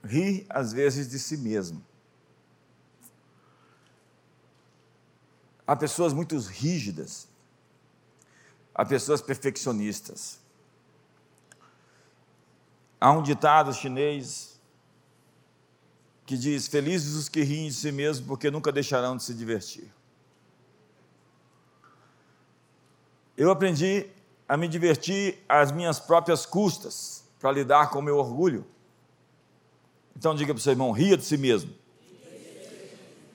Ri 0.02 0.46
às 0.48 0.72
vezes 0.72 1.08
de 1.08 1.18
si 1.18 1.36
mesmo. 1.36 1.84
Há 5.66 5.76
pessoas 5.76 6.14
muito 6.14 6.38
rígidas, 6.38 7.28
há 8.74 8.84
pessoas 8.86 9.20
perfeccionistas. 9.20 10.40
Há 13.00 13.12
um 13.12 13.22
ditado 13.22 13.74
chinês 13.74 14.58
que 16.24 16.38
diz: 16.38 16.68
Felizes 16.68 17.14
os 17.14 17.28
que 17.28 17.42
riem 17.42 17.68
de 17.68 17.74
si 17.74 17.92
mesmos, 17.92 18.26
porque 18.26 18.50
nunca 18.50 18.72
deixarão 18.72 19.16
de 19.16 19.24
se 19.24 19.34
divertir. 19.34 19.92
Eu 23.36 23.50
aprendi 23.50 24.06
a 24.49 24.57
me 24.57 24.66
divertir 24.66 25.44
às 25.49 25.70
minhas 25.70 26.01
próprias 26.01 26.46
custas, 26.46 27.24
para 27.38 27.53
lidar 27.53 27.90
com 27.90 27.99
o 27.99 28.03
meu 28.03 28.16
orgulho. 28.16 28.64
Então 30.16 30.34
diga 30.34 30.55
para 30.55 30.59
o 30.59 30.62
seu 30.62 30.72
irmão: 30.72 30.90
ria 30.90 31.16
de 31.16 31.24
si 31.24 31.36
mesmo. 31.36 31.72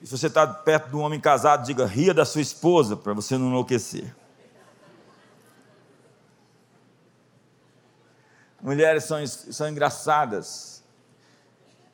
E 0.01 0.05
se 0.05 0.17
você 0.17 0.27
está 0.27 0.45
perto 0.45 0.89
de 0.89 0.95
um 0.95 0.99
homem 0.99 1.19
casado, 1.19 1.65
diga: 1.65 1.85
ria 1.85 2.13
da 2.13 2.25
sua 2.25 2.41
esposa, 2.41 2.97
para 2.97 3.13
você 3.13 3.37
não 3.37 3.47
enlouquecer. 3.47 4.13
Mulheres 8.61 9.03
são, 9.03 9.25
são 9.27 9.69
engraçadas. 9.69 10.83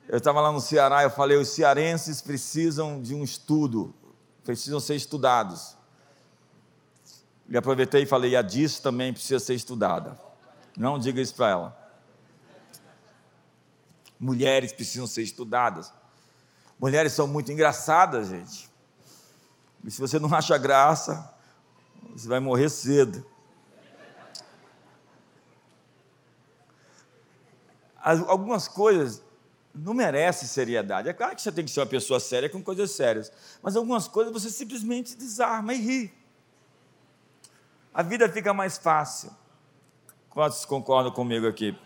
Eu 0.08 0.18
estava 0.18 0.42
lá 0.42 0.52
no 0.52 0.62
Ceará, 0.62 1.04
eu 1.04 1.12
falei: 1.12 1.38
os 1.38 1.50
cearenses 1.50 2.22
precisam 2.22 3.02
de 3.02 3.14
um 3.14 3.24
estudo, 3.24 3.94
precisam 4.44 4.80
ser 4.80 4.96
estudados. 4.96 5.79
E 7.50 7.58
aproveitei 7.58 8.04
e 8.04 8.06
falei: 8.06 8.36
a 8.36 8.42
disso 8.42 8.82
também 8.82 9.12
precisa 9.12 9.40
ser 9.40 9.56
estudada. 9.56 10.20
Não 10.78 11.00
diga 11.00 11.20
isso 11.20 11.36
para 11.36 11.50
ela. 11.50 11.92
Mulheres 14.20 14.72
precisam 14.72 15.08
ser 15.08 15.24
estudadas. 15.24 15.92
Mulheres 16.80 17.12
são 17.14 17.28
muito 17.28 17.52
engraçadas, 17.52 18.30
gente. 18.30 18.70
E 19.84 19.92
se 19.92 20.00
você 20.00 20.20
não 20.20 20.34
acha 20.34 20.58
graça, 20.58 21.34
você 22.14 22.28
vai 22.28 22.40
morrer 22.40 22.70
cedo. 22.70 23.26
algumas 28.02 28.68
coisas 28.68 29.22
não 29.76 29.94
merecem 29.94 30.48
seriedade. 30.48 31.10
É 31.10 31.14
claro 31.14 31.36
que 31.36 31.42
você 31.42 31.52
tem 31.52 31.64
que 31.64 31.72
ser 31.72 31.82
uma 31.82 31.86
pessoa 31.86 32.20
séria 32.20 32.50
com 32.50 32.64
coisas 32.64 32.92
sérias, 32.92 33.32
mas 33.62 33.76
algumas 33.76 34.08
coisas 34.08 34.34
você 34.34 34.50
simplesmente 34.50 35.16
desarma 35.16 35.74
e 35.74 35.78
ri. 35.78 36.19
A 37.94 38.04
vida 38.04 38.30
fica 38.30 38.54
mais 38.54 38.78
fácil. 38.78 39.32
Quantos 40.30 40.64
concordam 40.66 41.12
comigo 41.12 41.48
aqui? 41.48 41.78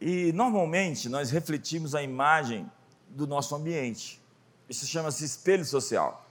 E 0.00 0.32
normalmente 0.32 1.08
nós 1.08 1.30
refletimos 1.30 1.94
a 1.94 2.02
imagem 2.02 2.68
do 3.08 3.26
nosso 3.26 3.54
ambiente. 3.54 4.20
Isso 4.68 4.86
chama-se 4.86 5.24
espelho 5.24 5.64
social. 5.64 6.26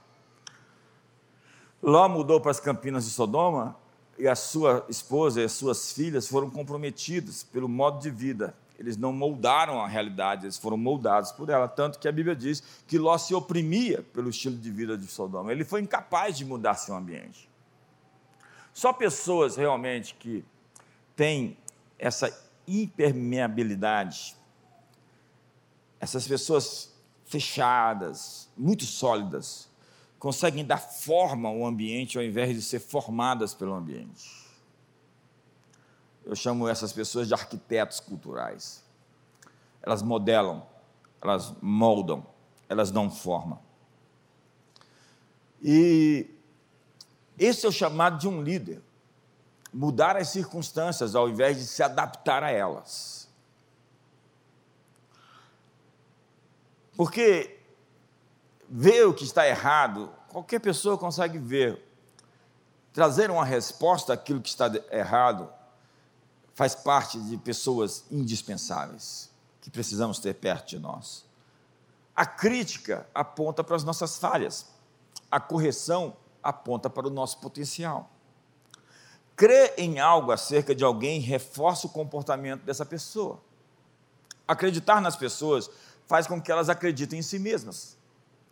Ló 1.82 2.08
mudou 2.08 2.40
para 2.40 2.50
as 2.50 2.60
campinas 2.60 3.04
de 3.04 3.10
Sodoma 3.10 3.76
e 4.18 4.28
a 4.28 4.36
sua 4.36 4.84
esposa 4.88 5.40
e 5.40 5.44
as 5.44 5.52
suas 5.52 5.92
filhas 5.92 6.28
foram 6.28 6.50
comprometidos 6.50 7.42
pelo 7.42 7.68
modo 7.68 8.00
de 8.00 8.10
vida. 8.10 8.54
Eles 8.78 8.96
não 8.96 9.12
moldaram 9.12 9.80
a 9.80 9.86
realidade, 9.86 10.46
eles 10.46 10.58
foram 10.58 10.76
moldados 10.76 11.32
por 11.32 11.48
ela. 11.48 11.68
Tanto 11.68 11.98
que 11.98 12.08
a 12.08 12.12
Bíblia 12.12 12.34
diz 12.34 12.62
que 12.86 12.98
Ló 12.98 13.16
se 13.18 13.34
oprimia 13.34 14.02
pelo 14.12 14.30
estilo 14.30 14.56
de 14.56 14.70
vida 14.70 14.96
de 14.96 15.06
Sodoma. 15.06 15.52
Ele 15.52 15.64
foi 15.64 15.80
incapaz 15.80 16.36
de 16.36 16.44
mudar 16.44 16.74
seu 16.74 16.94
ambiente. 16.94 17.48
Só 18.72 18.92
pessoas 18.92 19.56
realmente 19.56 20.14
que 20.14 20.44
têm 21.14 21.56
essa 21.98 22.36
impermeabilidade. 22.66 24.34
Essas 26.00 26.26
pessoas 26.26 26.92
fechadas, 27.26 28.48
muito 28.56 28.84
sólidas, 28.84 29.68
conseguem 30.18 30.64
dar 30.64 30.78
forma 30.78 31.48
ao 31.48 31.64
ambiente 31.64 32.18
ao 32.18 32.24
invés 32.24 32.54
de 32.54 32.62
ser 32.62 32.80
formadas 32.80 33.54
pelo 33.54 33.72
ambiente. 33.72 34.41
Eu 36.24 36.36
chamo 36.36 36.68
essas 36.68 36.92
pessoas 36.92 37.26
de 37.26 37.34
arquitetos 37.34 38.00
culturais. 38.00 38.84
Elas 39.82 40.02
modelam, 40.02 40.66
elas 41.20 41.52
moldam, 41.60 42.24
elas 42.68 42.90
dão 42.90 43.10
forma. 43.10 43.60
E 45.60 46.30
esse 47.38 47.66
é 47.66 47.68
o 47.68 47.72
chamado 47.72 48.18
de 48.18 48.28
um 48.28 48.42
líder 48.42 48.82
mudar 49.72 50.16
as 50.16 50.28
circunstâncias 50.28 51.14
ao 51.14 51.28
invés 51.28 51.56
de 51.56 51.66
se 51.66 51.82
adaptar 51.82 52.42
a 52.42 52.50
elas. 52.50 53.28
Porque 56.94 57.58
ver 58.68 59.06
o 59.06 59.14
que 59.14 59.24
está 59.24 59.48
errado, 59.48 60.12
qualquer 60.28 60.60
pessoa 60.60 60.98
consegue 60.98 61.38
ver. 61.38 61.82
Trazer 62.92 63.30
uma 63.30 63.44
resposta 63.44 64.12
àquilo 64.12 64.42
que 64.42 64.50
está 64.50 64.70
errado 64.90 65.50
faz 66.54 66.74
parte 66.74 67.18
de 67.20 67.36
pessoas 67.36 68.04
indispensáveis 68.10 69.30
que 69.60 69.70
precisamos 69.70 70.18
ter 70.18 70.34
perto 70.34 70.70
de 70.70 70.78
nós. 70.78 71.24
A 72.14 72.26
crítica 72.26 73.06
aponta 73.14 73.64
para 73.64 73.76
as 73.76 73.84
nossas 73.84 74.18
falhas, 74.18 74.66
a 75.30 75.40
correção 75.40 76.16
aponta 76.42 76.90
para 76.90 77.06
o 77.06 77.10
nosso 77.10 77.38
potencial. 77.38 78.10
Crer 79.34 79.74
em 79.78 79.98
algo 79.98 80.30
acerca 80.30 80.74
de 80.74 80.84
alguém 80.84 81.20
reforça 81.20 81.86
o 81.86 81.90
comportamento 81.90 82.62
dessa 82.64 82.84
pessoa. 82.84 83.40
Acreditar 84.46 85.00
nas 85.00 85.16
pessoas 85.16 85.70
faz 86.06 86.26
com 86.26 86.40
que 86.40 86.52
elas 86.52 86.68
acreditem 86.68 87.20
em 87.20 87.22
si 87.22 87.38
mesmas. 87.38 87.96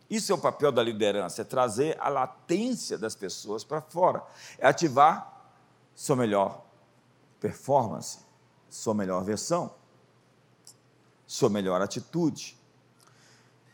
Isso 0.09 0.31
é 0.31 0.35
o 0.35 0.39
papel 0.39 0.71
da 0.71 0.81
liderança, 0.81 1.41
é 1.41 1.45
trazer 1.45 1.95
a 1.99 2.09
latência 2.09 2.97
das 2.97 3.15
pessoas 3.15 3.63
para 3.63 3.81
fora, 3.81 4.23
é 4.57 4.67
ativar 4.67 5.53
sua 5.93 6.15
melhor 6.15 6.70
performance, 7.41 8.19
sua 8.69 8.93
melhor 8.93 9.25
versão, 9.25 9.73
sua 11.27 11.49
melhor 11.49 11.81
atitude. 11.81 12.57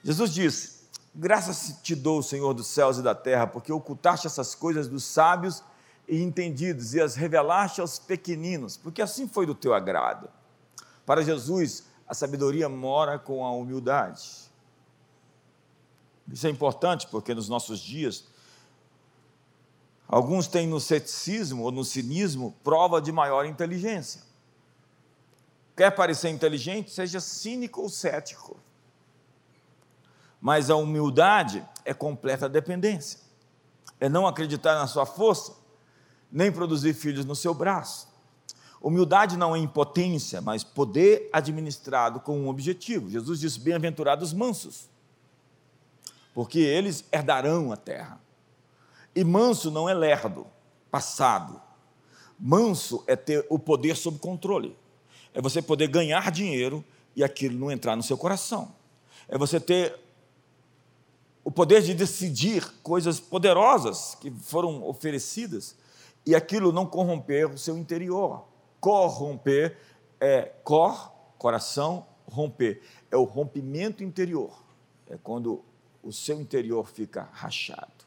Jesus 0.03 0.33
disse: 0.33 0.87
Graças 1.13 1.79
te 1.83 1.93
dou, 1.93 2.23
Senhor 2.23 2.53
dos 2.53 2.67
céus 2.67 2.97
e 2.97 3.03
da 3.03 3.13
terra, 3.13 3.45
porque 3.45 3.71
ocultaste 3.71 4.25
essas 4.25 4.55
coisas 4.55 4.87
dos 4.87 5.03
sábios 5.03 5.63
e 6.07 6.23
entendidos 6.23 6.93
e 6.93 7.01
as 7.01 7.15
revelaste 7.15 7.81
aos 7.81 7.99
pequeninos, 7.99 8.77
porque 8.77 9.01
assim 9.01 9.27
foi 9.27 9.45
do 9.45 9.53
teu 9.53 9.73
agrado. 9.73 10.29
Para 11.05 11.21
Jesus, 11.21 11.85
a 12.07 12.13
sabedoria 12.13 12.69
mora 12.69 13.19
com 13.19 13.45
a 13.45 13.51
humildade. 13.51 14.47
Isso 16.31 16.47
é 16.47 16.49
importante 16.49 17.07
porque 17.07 17.33
nos 17.33 17.49
nossos 17.49 17.79
dias, 17.79 18.25
alguns 20.07 20.47
têm 20.47 20.67
no 20.67 20.79
ceticismo 20.79 21.63
ou 21.63 21.71
no 21.71 21.83
cinismo 21.83 22.55
prova 22.63 23.01
de 23.01 23.11
maior 23.11 23.45
inteligência. 23.45 24.21
Quer 25.75 25.91
parecer 25.91 26.29
inteligente? 26.29 26.89
Seja 26.89 27.19
cínico 27.19 27.81
ou 27.81 27.89
cético. 27.89 28.57
Mas 30.41 30.69
a 30.69 30.75
humildade 30.75 31.63
é 31.85 31.93
completa 31.93 32.49
dependência. 32.49 33.19
É 33.99 34.09
não 34.09 34.25
acreditar 34.27 34.75
na 34.75 34.87
sua 34.87 35.05
força, 35.05 35.53
nem 36.31 36.51
produzir 36.51 36.93
filhos 36.93 37.25
no 37.25 37.35
seu 37.35 37.53
braço. 37.53 38.07
Humildade 38.81 39.37
não 39.37 39.55
é 39.55 39.59
impotência, 39.59 40.39
mas 40.39 40.63
poder 40.63 41.29
administrado 41.33 42.19
com 42.19 42.39
um 42.39 42.47
objetivo. 42.47 43.09
Jesus 43.09 43.39
disse: 43.39 43.59
Bem-aventurados 43.59 44.33
mansos, 44.33 44.87
porque 46.33 46.59
eles 46.59 47.03
herdarão 47.11 47.71
a 47.71 47.77
terra. 47.77 48.21
E 49.17 49.23
manso 49.23 49.71
não 49.71 49.89
é 49.89 49.95
lerdo, 49.95 50.45
passado. 50.91 51.59
Manso 52.37 53.03
é 53.07 53.15
ter 53.15 53.43
o 53.49 53.57
poder 53.57 53.97
sob 53.97 54.19
controle. 54.19 54.77
É 55.33 55.41
você 55.41 55.59
poder 55.59 55.87
ganhar 55.87 56.29
dinheiro 56.29 56.85
e 57.15 57.23
aquilo 57.23 57.57
não 57.57 57.71
entrar 57.71 57.95
no 57.95 58.03
seu 58.03 58.15
coração. 58.15 58.75
É 59.27 59.35
você 59.35 59.59
ter 59.59 59.99
o 61.43 61.49
poder 61.49 61.81
de 61.81 61.95
decidir 61.95 62.63
coisas 62.83 63.19
poderosas 63.19 64.13
que 64.21 64.29
foram 64.29 64.87
oferecidas 64.87 65.75
e 66.23 66.35
aquilo 66.35 66.71
não 66.71 66.85
corromper 66.85 67.49
o 67.49 67.57
seu 67.57 67.75
interior. 67.75 68.45
Corromper 68.79 69.79
é 70.19 70.43
cor, 70.63 71.11
coração, 71.39 72.05
romper. 72.31 72.83
É 73.09 73.17
o 73.17 73.23
rompimento 73.23 74.03
interior. 74.03 74.63
É 75.07 75.17
quando 75.17 75.65
o 76.03 76.13
seu 76.13 76.39
interior 76.39 76.87
fica 76.87 77.27
rachado. 77.31 78.06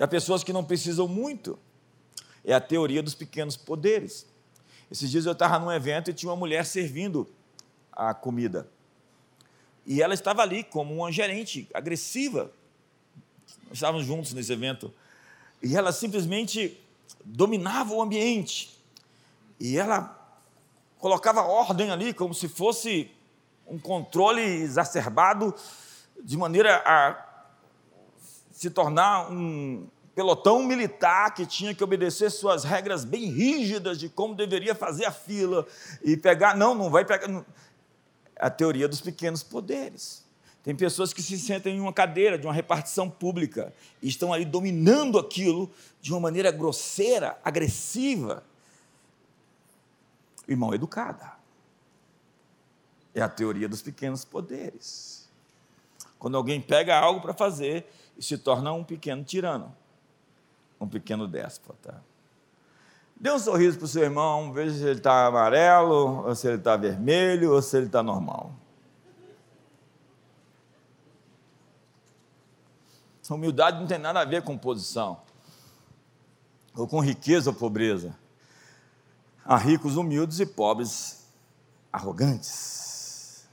E 0.00 0.02
há 0.02 0.08
pessoas 0.08 0.42
que 0.42 0.50
não 0.50 0.64
precisam 0.64 1.06
muito. 1.06 1.58
É 2.42 2.54
a 2.54 2.60
teoria 2.60 3.02
dos 3.02 3.14
pequenos 3.14 3.54
poderes. 3.54 4.26
Esses 4.90 5.10
dias 5.10 5.26
eu 5.26 5.32
estava 5.32 5.58
num 5.58 5.70
evento 5.70 6.10
e 6.10 6.14
tinha 6.14 6.30
uma 6.30 6.38
mulher 6.38 6.64
servindo 6.64 7.28
a 7.92 8.14
comida. 8.14 8.66
E 9.84 10.00
ela 10.00 10.14
estava 10.14 10.40
ali 10.40 10.64
como 10.64 10.94
uma 10.94 11.12
gerente 11.12 11.68
agressiva. 11.74 12.50
Nós 13.68 13.74
estávamos 13.74 14.06
juntos 14.06 14.32
nesse 14.32 14.50
evento. 14.50 14.90
E 15.62 15.76
ela 15.76 15.92
simplesmente 15.92 16.80
dominava 17.22 17.92
o 17.92 18.00
ambiente. 18.00 18.74
E 19.60 19.76
ela 19.76 20.18
colocava 20.98 21.42
ordem 21.42 21.90
ali 21.90 22.14
como 22.14 22.32
se 22.32 22.48
fosse 22.48 23.10
um 23.66 23.78
controle 23.78 24.40
exacerbado, 24.40 25.54
de 26.24 26.38
maneira 26.38 26.82
a 26.86 27.29
se 28.60 28.68
tornar 28.68 29.32
um 29.32 29.88
pelotão 30.14 30.62
militar 30.62 31.32
que 31.32 31.46
tinha 31.46 31.74
que 31.74 31.82
obedecer 31.82 32.28
suas 32.28 32.62
regras 32.62 33.06
bem 33.06 33.30
rígidas 33.30 33.98
de 33.98 34.06
como 34.06 34.34
deveria 34.34 34.74
fazer 34.74 35.06
a 35.06 35.10
fila 35.10 35.66
e 36.02 36.14
pegar. 36.14 36.54
Não, 36.54 36.74
não 36.74 36.90
vai 36.90 37.02
pegar. 37.02 37.42
A 38.36 38.50
teoria 38.50 38.86
dos 38.86 39.00
pequenos 39.00 39.42
poderes. 39.42 40.26
Tem 40.62 40.76
pessoas 40.76 41.14
que 41.14 41.22
se 41.22 41.38
sentem 41.38 41.78
em 41.78 41.80
uma 41.80 41.90
cadeira 41.90 42.36
de 42.36 42.46
uma 42.46 42.52
repartição 42.52 43.08
pública 43.08 43.72
e 44.02 44.08
estão 44.08 44.30
ali 44.30 44.44
dominando 44.44 45.18
aquilo 45.18 45.70
de 46.02 46.12
uma 46.12 46.20
maneira 46.20 46.50
grosseira, 46.50 47.38
agressiva 47.42 48.44
e 50.46 50.54
mal 50.54 50.74
educada. 50.74 51.32
É 53.14 53.22
a 53.22 53.28
teoria 53.28 53.70
dos 53.70 53.80
pequenos 53.80 54.22
poderes. 54.22 55.30
Quando 56.18 56.36
alguém 56.36 56.60
pega 56.60 56.98
algo 56.98 57.22
para 57.22 57.32
fazer 57.32 57.86
e 58.20 58.22
se 58.22 58.36
torna 58.36 58.70
um 58.70 58.84
pequeno 58.84 59.24
tirano, 59.24 59.74
um 60.78 60.86
pequeno 60.86 61.26
déspota. 61.26 62.04
Dê 63.16 63.32
um 63.32 63.38
sorriso 63.38 63.78
para 63.78 63.86
o 63.86 63.88
seu 63.88 64.02
irmão, 64.02 64.52
veja 64.52 64.76
se 64.76 64.84
ele 64.84 64.98
está 64.98 65.26
amarelo, 65.26 66.26
ou 66.26 66.34
se 66.34 66.46
ele 66.46 66.58
está 66.58 66.76
vermelho, 66.76 67.54
ou 67.54 67.62
se 67.62 67.78
ele 67.78 67.86
está 67.86 68.02
normal. 68.02 68.54
Humildade 73.30 73.78
não 73.78 73.86
tem 73.86 73.96
nada 73.96 74.20
a 74.20 74.24
ver 74.24 74.42
com 74.42 74.58
posição, 74.58 75.20
ou 76.76 76.86
com 76.86 77.00
riqueza 77.00 77.50
ou 77.50 77.56
pobreza. 77.56 78.18
Há 79.44 79.56
ricos 79.56 79.96
humildes 79.96 80.40
e 80.40 80.46
pobres 80.46 81.30
arrogantes. 81.92 83.48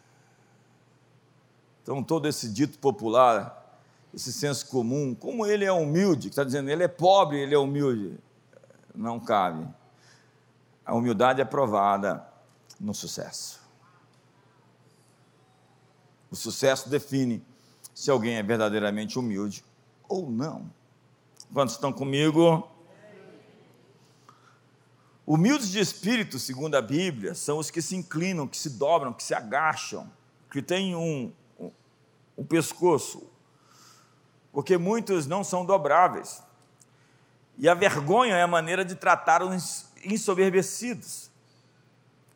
Então, 1.84 2.04
todo 2.04 2.28
esse 2.28 2.50
dito 2.52 2.80
popular, 2.80 3.67
esse 4.18 4.34
senso 4.34 4.66
comum, 4.66 5.14
como 5.14 5.46
ele 5.46 5.64
é 5.64 5.72
humilde, 5.72 6.22
que 6.22 6.34
está 6.34 6.44
dizendo 6.44 6.72
ele 6.72 6.84
é 6.84 6.88
pobre, 6.88 7.38
ele 7.38 7.54
é 7.54 7.58
humilde, 7.58 8.18
não 8.96 9.20
cabe. 9.20 9.68
A 10.84 10.96
humildade 10.96 11.40
é 11.40 11.46
provada 11.46 12.28
no 12.80 12.96
sucesso. 12.96 13.62
O 16.32 16.36
sucesso 16.36 16.90
define 16.90 17.46
se 17.94 18.10
alguém 18.10 18.38
é 18.38 18.44
verdadeiramente 18.44 19.20
humilde 19.20 19.64
ou 20.10 20.32
não. 20.32 20.68
Quantos 21.54 21.76
estão 21.76 21.94
comigo? 21.94 22.68
Humildes 25.28 25.70
de 25.70 25.80
espírito, 25.80 26.40
segundo 26.40 26.74
a 26.74 26.82
Bíblia, 26.82 27.36
são 27.36 27.60
os 27.60 27.70
que 27.70 27.84
se 27.84 27.96
inclinam, 27.96 28.48
que 28.48 28.58
se 28.58 28.72
dobram, 28.72 29.14
que 29.14 29.24
se 29.24 29.36
agacham, 29.36 30.12
que 30.50 30.60
têm 30.60 30.96
um, 30.96 31.32
um, 31.60 31.72
um 32.36 32.44
pescoço, 32.44 33.37
porque 34.58 34.76
muitos 34.76 35.28
não 35.28 35.44
são 35.44 35.64
dobráveis. 35.64 36.42
E 37.60 37.70
a 37.70 37.76
vergonha 37.76 38.36
é 38.36 38.42
a 38.42 38.48
maneira 38.48 38.84
de 38.84 38.96
tratar 38.96 39.44
os 39.44 39.86
ensoberbecidos. 40.04 41.30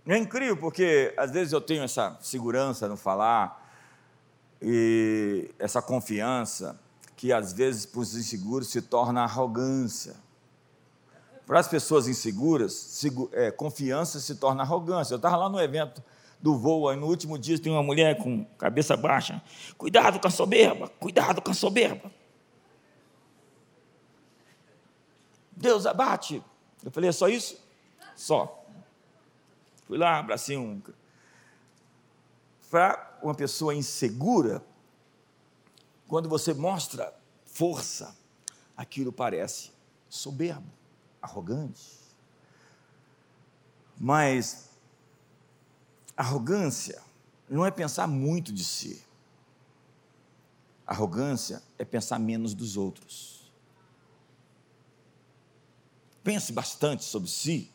É 0.05 0.15
incrível, 0.17 0.55
porque 0.55 1.15
às 1.17 1.31
vezes 1.31 1.51
eu 1.51 1.59
tenho 1.59 1.81
essa 1.81 2.15
segurança 2.21 2.87
no 2.87 2.95
falar, 2.95 3.73
e 4.61 5.49
essa 5.57 5.81
confiança, 5.81 6.79
que 7.15 7.33
às 7.33 7.53
vezes 7.53 7.87
para 7.87 8.01
os 8.01 8.15
inseguros 8.15 8.67
se 8.67 8.83
torna 8.83 9.23
arrogância. 9.23 10.15
Para 11.47 11.59
as 11.59 11.67
pessoas 11.67 12.07
inseguras, 12.07 13.03
é, 13.31 13.49
confiança 13.49 14.19
se 14.19 14.35
torna 14.35 14.61
arrogância. 14.61 15.15
Eu 15.15 15.17
estava 15.17 15.37
lá 15.37 15.49
no 15.49 15.59
evento 15.59 16.03
do 16.41 16.57
voo, 16.57 16.89
aí 16.89 16.97
no 16.97 17.07
último 17.07 17.37
dia 17.37 17.59
tem 17.59 17.71
uma 17.71 17.83
mulher 17.83 18.17
com 18.17 18.43
cabeça 18.57 18.97
baixa. 18.97 19.41
Cuidado 19.77 20.19
com 20.19 20.27
a 20.27 20.31
soberba, 20.31 20.87
cuidado 20.87 21.41
com 21.41 21.51
a 21.51 21.53
soberba. 21.53 22.11
Deus 25.51 25.85
abate. 25.85 26.43
Eu 26.83 26.89
falei, 26.89 27.09
é 27.09 27.13
só 27.13 27.27
isso? 27.27 27.61
Só. 28.15 28.65
Fui 29.85 29.97
lá, 29.97 30.17
abracei 30.17 30.57
um. 30.57 30.81
Para 32.69 33.19
uma 33.21 33.35
pessoa 33.35 33.75
insegura, 33.75 34.63
quando 36.07 36.27
você 36.27 36.53
mostra 36.53 37.13
força, 37.45 38.15
aquilo 38.75 39.11
parece 39.11 39.71
soberbo 40.09 40.67
arrogante. 41.21 41.99
Mas 43.99 44.70
arrogância 46.15 47.01
não 47.49 47.65
é 47.65 47.71
pensar 47.71 48.07
muito 48.07 48.51
de 48.51 48.63
si. 48.63 49.03
Arrogância 50.85 51.61
é 51.77 51.85
pensar 51.85 52.19
menos 52.19 52.53
dos 52.53 52.77
outros. 52.77 53.51
Pense 56.23 56.51
bastante 56.51 57.03
sobre 57.03 57.29
si, 57.29 57.71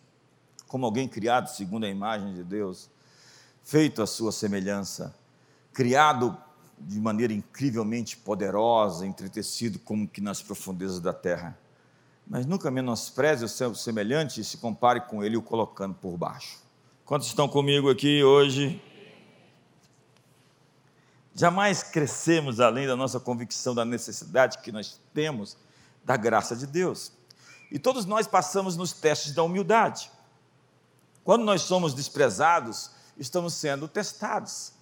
como 0.66 0.86
alguém 0.86 1.08
criado 1.08 1.48
segundo 1.48 1.84
a 1.84 1.88
imagem 1.88 2.34
de 2.34 2.44
Deus, 2.44 2.88
feito 3.64 4.02
à 4.02 4.06
sua 4.06 4.32
semelhança, 4.32 5.14
criado 5.72 6.36
de 6.78 7.00
maneira 7.00 7.32
incrivelmente 7.32 8.16
poderosa, 8.16 9.06
entretecido 9.06 9.78
como 9.78 10.06
que 10.06 10.20
nas 10.20 10.42
profundezas 10.42 11.00
da 11.00 11.12
terra 11.12 11.58
mas 12.26 12.44
nunca 12.44 12.70
menospreze 12.70 13.44
o 13.44 13.48
seu 13.48 13.74
semelhante 13.74 14.40
e 14.40 14.44
se 14.44 14.56
compare 14.56 15.02
com 15.02 15.22
ele 15.22 15.36
o 15.36 15.42
colocando 15.42 15.94
por 15.94 16.16
baixo. 16.16 16.58
Quantos 17.06 17.28
estão 17.28 17.48
comigo 17.48 17.88
aqui 17.88 18.24
hoje? 18.24 18.82
Jamais 21.32 21.82
crescemos 21.82 22.58
além 22.58 22.84
da 22.84 22.96
nossa 22.96 23.20
convicção 23.20 23.74
da 23.74 23.84
necessidade 23.84 24.58
que 24.58 24.72
nós 24.72 25.00
temos 25.14 25.56
da 26.04 26.16
graça 26.16 26.56
de 26.56 26.66
Deus. 26.66 27.12
E 27.70 27.78
todos 27.78 28.04
nós 28.04 28.26
passamos 28.26 28.76
nos 28.76 28.92
testes 28.92 29.32
da 29.32 29.44
humildade. 29.44 30.10
Quando 31.22 31.44
nós 31.44 31.62
somos 31.62 31.94
desprezados, 31.94 32.90
estamos 33.16 33.54
sendo 33.54 33.86
testados. 33.86 34.72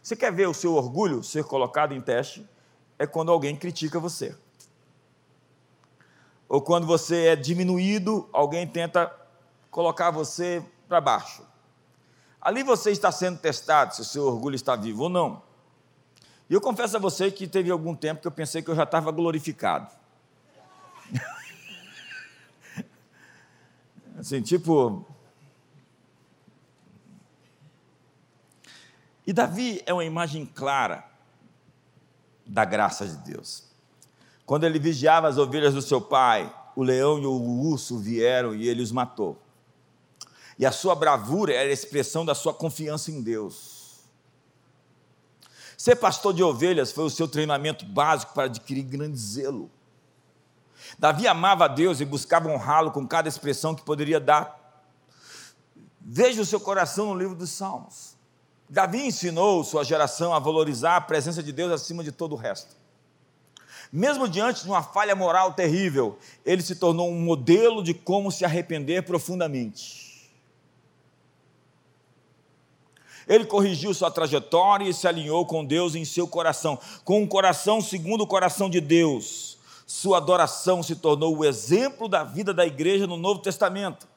Você 0.00 0.14
quer 0.14 0.32
ver 0.32 0.48
o 0.48 0.54
seu 0.54 0.74
orgulho 0.74 1.24
ser 1.24 1.42
colocado 1.42 1.92
em 1.92 2.00
teste? 2.00 2.48
É 2.96 3.08
quando 3.08 3.32
alguém 3.32 3.56
critica 3.56 3.98
você 3.98 4.36
ou 6.48 6.62
quando 6.62 6.86
você 6.86 7.26
é 7.26 7.34
diminuído, 7.34 8.28
alguém 8.32 8.64
tenta 8.64 9.12
colocar 9.72 10.12
você 10.12 10.64
para 10.94 11.00
baixo. 11.00 11.42
Ali 12.40 12.62
você 12.62 12.92
está 12.92 13.10
sendo 13.10 13.38
testado 13.38 13.96
se 13.96 14.00
o 14.02 14.04
seu 14.04 14.24
orgulho 14.26 14.54
está 14.54 14.76
vivo 14.76 15.04
ou 15.04 15.08
não. 15.08 15.42
E 16.48 16.54
eu 16.54 16.60
confesso 16.60 16.96
a 16.96 17.00
você 17.00 17.32
que 17.32 17.48
teve 17.48 17.68
algum 17.68 17.96
tempo 17.96 18.20
que 18.20 18.28
eu 18.28 18.32
pensei 18.32 18.62
que 18.62 18.70
eu 18.70 18.76
já 18.76 18.84
estava 18.84 19.10
glorificado. 19.10 19.90
assim, 24.16 24.40
tipo. 24.40 25.04
E 29.26 29.32
Davi 29.32 29.82
é 29.84 29.92
uma 29.92 30.04
imagem 30.04 30.46
clara 30.46 31.02
da 32.46 32.64
graça 32.64 33.04
de 33.04 33.16
Deus. 33.16 33.64
Quando 34.46 34.64
ele 34.64 34.78
vigiava 34.78 35.26
as 35.26 35.38
ovelhas 35.38 35.74
do 35.74 35.82
seu 35.82 36.00
pai, 36.00 36.54
o 36.76 36.84
leão 36.84 37.18
e 37.18 37.26
o 37.26 37.32
urso 37.32 37.98
vieram 37.98 38.54
e 38.54 38.68
ele 38.68 38.82
os 38.82 38.92
matou. 38.92 39.43
E 40.58 40.64
a 40.64 40.72
sua 40.72 40.94
bravura 40.94 41.52
era 41.52 41.68
a 41.68 41.72
expressão 41.72 42.24
da 42.24 42.34
sua 42.34 42.54
confiança 42.54 43.10
em 43.10 43.20
Deus. 43.22 43.74
Ser 45.76 45.96
pastor 45.96 46.32
de 46.32 46.42
ovelhas 46.42 46.92
foi 46.92 47.04
o 47.04 47.10
seu 47.10 47.26
treinamento 47.28 47.84
básico 47.84 48.32
para 48.32 48.44
adquirir 48.44 48.84
grande 48.84 49.18
zelo. 49.18 49.70
Davi 50.98 51.26
amava 51.26 51.64
a 51.64 51.68
Deus 51.68 52.00
e 52.00 52.04
buscava 52.04 52.48
honrá-lo 52.48 52.90
com 52.90 53.06
cada 53.06 53.28
expressão 53.28 53.74
que 53.74 53.82
poderia 53.82 54.20
dar. 54.20 54.82
Veja 56.00 56.42
o 56.42 56.46
seu 56.46 56.60
coração 56.60 57.06
no 57.06 57.18
livro 57.18 57.34
dos 57.34 57.50
Salmos. 57.50 58.14
Davi 58.68 59.06
ensinou 59.06 59.64
sua 59.64 59.84
geração 59.84 60.32
a 60.32 60.38
valorizar 60.38 60.96
a 60.96 61.00
presença 61.00 61.42
de 61.42 61.52
Deus 61.52 61.72
acima 61.72 62.04
de 62.04 62.12
todo 62.12 62.32
o 62.32 62.36
resto. 62.36 62.76
Mesmo 63.92 64.28
diante 64.28 64.62
de 64.62 64.68
uma 64.68 64.82
falha 64.82 65.14
moral 65.14 65.52
terrível, 65.52 66.18
ele 66.44 66.62
se 66.62 66.76
tornou 66.76 67.08
um 67.10 67.20
modelo 67.20 67.82
de 67.82 67.94
como 67.94 68.32
se 68.32 68.44
arrepender 68.44 69.04
profundamente. 69.04 70.03
Ele 73.28 73.44
corrigiu 73.44 73.94
sua 73.94 74.10
trajetória 74.10 74.88
e 74.88 74.94
se 74.94 75.08
alinhou 75.08 75.46
com 75.46 75.64
Deus 75.64 75.94
em 75.94 76.04
seu 76.04 76.28
coração, 76.28 76.78
com 77.04 77.22
um 77.22 77.26
coração 77.26 77.80
segundo 77.80 78.22
o 78.22 78.26
coração 78.26 78.68
de 78.68 78.80
Deus. 78.80 79.58
Sua 79.86 80.18
adoração 80.18 80.82
se 80.82 80.96
tornou 80.96 81.36
o 81.36 81.44
exemplo 81.44 82.08
da 82.08 82.24
vida 82.24 82.52
da 82.52 82.66
igreja 82.66 83.06
no 83.06 83.16
Novo 83.16 83.40
Testamento. 83.40 84.08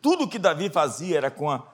Tudo 0.00 0.24
o 0.24 0.28
que 0.28 0.38
Davi 0.38 0.70
fazia 0.70 1.16
era 1.16 1.30
com 1.30 1.50
a 1.50 1.72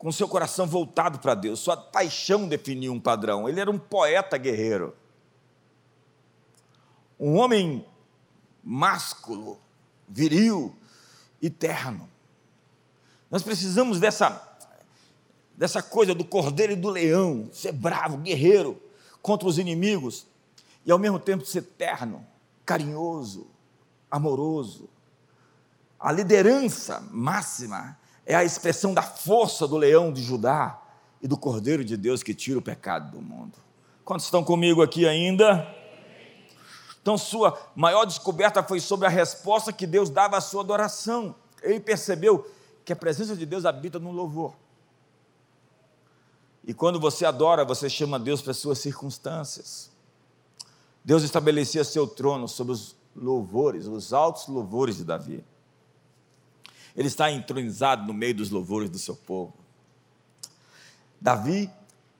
com 0.00 0.10
seu 0.10 0.26
coração 0.26 0.66
voltado 0.66 1.18
para 1.18 1.34
Deus. 1.34 1.60
Sua 1.60 1.76
paixão 1.76 2.48
definia 2.48 2.90
um 2.90 2.98
padrão. 2.98 3.46
Ele 3.46 3.60
era 3.60 3.70
um 3.70 3.78
poeta 3.78 4.38
guerreiro. 4.38 4.96
Um 7.18 7.36
homem 7.36 7.84
másculo, 8.64 9.60
viril 10.08 10.74
e 11.42 11.50
terno. 11.50 12.08
Nós 13.30 13.42
precisamos 13.42 14.00
dessa 14.00 14.49
dessa 15.60 15.82
coisa 15.82 16.14
do 16.14 16.24
cordeiro 16.24 16.72
e 16.72 16.76
do 16.76 16.88
leão, 16.88 17.50
ser 17.52 17.72
bravo, 17.72 18.16
guerreiro 18.16 18.80
contra 19.20 19.46
os 19.46 19.58
inimigos 19.58 20.26
e 20.86 20.90
ao 20.90 20.98
mesmo 20.98 21.18
tempo 21.18 21.44
ser 21.44 21.60
terno, 21.60 22.26
carinhoso, 22.64 23.46
amoroso. 24.10 24.88
A 25.98 26.10
liderança 26.12 27.06
máxima 27.10 27.98
é 28.24 28.34
a 28.34 28.42
expressão 28.42 28.94
da 28.94 29.02
força 29.02 29.68
do 29.68 29.76
leão 29.76 30.10
de 30.10 30.22
Judá 30.22 30.80
e 31.20 31.28
do 31.28 31.36
cordeiro 31.36 31.84
de 31.84 31.94
Deus 31.94 32.22
que 32.22 32.32
tira 32.32 32.58
o 32.58 32.62
pecado 32.62 33.10
do 33.10 33.20
mundo. 33.20 33.58
Quantos 34.02 34.24
estão 34.24 34.42
comigo 34.42 34.80
aqui 34.80 35.06
ainda? 35.06 35.68
Então, 37.02 37.18
sua 37.18 37.60
maior 37.76 38.06
descoberta 38.06 38.62
foi 38.62 38.80
sobre 38.80 39.06
a 39.06 39.10
resposta 39.10 39.74
que 39.74 39.86
Deus 39.86 40.08
dava 40.08 40.38
à 40.38 40.40
sua 40.40 40.62
adoração. 40.62 41.34
Ele 41.62 41.80
percebeu 41.80 42.50
que 42.82 42.94
a 42.94 42.96
presença 42.96 43.36
de 43.36 43.44
Deus 43.44 43.66
habita 43.66 43.98
no 43.98 44.10
louvor. 44.10 44.54
E 46.70 46.72
quando 46.72 47.00
você 47.00 47.24
adora, 47.24 47.64
você 47.64 47.90
chama 47.90 48.16
Deus 48.16 48.40
para 48.40 48.52
as 48.52 48.58
suas 48.58 48.78
circunstâncias. 48.78 49.90
Deus 51.04 51.24
estabelecia 51.24 51.82
seu 51.82 52.06
trono 52.06 52.46
sobre 52.46 52.72
os 52.72 52.94
louvores, 53.16 53.88
os 53.88 54.12
altos 54.12 54.46
louvores 54.46 54.98
de 54.98 55.02
Davi. 55.02 55.44
Ele 56.94 57.08
está 57.08 57.28
entronizado 57.28 58.06
no 58.06 58.14
meio 58.14 58.36
dos 58.36 58.50
louvores 58.50 58.88
do 58.88 59.00
seu 59.00 59.16
povo. 59.16 59.52
Davi 61.20 61.68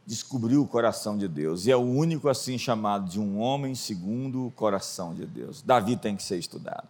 descobriu 0.05 0.63
o 0.63 0.67
coração 0.67 1.17
de 1.17 1.29
Deus 1.29 1.67
e 1.67 1.71
é 1.71 1.77
o 1.77 1.83
único 1.83 2.29
assim 2.29 2.59
chamado 2.59 3.09
de 3.09 3.21
um 3.21 3.39
homem 3.39 3.77
segundo 3.77 4.49
o 4.49 4.51
coração 4.51 5.15
de 5.15 5.27
Deus. 5.27 5.63
Davi 5.63 5.97
tem 5.97 6.17
que 6.17 6.25
ser 6.25 6.39
estudado. 6.41 6.89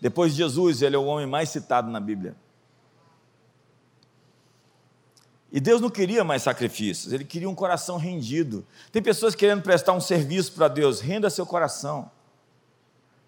Depois 0.00 0.32
de 0.32 0.38
Jesus, 0.38 0.80
ele 0.80 0.96
é 0.96 0.98
o 0.98 1.04
homem 1.04 1.26
mais 1.26 1.50
citado 1.50 1.90
na 1.90 2.00
Bíblia. 2.00 2.34
E 5.50 5.60
Deus 5.60 5.80
não 5.80 5.88
queria 5.88 6.22
mais 6.22 6.42
sacrifícios, 6.42 7.12
ele 7.12 7.24
queria 7.24 7.48
um 7.48 7.54
coração 7.54 7.96
rendido. 7.96 8.66
Tem 8.92 9.02
pessoas 9.02 9.34
querendo 9.34 9.62
prestar 9.62 9.92
um 9.92 10.00
serviço 10.00 10.52
para 10.52 10.68
Deus, 10.68 11.00
renda 11.00 11.30
seu 11.30 11.46
coração. 11.46 12.10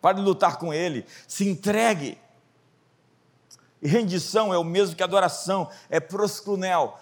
Pare 0.01 0.19
de 0.19 0.23
lutar 0.23 0.59
com 0.59 0.73
ele, 0.73 1.07
se 1.27 1.49
entregue. 1.49 2.19
E 3.81 3.89
rendição 3.89 4.53
é 4.53 4.59
o 4.59 4.65
mesmo 4.65 4.95
que 4.95 5.03
adoração, 5.03 5.71
é 5.89 5.99
proscrunel. 5.99 6.99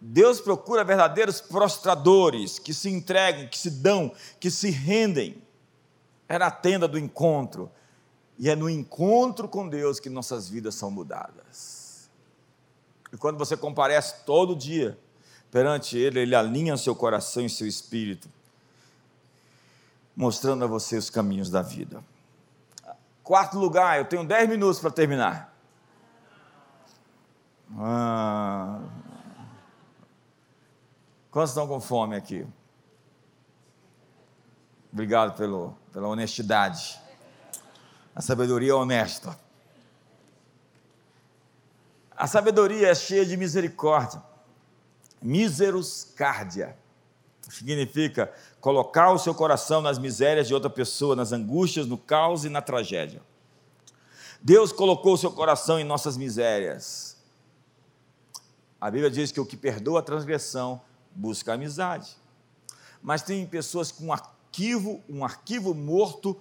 Deus 0.00 0.40
procura 0.40 0.82
verdadeiros 0.82 1.40
prostradores 1.40 2.58
que 2.58 2.72
se 2.72 2.88
entregam, 2.88 3.46
que 3.48 3.58
se 3.58 3.70
dão, 3.70 4.12
que 4.40 4.50
se 4.50 4.70
rendem. 4.70 5.42
É 6.28 6.38
na 6.38 6.50
tenda 6.50 6.88
do 6.88 6.98
encontro. 6.98 7.70
E 8.38 8.48
é 8.48 8.56
no 8.56 8.68
encontro 8.68 9.46
com 9.46 9.68
Deus 9.68 10.00
que 10.00 10.08
nossas 10.08 10.48
vidas 10.48 10.74
são 10.74 10.90
mudadas. 10.90 11.81
E 13.12 13.16
quando 13.16 13.36
você 13.36 13.56
comparece 13.56 14.24
todo 14.24 14.56
dia 14.56 14.98
perante 15.50 15.98
Ele, 15.98 16.20
Ele 16.20 16.34
alinha 16.34 16.76
seu 16.76 16.96
coração 16.96 17.44
e 17.44 17.50
seu 17.50 17.66
espírito, 17.66 18.28
mostrando 20.16 20.64
a 20.64 20.66
você 20.66 20.96
os 20.96 21.10
caminhos 21.10 21.50
da 21.50 21.60
vida. 21.60 22.02
Quarto 23.22 23.58
lugar, 23.58 23.98
eu 23.98 24.04
tenho 24.06 24.24
dez 24.24 24.48
minutos 24.48 24.80
para 24.80 24.90
terminar. 24.90 25.54
Ah. 27.78 28.80
Quantos 31.30 31.50
estão 31.50 31.66
com 31.66 31.80
fome 31.80 32.16
aqui? 32.16 32.46
Obrigado 34.92 35.34
pelo, 35.36 35.74
pela 35.92 36.08
honestidade. 36.08 37.00
A 38.14 38.20
sabedoria 38.20 38.76
honesta. 38.76 39.38
A 42.22 42.28
sabedoria 42.28 42.86
é 42.86 42.94
cheia 42.94 43.26
de 43.26 43.36
misericórdia. 43.36 44.22
Miseruscárdia 45.20 46.78
significa 47.50 48.32
colocar 48.60 49.10
o 49.10 49.18
seu 49.18 49.34
coração 49.34 49.80
nas 49.80 49.98
misérias 49.98 50.46
de 50.46 50.54
outra 50.54 50.70
pessoa, 50.70 51.16
nas 51.16 51.32
angústias, 51.32 51.84
no 51.84 51.98
caos 51.98 52.44
e 52.44 52.48
na 52.48 52.62
tragédia. 52.62 53.20
Deus 54.40 54.70
colocou 54.70 55.14
o 55.14 55.18
seu 55.18 55.32
coração 55.32 55.80
em 55.80 55.84
nossas 55.84 56.16
misérias. 56.16 57.16
A 58.80 58.88
Bíblia 58.88 59.10
diz 59.10 59.32
que 59.32 59.40
o 59.40 59.44
que 59.44 59.56
perdoa 59.56 59.98
a 59.98 60.02
transgressão 60.04 60.80
busca 61.10 61.50
a 61.50 61.54
amizade. 61.56 62.16
Mas 63.02 63.22
tem 63.22 63.44
pessoas 63.44 63.90
com 63.90 64.04
um 64.04 64.12
arquivo, 64.12 65.02
um 65.08 65.24
arquivo 65.24 65.74
morto 65.74 66.40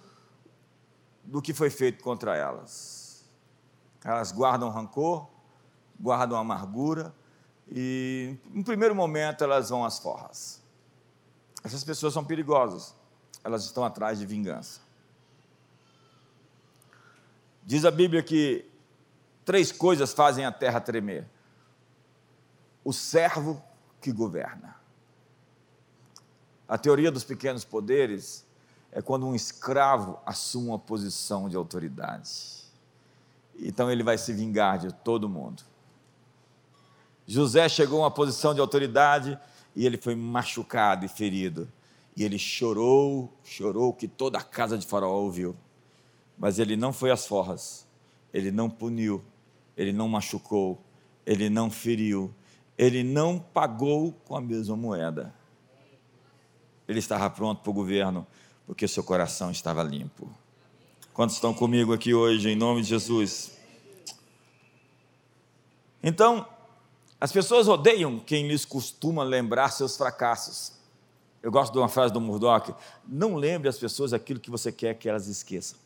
do 1.24 1.42
que 1.42 1.56
foi 1.56 1.72
feito 1.72 2.04
contra 2.04 2.38
elas. 2.38 3.26
Elas 4.06 4.32
guardam 4.32 4.70
rancor, 4.70 5.32
guardam 6.02 6.38
amargura 6.38 7.14
e, 7.70 8.36
no 8.49 8.64
primeiro 8.64 8.95
momento, 8.95 9.43
elas 9.43 9.70
vão 9.70 9.86
às 9.86 9.99
forras. 9.99 10.62
Essas 11.64 11.84
pessoas 11.84 12.14
são 12.14 12.26
perigosas, 12.26 12.95
elas 13.43 13.64
estão 13.64 13.86
atrás 13.86 14.20
de 14.20 14.26
vingança. 14.26 14.82
Diz 17.64 17.86
a 17.86 17.91
Bíblia 17.91 18.24
que 18.24 18.66
três 19.45 19.72
coisas 19.72 20.12
fazem 20.12 20.45
a 20.45 20.52
terra 20.52 20.82
tremer: 20.82 21.28
o 22.84 22.91
servo 22.91 23.62
que 24.02 24.12
governa. 24.12 24.76
A 26.68 26.78
teoria 26.78 27.12
dos 27.12 27.24
pequenos 27.24 27.64
poderes 27.64 28.45
é 28.91 29.02
quando 29.02 29.28
um 29.28 29.36
escravo 29.36 30.20
assume 30.26 30.70
uma 30.70 30.80
posição 30.80 31.47
de 31.47 31.56
autoridade. 31.56 32.62
Então 33.60 33.91
ele 33.91 34.04
vai 34.04 34.18
se 34.18 34.34
vingar 34.34 34.80
de 34.80 34.91
todo 34.91 35.30
mundo. 35.30 35.64
José 37.28 37.68
chegou 37.70 38.00
a 38.00 38.04
uma 38.04 38.12
posição 38.12 38.54
de 38.54 38.60
autoridade 38.60 39.38
e 39.76 39.86
ele 39.86 39.98
foi 39.98 40.16
machucado 40.16 41.06
e 41.06 41.08
ferido. 41.08 41.72
E 42.16 42.24
ele 42.24 42.38
chorou, 42.38 43.34
chorou 43.44 43.94
que 43.94 44.08
toda 44.08 44.38
a 44.38 44.44
casa 44.44 44.78
de 44.78 44.86
Faraó 44.86 45.22
ouviu. 45.22 45.56
Mas 46.38 46.60
ele 46.60 46.76
não 46.76 46.92
foi 46.92 47.12
às 47.12 47.26
forras, 47.26 47.88
ele 48.34 48.52
não 48.52 48.70
puniu, 48.70 49.24
ele 49.78 49.94
não 49.94 50.08
machucou, 50.08 50.82
ele 51.26 51.50
não 51.50 51.70
feriu, 51.70 52.34
ele 52.78 53.04
não 53.04 53.40
pagou 53.40 54.12
com 54.26 54.36
a 54.36 54.42
mesma 54.42 54.76
moeda. 54.76 55.34
Ele 56.88 57.00
estava 57.00 57.30
pronto 57.30 57.62
para 57.62 57.70
o 57.70 57.74
governo, 57.74 58.26
porque 58.66 58.88
seu 58.88 59.04
coração 59.04 59.52
estava 59.52 59.84
limpo. 59.84 60.30
Quantos 61.14 61.36
estão 61.36 61.54
comigo 61.54 61.94
aqui 61.94 62.14
hoje, 62.14 62.50
em 62.50 62.56
nome 62.56 62.82
de 62.82 62.88
Jesus? 62.88 63.52
Então, 66.02 66.48
as 67.22 67.32
pessoas 67.32 67.68
odeiam 67.68 68.20
quem 68.20 68.48
lhes 68.48 68.66
costuma 68.66 69.24
lembrar 69.24 69.70
seus 69.70 69.96
fracassos. 69.96 70.74
Eu 71.44 71.52
gosto 71.52 71.72
de 71.72 71.78
uma 71.78 71.88
frase 71.88 72.12
do 72.12 72.20
Murdoch: 72.20 72.74
não 73.08 73.36
lembre 73.36 73.70
as 73.70 73.78
pessoas 73.78 74.12
aquilo 74.12 74.40
que 74.40 74.50
você 74.50 74.72
quer 74.72 74.96
que 74.96 75.08
elas 75.08 75.28
esqueçam. 75.28 75.78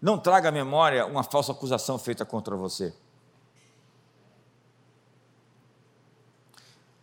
Não 0.00 0.18
traga 0.18 0.50
à 0.50 0.52
memória 0.52 1.04
uma 1.04 1.24
falsa 1.24 1.50
acusação 1.50 1.98
feita 1.98 2.24
contra 2.24 2.54
você. 2.54 2.94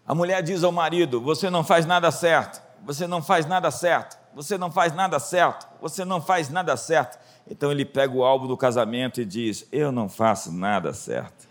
A 0.08 0.16
mulher 0.16 0.42
diz 0.42 0.64
ao 0.64 0.72
marido: 0.72 1.20
Você 1.20 1.50
não 1.50 1.66
faz 1.66 1.86
nada 1.86 2.10
certo, 2.12 2.62
você 2.86 3.06
não 3.08 3.22
faz 3.22 3.46
nada 3.46 3.70
certo, 3.72 4.18
você 4.34 4.58
não 4.58 4.72
faz 4.72 4.94
nada 4.94 5.20
certo, 5.20 5.68
você 5.82 6.06
não 6.06 6.22
faz 6.22 6.50
nada 6.50 6.78
certo. 6.78 7.20
Então 7.48 7.72
ele 7.72 7.86
pega 7.86 8.14
o 8.14 8.24
álbum 8.24 8.48
do 8.48 8.58
casamento 8.58 9.20
e 9.22 9.26
diz: 9.26 9.68
Eu 9.72 9.92
não 9.92 10.08
faço 10.08 10.52
nada 10.52 10.94
certo. 10.94 11.48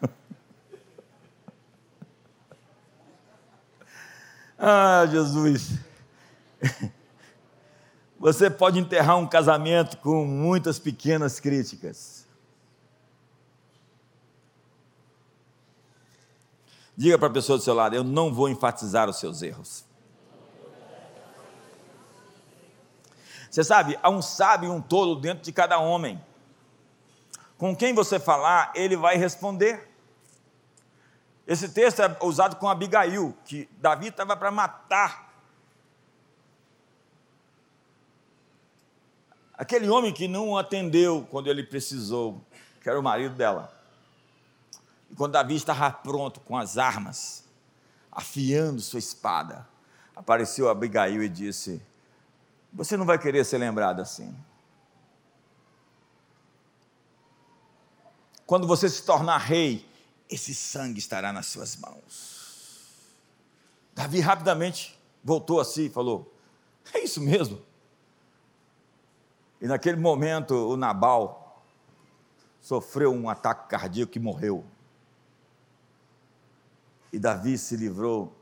ah, 4.58 5.06
Jesus. 5.10 5.78
Você 8.18 8.48
pode 8.48 8.78
enterrar 8.78 9.18
um 9.18 9.26
casamento 9.26 9.96
com 9.98 10.24
muitas 10.24 10.78
pequenas 10.78 11.40
críticas. 11.40 12.24
Diga 16.96 17.18
para 17.18 17.28
a 17.28 17.32
pessoa 17.32 17.58
do 17.58 17.64
seu 17.64 17.74
lado: 17.74 17.96
Eu 17.96 18.04
não 18.04 18.32
vou 18.32 18.48
enfatizar 18.48 19.08
os 19.08 19.16
seus 19.16 19.42
erros. 19.42 19.84
Você 23.52 23.62
sabe, 23.62 23.96
há 24.02 24.10
um 24.10 24.20
sábio 24.20 24.68
e 24.68 24.70
um 24.72 24.80
tolo 24.80 25.14
dentro 25.14 25.44
de 25.44 25.52
cada 25.52 25.78
homem. 25.78 26.20
Com 27.56 27.76
quem 27.76 27.94
você 27.94 28.18
falar, 28.18 28.72
ele 28.74 28.96
vai 28.96 29.16
responder. 29.16 29.88
Esse 31.46 31.68
texto 31.68 32.02
é 32.02 32.16
usado 32.22 32.56
com 32.56 32.68
Abigail, 32.68 33.36
que 33.44 33.68
Davi 33.78 34.08
estava 34.08 34.36
para 34.36 34.50
matar 34.50 35.32
Aquele 39.62 39.88
homem 39.88 40.12
que 40.12 40.26
não 40.26 40.58
atendeu 40.58 41.24
quando 41.30 41.46
ele 41.46 41.62
precisou, 41.62 42.42
que 42.80 42.88
era 42.88 42.98
o 42.98 43.02
marido 43.02 43.36
dela. 43.36 43.72
E 45.08 45.14
quando 45.14 45.34
Davi 45.34 45.54
estava 45.54 45.88
pronto 45.88 46.40
com 46.40 46.56
as 46.56 46.78
armas, 46.78 47.44
afiando 48.10 48.80
sua 48.80 48.98
espada, 48.98 49.64
apareceu 50.16 50.68
Abigail 50.68 51.22
e 51.22 51.28
disse: 51.28 51.80
Você 52.72 52.96
não 52.96 53.04
vai 53.04 53.18
querer 53.18 53.44
ser 53.44 53.58
lembrado 53.58 54.00
assim. 54.00 54.34
Quando 58.46 58.66
você 58.66 58.88
se 58.88 59.02
tornar 59.04 59.38
rei, 59.38 59.86
esse 60.28 60.54
sangue 60.54 60.98
estará 60.98 61.32
nas 61.32 61.46
suas 61.46 61.76
mãos. 61.76 63.12
Davi 63.94 64.20
rapidamente 64.20 64.98
voltou 65.22 65.60
a 65.60 65.64
si 65.64 65.86
e 65.86 65.90
falou: 65.90 66.32
É 66.94 67.00
isso 67.00 67.20
mesmo. 67.20 67.60
E 69.60 69.66
naquele 69.66 69.96
momento, 69.96 70.54
o 70.54 70.76
Nabal 70.76 71.62
sofreu 72.60 73.12
um 73.12 73.28
ataque 73.28 73.68
cardíaco 73.68 74.16
e 74.16 74.20
morreu. 74.20 74.64
E 77.12 77.18
Davi 77.18 77.58
se 77.58 77.76
livrou 77.76 78.34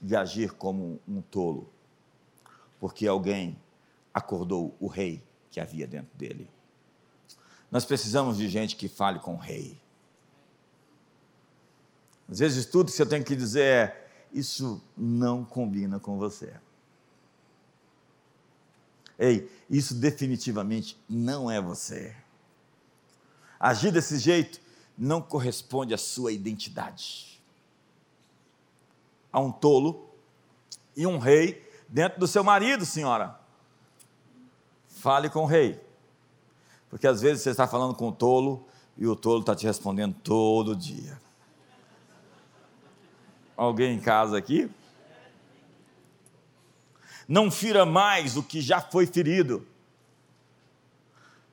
de 0.00 0.16
agir 0.16 0.52
como 0.52 0.98
um 1.06 1.20
tolo, 1.20 1.70
porque 2.78 3.06
alguém 3.06 3.58
acordou 4.12 4.76
o 4.80 4.86
rei 4.86 5.22
que 5.50 5.60
havia 5.60 5.86
dentro 5.86 6.16
dele. 6.16 6.50
Nós 7.70 7.84
precisamos 7.84 8.36
de 8.36 8.48
gente 8.48 8.76
que 8.76 8.88
fale 8.88 9.18
com 9.18 9.34
o 9.34 9.38
rei. 9.38 9.78
Às 12.28 12.38
vezes 12.38 12.66
tudo 12.66 12.90
que 12.90 12.96
você 12.96 13.06
tem 13.06 13.22
que 13.22 13.36
dizer 13.36 13.62
é: 13.62 14.10
isso 14.32 14.82
não 14.96 15.44
combina 15.44 15.98
com 15.98 16.18
você. 16.18 16.54
Ei, 19.18 19.50
isso 19.68 19.94
definitivamente 19.94 20.96
não 21.08 21.50
é 21.50 21.60
você. 21.60 22.14
Agir 23.58 23.90
desse 23.90 24.18
jeito 24.18 24.60
não 24.96 25.20
corresponde 25.20 25.92
à 25.92 25.98
sua 25.98 26.32
identidade. 26.32 27.40
Há 29.32 29.40
um 29.40 29.50
tolo 29.50 30.08
e 30.96 31.06
um 31.06 31.18
rei 31.18 31.67
dentro 31.88 32.20
do 32.20 32.26
seu 32.26 32.44
marido, 32.44 32.84
senhora. 32.84 33.38
Fale 34.86 35.30
com 35.30 35.40
o 35.40 35.46
rei. 35.46 35.82
Porque 36.90 37.06
às 37.06 37.20
vezes 37.20 37.42
você 37.42 37.50
está 37.50 37.66
falando 37.66 37.94
com 37.94 38.08
o 38.08 38.12
tolo 38.12 38.66
e 38.96 39.06
o 39.06 39.16
tolo 39.16 39.40
está 39.40 39.54
te 39.54 39.66
respondendo 39.66 40.14
todo 40.22 40.76
dia. 40.76 41.20
Alguém 43.56 43.96
em 43.96 44.00
casa 44.00 44.36
aqui? 44.36 44.70
Não 47.26 47.50
fira 47.50 47.84
mais 47.84 48.36
o 48.36 48.42
que 48.42 48.60
já 48.60 48.80
foi 48.80 49.06
ferido. 49.06 49.66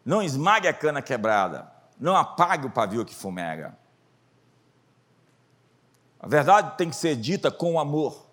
Não 0.06 0.22
esmague 0.22 0.68
a 0.68 0.74
cana 0.74 1.02
quebrada. 1.02 1.72
Não 2.00 2.16
apague 2.16 2.68
o 2.68 2.72
pavio 2.72 3.06
que 3.06 3.16
fumega. 3.16 3.78
A 6.20 6.28
verdade 6.28 6.78
tem 6.78 6.90
que 6.90 6.96
ser 6.96 7.16
dita 7.16 7.52
com 7.52 7.80
amor. 7.80 8.26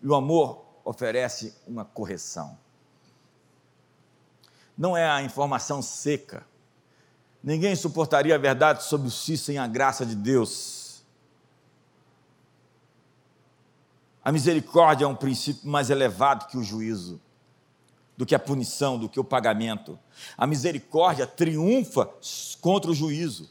E 0.00 0.06
o 0.06 0.14
amor 0.14 0.64
oferece 0.84 1.54
uma 1.66 1.84
correção. 1.84 2.58
Não 4.76 4.96
é 4.96 5.08
a 5.08 5.22
informação 5.22 5.82
seca. 5.82 6.44
Ninguém 7.42 7.74
suportaria 7.74 8.34
a 8.34 8.38
verdade 8.38 8.84
sobre 8.84 9.10
si 9.10 9.36
sem 9.36 9.58
a 9.58 9.66
graça 9.66 10.06
de 10.06 10.14
Deus. 10.14 11.02
A 14.24 14.30
misericórdia 14.30 15.04
é 15.04 15.08
um 15.08 15.16
princípio 15.16 15.68
mais 15.68 15.90
elevado 15.90 16.46
que 16.46 16.56
o 16.56 16.62
juízo, 16.62 17.20
do 18.16 18.24
que 18.24 18.34
a 18.34 18.38
punição, 18.38 18.96
do 18.96 19.08
que 19.08 19.18
o 19.18 19.24
pagamento. 19.24 19.98
A 20.38 20.46
misericórdia 20.46 21.26
triunfa 21.26 22.08
contra 22.60 22.90
o 22.90 22.94
juízo. 22.94 23.50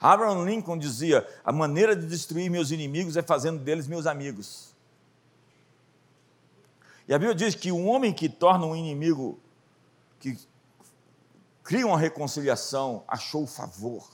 Abraham 0.00 0.44
Lincoln 0.44 0.78
dizia: 0.78 1.26
a 1.44 1.52
maneira 1.52 1.94
de 1.94 2.06
destruir 2.06 2.50
meus 2.50 2.70
inimigos 2.70 3.16
é 3.16 3.22
fazendo 3.22 3.58
deles 3.58 3.86
meus 3.86 4.06
amigos. 4.06 4.67
E 7.08 7.14
a 7.14 7.18
Bíblia 7.18 7.34
diz 7.34 7.54
que 7.54 7.72
um 7.72 7.88
homem 7.88 8.12
que 8.12 8.28
torna 8.28 8.66
um 8.66 8.76
inimigo, 8.76 9.40
que 10.20 10.36
cria 11.64 11.86
uma 11.86 11.98
reconciliação, 11.98 13.02
achou 13.08 13.46
favor 13.46 14.06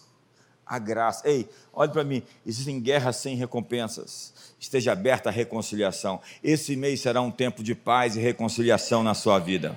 a 0.65 0.79
graça. 0.79 1.29
Ei, 1.29 1.49
olhe 1.73 1.91
para 1.91 2.05
mim, 2.05 2.23
existem 2.47 2.81
guerras 2.81 3.17
sem 3.17 3.35
recompensas. 3.35 4.33
Esteja 4.61 4.93
aberta 4.93 5.29
à 5.29 5.33
reconciliação. 5.33 6.21
Esse 6.43 6.77
mês 6.77 7.01
será 7.01 7.21
um 7.21 7.31
tempo 7.31 7.65
de 7.65 7.75
paz 7.75 8.17
e 8.17 8.21
reconciliação 8.21 9.03
na 9.03 9.13
sua 9.13 9.41
vida. 9.41 9.77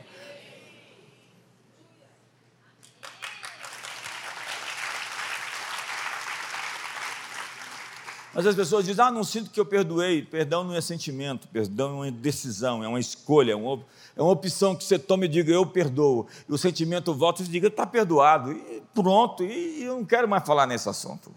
Mas 8.38 8.45
as 8.45 8.53
pessoas 8.53 8.85
dizem, 8.85 9.03
ah, 9.03 9.09
não 9.09 9.23
sinto 9.23 9.49
que 9.49 9.59
eu 9.59 9.65
perdoei. 9.65 10.21
Perdão 10.21 10.63
não 10.63 10.75
é 10.75 10.79
sentimento, 10.79 11.47
perdão 11.47 11.89
é 11.89 11.93
uma 11.93 12.11
decisão, 12.11 12.83
é 12.83 12.88
uma 12.88 12.99
escolha, 12.99 13.53
é 13.53 13.55
uma, 13.55 13.83
é 14.15 14.21
uma 14.21 14.31
opção 14.31 14.75
que 14.75 14.83
você 14.83 14.99
toma 14.99 15.25
e 15.25 15.27
diga, 15.27 15.51
eu 15.51 15.65
perdoo. 15.65 16.27
E 16.47 16.53
o 16.53 16.55
sentimento 16.55 17.15
volta 17.15 17.41
e 17.41 17.47
diga, 17.47 17.67
está 17.67 17.83
perdoado. 17.83 18.51
E 18.51 18.83
pronto, 18.93 19.43
e 19.43 19.81
eu 19.81 19.95
não 19.95 20.05
quero 20.05 20.27
mais 20.27 20.45
falar 20.45 20.67
nesse 20.67 20.88
assunto. 20.88 21.33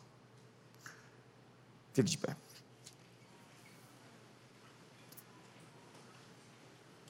Fique 1.95 2.11
de 2.11 2.19
pé. 2.19 2.37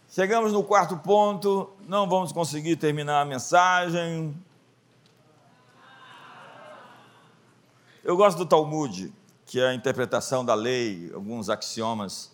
Chegamos 0.08 0.52
no 0.52 0.62
quarto 0.62 0.96
ponto, 0.98 1.68
não 1.88 2.08
vamos 2.08 2.30
conseguir 2.30 2.76
terminar 2.76 3.22
a 3.22 3.24
mensagem. 3.24 4.32
Eu 8.04 8.16
gosto 8.16 8.38
do 8.38 8.46
Talmud 8.46 9.12
que 9.50 9.60
a 9.60 9.74
interpretação 9.74 10.44
da 10.44 10.54
lei, 10.54 11.10
alguns 11.12 11.50
axiomas, 11.50 12.30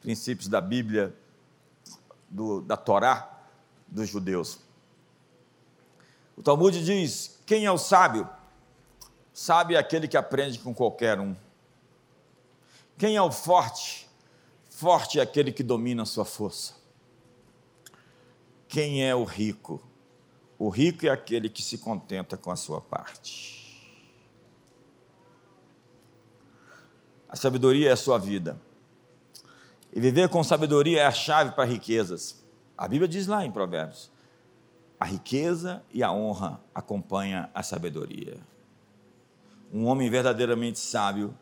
princípios 0.00 0.46
da 0.46 0.60
Bíblia, 0.60 1.12
do, 2.28 2.60
da 2.60 2.76
Torá 2.76 3.28
dos 3.88 4.08
judeus. 4.08 4.60
O 6.36 6.42
Talmud 6.44 6.84
diz: 6.84 7.40
quem 7.44 7.66
é 7.66 7.72
o 7.72 7.76
sábio? 7.76 8.30
Sábio 9.34 9.76
é 9.76 9.80
aquele 9.80 10.06
que 10.06 10.16
aprende 10.16 10.60
com 10.60 10.72
qualquer 10.72 11.18
um. 11.18 11.34
Quem 12.96 13.16
é 13.16 13.22
o 13.22 13.32
forte? 13.32 14.08
Forte 14.68 15.18
é 15.18 15.22
aquele 15.22 15.50
que 15.50 15.64
domina 15.64 16.04
a 16.04 16.06
sua 16.06 16.24
força. 16.24 16.74
Quem 18.68 19.04
é 19.04 19.12
o 19.12 19.24
rico? 19.24 19.82
O 20.56 20.68
rico 20.68 21.04
é 21.04 21.10
aquele 21.10 21.48
que 21.48 21.64
se 21.64 21.78
contenta 21.78 22.36
com 22.36 22.52
a 22.52 22.56
sua 22.56 22.80
parte. 22.80 23.59
A 27.30 27.36
sabedoria 27.36 27.90
é 27.90 27.92
a 27.92 27.96
sua 27.96 28.18
vida. 28.18 28.60
E 29.92 30.00
viver 30.00 30.28
com 30.28 30.42
sabedoria 30.42 31.02
é 31.02 31.06
a 31.06 31.12
chave 31.12 31.52
para 31.52 31.64
riquezas. 31.64 32.44
A 32.76 32.88
Bíblia 32.88 33.06
diz 33.06 33.28
lá 33.28 33.46
em 33.46 33.52
Provérbios: 33.52 34.10
a 34.98 35.04
riqueza 35.04 35.80
e 35.94 36.02
a 36.02 36.10
honra 36.10 36.60
acompanham 36.74 37.48
a 37.54 37.62
sabedoria. 37.62 38.36
Um 39.72 39.86
homem 39.86 40.10
verdadeiramente 40.10 40.80
sábio, 40.80 41.32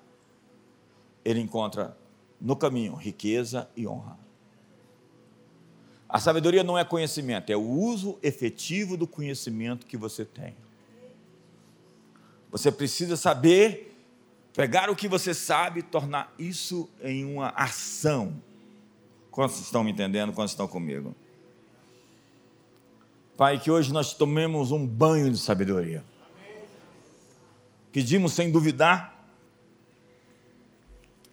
ele 1.25 1.41
encontra 1.41 1.97
no 2.39 2.55
caminho 2.55 2.95
riqueza 2.95 3.67
e 3.75 3.89
honra. 3.89 4.19
A 6.07 6.21
sabedoria 6.21 6.63
não 6.63 6.77
é 6.77 6.85
conhecimento, 6.85 7.51
é 7.51 7.57
o 7.57 7.67
uso 7.67 8.19
efetivo 8.23 8.95
do 8.95 9.07
conhecimento 9.07 9.87
que 9.87 9.97
você 9.97 10.25
tem. 10.25 10.55
Você 12.51 12.71
precisa 12.71 13.17
saber 13.17 13.98
Pegar 14.59 14.91
o 14.91 14.97
que 14.97 15.07
você 15.07 15.33
sabe 15.33 15.79
e 15.79 15.83
tornar 15.85 16.35
isso 16.37 16.91
em 17.01 17.25
uma 17.25 17.51
ação. 17.51 18.43
Quantos 19.31 19.61
estão 19.61 19.85
me 19.85 19.93
entendendo? 19.93 20.33
Quantos 20.33 20.51
estão 20.51 20.67
comigo? 20.67 21.15
Pai, 23.37 23.61
que 23.61 23.71
hoje 23.71 23.93
nós 23.93 24.15
tomemos 24.15 24.73
um 24.73 24.85
banho 24.85 25.31
de 25.31 25.39
sabedoria. 25.39 26.05
Pedimos 27.93 28.33
sem 28.33 28.51
duvidar 28.51 29.31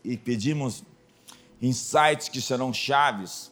e 0.03 0.15
pedimos 0.17 0.84
insights 1.59 2.30
que 2.30 2.39
serão 2.39 2.71
chaves. 2.71 3.51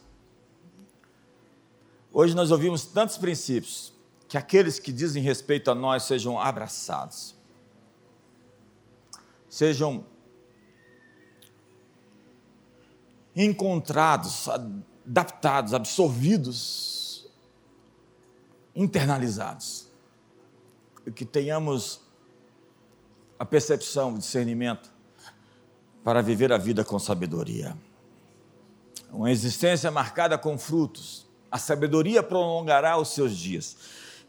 Hoje 2.12 2.32
nós 2.36 2.52
ouvimos 2.52 2.84
tantos 2.86 3.18
princípios 3.18 3.92
que 4.28 4.38
aqueles 4.38 4.78
que 4.78 4.92
dizem 4.92 5.20
respeito 5.20 5.68
a 5.68 5.74
nós 5.74 6.04
sejam 6.04 6.38
abraçados 6.38 7.33
sejam 9.54 10.04
encontrados, 13.36 14.48
adaptados, 14.48 15.72
absorvidos, 15.72 17.30
internalizados. 18.74 19.86
Que 21.14 21.24
tenhamos 21.24 22.00
a 23.38 23.44
percepção, 23.44 24.14
o 24.14 24.18
discernimento 24.18 24.90
para 26.02 26.20
viver 26.20 26.52
a 26.52 26.58
vida 26.58 26.84
com 26.84 26.98
sabedoria. 26.98 27.78
Uma 29.12 29.30
existência 29.30 29.88
marcada 29.88 30.36
com 30.36 30.58
frutos, 30.58 31.28
A 31.48 31.58
sabedoria 31.58 32.20
prolongará 32.20 32.98
os 32.98 33.10
seus 33.10 33.36
dias. 33.36 33.76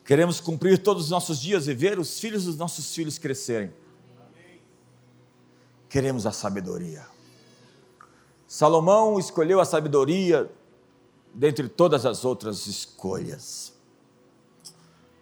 Queremos 0.06 0.40
cumprir 0.40 0.78
todos 0.78 1.06
os 1.06 1.10
nossos 1.10 1.42
dias 1.42 1.68
e 1.68 1.74
ver 1.74 1.98
os 1.98 2.20
filhos 2.20 2.46
dos 2.46 2.56
nossos 2.56 2.94
filhos 2.94 3.18
crescerem. 3.18 3.74
Queremos 5.90 6.26
a 6.26 6.32
sabedoria. 6.32 7.06
Salomão 8.48 9.20
escolheu 9.20 9.60
a 9.60 9.66
sabedoria 9.66 10.52
dentre 11.34 11.68
todas 11.68 12.06
as 12.06 12.24
outras 12.24 12.68
escolhas. 12.68 13.74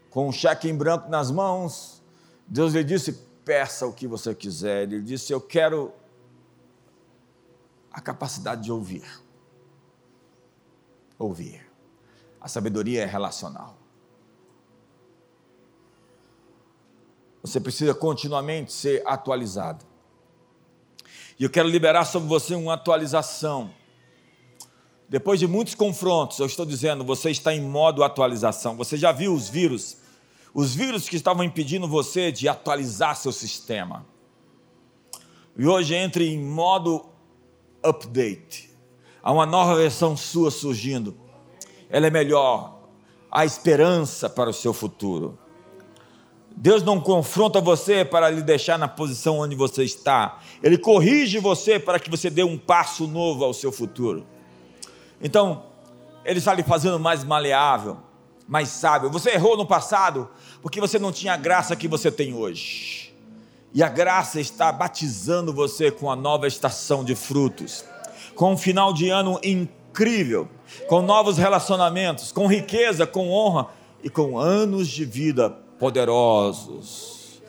Com 0.10 0.28
um 0.28 0.32
cheque 0.32 0.70
em 0.70 0.76
branco 0.76 1.10
nas 1.10 1.32
mãos, 1.32 2.02
Deus 2.48 2.74
lhe 2.74 2.84
disse: 2.84 3.14
peça 3.44 3.86
o 3.86 3.94
que 3.94 4.08
você 4.08 4.34
quiser. 4.34 4.84
Ele 4.84 5.02
disse: 5.02 5.32
Eu 5.32 5.42
quero 5.42 5.94
a 7.92 8.02
capacidade 8.02 8.64
de 8.64 8.72
ouvir. 8.72 9.06
Ouvir. 11.18 11.66
A 12.42 12.48
sabedoria 12.48 13.04
é 13.04 13.06
relacional. 13.06 13.78
Você 17.42 17.60
precisa 17.60 17.94
continuamente 17.94 18.72
ser 18.72 19.04
atualizado. 19.06 19.86
E 21.40 21.44
eu 21.44 21.50
quero 21.50 21.68
liberar 21.68 22.06
sobre 22.06 22.28
você 22.28 22.56
uma 22.56 22.74
atualização. 22.74 23.72
Depois 25.10 25.40
de 25.40 25.48
muitos 25.48 25.76
confrontos, 25.76 26.40
eu 26.40 26.46
estou 26.46 26.66
dizendo, 26.66 27.04
você 27.04 27.30
está 27.30 27.54
em 27.54 27.62
modo 27.62 28.04
atualização. 28.04 28.76
Você 28.78 28.98
já 28.98 29.12
viu 29.12 29.34
os 29.34 29.50
vírus? 29.50 29.98
Os 30.54 30.74
vírus 30.74 31.10
que 31.10 31.16
estavam 31.16 31.44
impedindo 31.44 31.88
você 31.88 32.32
de 32.32 32.48
atualizar 32.48 33.16
seu 33.16 33.32
sistema. 33.32 34.06
E 35.58 35.68
hoje 35.68 35.96
entre 35.96 36.28
em 36.28 36.44
modo 36.44 37.06
update. 37.84 38.72
Há 39.22 39.32
uma 39.32 39.46
nova 39.46 39.76
versão 39.76 40.18
sua 40.18 40.52
surgindo. 40.52 41.16
Ela 41.90 42.08
é 42.08 42.10
melhor. 42.10 42.80
Há 43.32 43.46
esperança 43.46 44.30
para 44.30 44.50
o 44.50 44.54
seu 44.54 44.74
futuro. 44.74 45.38
Deus 46.56 46.84
não 46.84 47.00
confronta 47.00 47.60
você 47.60 48.06
para 48.06 48.30
lhe 48.30 48.42
deixar 48.42 48.78
na 48.78 48.88
posição 48.88 49.40
onde 49.40 49.56
você 49.56 49.84
está. 49.84 50.40
Ele 50.62 50.78
corrige 50.78 51.40
você 51.40 51.80
para 51.80 52.00
que 52.00 52.10
você 52.10 52.30
dê 52.30 52.44
um 52.44 52.58
passo 52.58 53.08
novo 53.08 53.44
ao 53.44 53.54
seu 53.54 53.72
futuro. 53.72 54.26
Então, 55.22 55.64
ele 56.24 56.40
está 56.40 56.54
lhe 56.54 56.64
fazendo 56.64 57.00
mais 57.00 57.24
maleável, 57.24 57.98
mais 58.48 58.70
sábio. 58.70 59.10
Você 59.10 59.32
errou 59.32 59.58
no 59.58 59.66
passado 59.66 60.30
porque 60.62 60.80
você 60.80 61.00
não 61.00 61.12
tinha 61.12 61.34
a 61.34 61.38
graça 61.38 61.76
que 61.76 61.88
você 61.88 62.12
tem 62.12 62.34
hoje. 62.34 63.14
E 63.74 63.82
a 63.82 63.90
graça 63.90 64.40
está 64.40 64.72
batizando 64.72 65.52
você 65.52 65.90
com 65.90 66.12
a 66.12 66.16
nova 66.16 66.48
estação 66.48 67.04
de 67.04 67.16
frutos, 67.16 67.84
com 68.36 68.54
um 68.54 68.58
final 68.58 68.94
de 68.94 69.10
ano 69.10 69.40
incrível, 69.44 70.48
com 70.88 71.02
novos 71.02 71.38
relacionamentos, 71.40 72.32
com 72.32 72.46
riqueza, 72.46 73.08
com 73.08 73.32
honra 73.32 73.70
e 74.04 74.10
com 74.10 74.38
anos 74.38 74.88
de 74.88 75.04
vida 75.04 75.63
poderosos. 75.84 77.42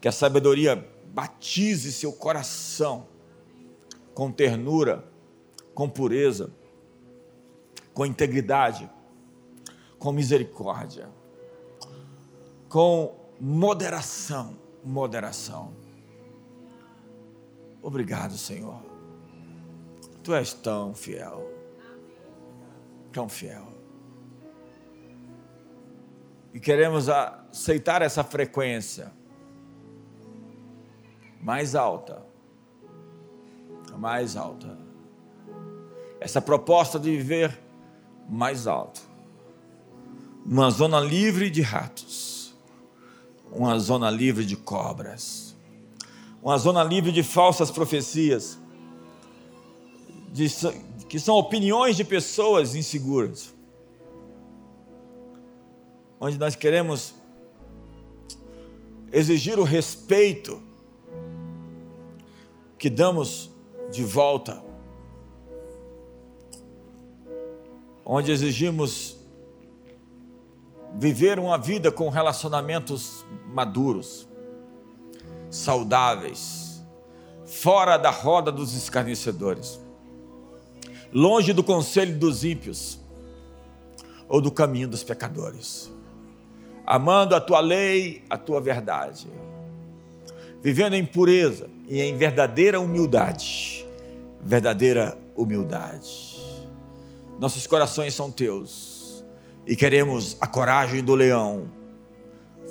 Que 0.00 0.08
a 0.08 0.12
sabedoria 0.12 0.82
batize 1.12 1.92
seu 1.92 2.10
coração 2.10 3.06
com 4.14 4.32
ternura, 4.32 5.04
com 5.74 5.90
pureza, 5.90 6.50
com 7.92 8.06
integridade, 8.06 8.88
com 9.98 10.10
misericórdia, 10.10 11.10
com 12.66 13.14
moderação. 13.38 14.56
Moderação. 14.82 15.74
Obrigado, 17.82 18.38
Senhor. 18.38 18.80
Tu 20.24 20.32
és 20.32 20.54
tão 20.54 20.94
fiel, 20.94 21.46
tão 23.12 23.28
fiel 23.28 23.71
e 26.52 26.60
queremos 26.60 27.08
aceitar 27.08 28.02
essa 28.02 28.22
frequência 28.22 29.10
mais 31.40 31.74
alta, 31.74 32.22
mais 33.96 34.36
alta, 34.36 34.78
essa 36.20 36.40
proposta 36.40 36.98
de 36.98 37.10
viver 37.10 37.58
mais 38.28 38.66
alto, 38.66 39.00
uma 40.44 40.70
zona 40.70 41.00
livre 41.00 41.50
de 41.50 41.62
ratos, 41.62 42.54
uma 43.50 43.78
zona 43.78 44.10
livre 44.10 44.44
de 44.44 44.56
cobras, 44.56 45.56
uma 46.42 46.58
zona 46.58 46.84
livre 46.84 47.12
de 47.12 47.22
falsas 47.22 47.70
profecias, 47.70 48.58
de, 50.32 50.48
que 51.08 51.18
são 51.18 51.36
opiniões 51.36 51.96
de 51.96 52.04
pessoas 52.04 52.74
inseguras 52.74 53.54
onde 56.24 56.38
nós 56.38 56.54
queremos 56.54 57.16
exigir 59.10 59.58
o 59.58 59.64
respeito 59.64 60.62
que 62.78 62.88
damos 62.88 63.50
de 63.90 64.04
volta, 64.04 64.62
onde 68.04 68.30
exigimos 68.30 69.16
viver 70.94 71.40
uma 71.40 71.58
vida 71.58 71.90
com 71.90 72.08
relacionamentos 72.08 73.26
maduros, 73.48 74.28
saudáveis, 75.50 76.84
fora 77.44 77.96
da 77.96 78.10
roda 78.10 78.52
dos 78.52 78.76
escarnecedores, 78.76 79.80
longe 81.12 81.52
do 81.52 81.64
conselho 81.64 82.16
dos 82.16 82.44
ímpios 82.44 83.00
ou 84.28 84.40
do 84.40 84.52
caminho 84.52 84.86
dos 84.86 85.02
pecadores 85.02 85.90
amando 86.92 87.34
a 87.34 87.40
tua 87.40 87.58
lei, 87.58 88.22
a 88.28 88.36
tua 88.36 88.60
verdade, 88.60 89.26
vivendo 90.60 90.92
em 90.92 91.06
pureza 91.06 91.70
e 91.88 92.02
em 92.02 92.18
verdadeira 92.18 92.78
humildade. 92.78 93.86
Verdadeira 94.42 95.16
humildade. 95.34 96.38
Nossos 97.40 97.66
corações 97.66 98.12
são 98.12 98.30
teus 98.30 99.24
e 99.66 99.74
queremos 99.74 100.36
a 100.38 100.46
coragem 100.46 101.02
do 101.02 101.14
leão. 101.14 101.66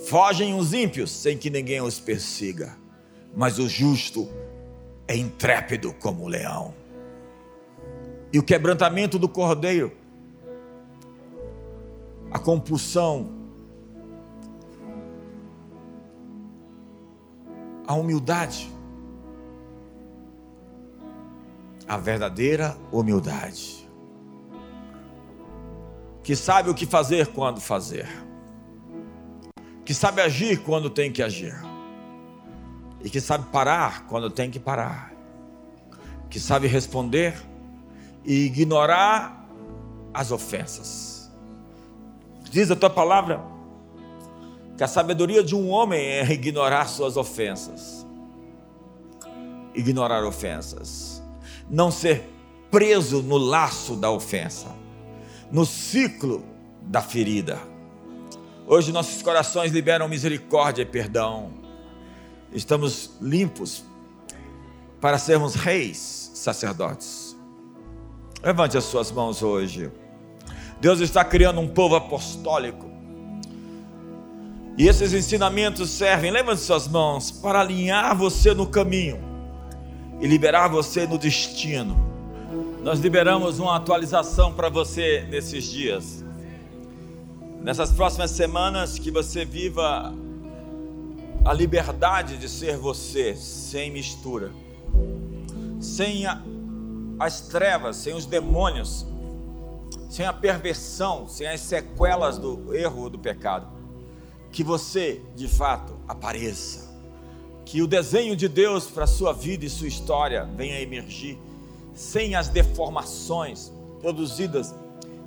Fogem 0.05 0.53
os 0.53 0.71
ímpios 0.71 1.09
sem 1.09 1.35
que 1.35 1.49
ninguém 1.49 1.81
os 1.81 1.99
persiga, 1.99 2.77
mas 3.35 3.57
o 3.57 3.67
justo 3.67 4.29
é 5.07 5.17
intrépido 5.17 5.93
como 5.93 6.25
o 6.25 6.27
leão. 6.27 6.75
E 8.31 8.37
o 8.37 8.43
quebrantamento 8.43 9.17
do 9.17 9.27
cordeiro, 9.27 9.91
a 12.29 12.37
compulsão 12.37 13.40
a 17.91 17.93
humildade. 17.93 18.71
A 21.87 21.97
verdadeira 21.97 22.77
humildade. 22.89 23.85
Que 26.23 26.35
sabe 26.35 26.69
o 26.69 26.73
que 26.73 26.85
fazer 26.85 27.27
quando 27.27 27.59
fazer. 27.59 28.07
Que 29.83 29.93
sabe 29.93 30.21
agir 30.21 30.63
quando 30.63 30.89
tem 30.89 31.11
que 31.11 31.21
agir. 31.21 31.53
E 33.03 33.09
que 33.09 33.19
sabe 33.19 33.51
parar 33.51 34.05
quando 34.07 34.29
tem 34.29 34.49
que 34.49 34.59
parar. 34.59 35.11
Que 36.29 36.39
sabe 36.39 36.67
responder 36.67 37.35
e 38.23 38.45
ignorar 38.45 39.45
as 40.13 40.31
ofensas. 40.31 41.29
Diz 42.49 42.71
a 42.71 42.75
tua 42.75 42.89
palavra 42.89 43.50
que 44.81 44.85
a 44.85 44.87
sabedoria 44.87 45.43
de 45.43 45.55
um 45.55 45.69
homem 45.69 46.03
é 46.03 46.31
ignorar 46.31 46.87
suas 46.87 47.15
ofensas. 47.15 48.03
Ignorar 49.75 50.23
ofensas. 50.23 51.21
Não 51.69 51.91
ser 51.91 52.27
preso 52.71 53.21
no 53.21 53.37
laço 53.37 53.95
da 53.95 54.09
ofensa, 54.09 54.75
no 55.51 55.67
ciclo 55.67 56.43
da 56.81 56.99
ferida. 56.99 57.59
Hoje 58.65 58.91
nossos 58.91 59.21
corações 59.21 59.71
liberam 59.71 60.07
misericórdia 60.07 60.81
e 60.81 60.85
perdão. 60.87 61.51
Estamos 62.51 63.11
limpos 63.21 63.83
para 64.99 65.19
sermos 65.19 65.53
reis, 65.53 66.31
sacerdotes. 66.33 67.37
Levante 68.41 68.79
as 68.79 68.85
suas 68.85 69.11
mãos 69.11 69.43
hoje. 69.43 69.91
Deus 70.79 71.01
está 71.01 71.23
criando 71.23 71.61
um 71.61 71.67
povo 71.67 71.95
apostólico 71.95 72.90
e 74.77 74.87
esses 74.87 75.13
ensinamentos 75.13 75.89
servem, 75.89 76.31
levante 76.31 76.61
suas 76.61 76.87
mãos, 76.87 77.29
para 77.29 77.59
alinhar 77.59 78.15
você 78.15 78.53
no 78.53 78.65
caminho 78.65 79.19
e 80.19 80.27
liberar 80.27 80.69
você 80.69 81.05
no 81.05 81.17
destino. 81.17 81.97
Nós 82.81 82.99
liberamos 82.99 83.59
uma 83.59 83.75
atualização 83.75 84.53
para 84.53 84.69
você 84.69 85.27
nesses 85.29 85.65
dias. 85.65 86.23
Nessas 87.61 87.91
próximas 87.91 88.31
semanas, 88.31 88.97
que 88.97 89.11
você 89.11 89.45
viva 89.45 90.13
a 91.43 91.53
liberdade 91.53 92.37
de 92.37 92.47
ser 92.47 92.77
você, 92.77 93.35
sem 93.35 93.91
mistura, 93.91 94.51
sem 95.79 96.25
a, 96.25 96.41
as 97.19 97.41
trevas, 97.41 97.97
sem 97.97 98.13
os 98.13 98.25
demônios, 98.25 99.05
sem 100.09 100.25
a 100.25 100.33
perversão, 100.33 101.27
sem 101.27 101.47
as 101.47 101.61
sequelas 101.61 102.37
do 102.37 102.73
erro 102.75 103.03
ou 103.03 103.09
do 103.09 103.19
pecado. 103.19 103.80
Que 104.51 104.63
você, 104.63 105.21
de 105.35 105.47
fato, 105.47 105.93
apareça. 106.07 106.91
Que 107.65 107.81
o 107.81 107.87
desenho 107.87 108.35
de 108.35 108.47
Deus 108.47 108.87
para 108.87 109.05
a 109.05 109.07
sua 109.07 109.31
vida 109.31 109.65
e 109.65 109.69
sua 109.69 109.87
história 109.87 110.45
venha 110.57 110.75
a 110.75 110.81
emergir, 110.81 111.37
sem 111.93 112.35
as 112.35 112.49
deformações 112.49 113.71
produzidas 114.01 114.75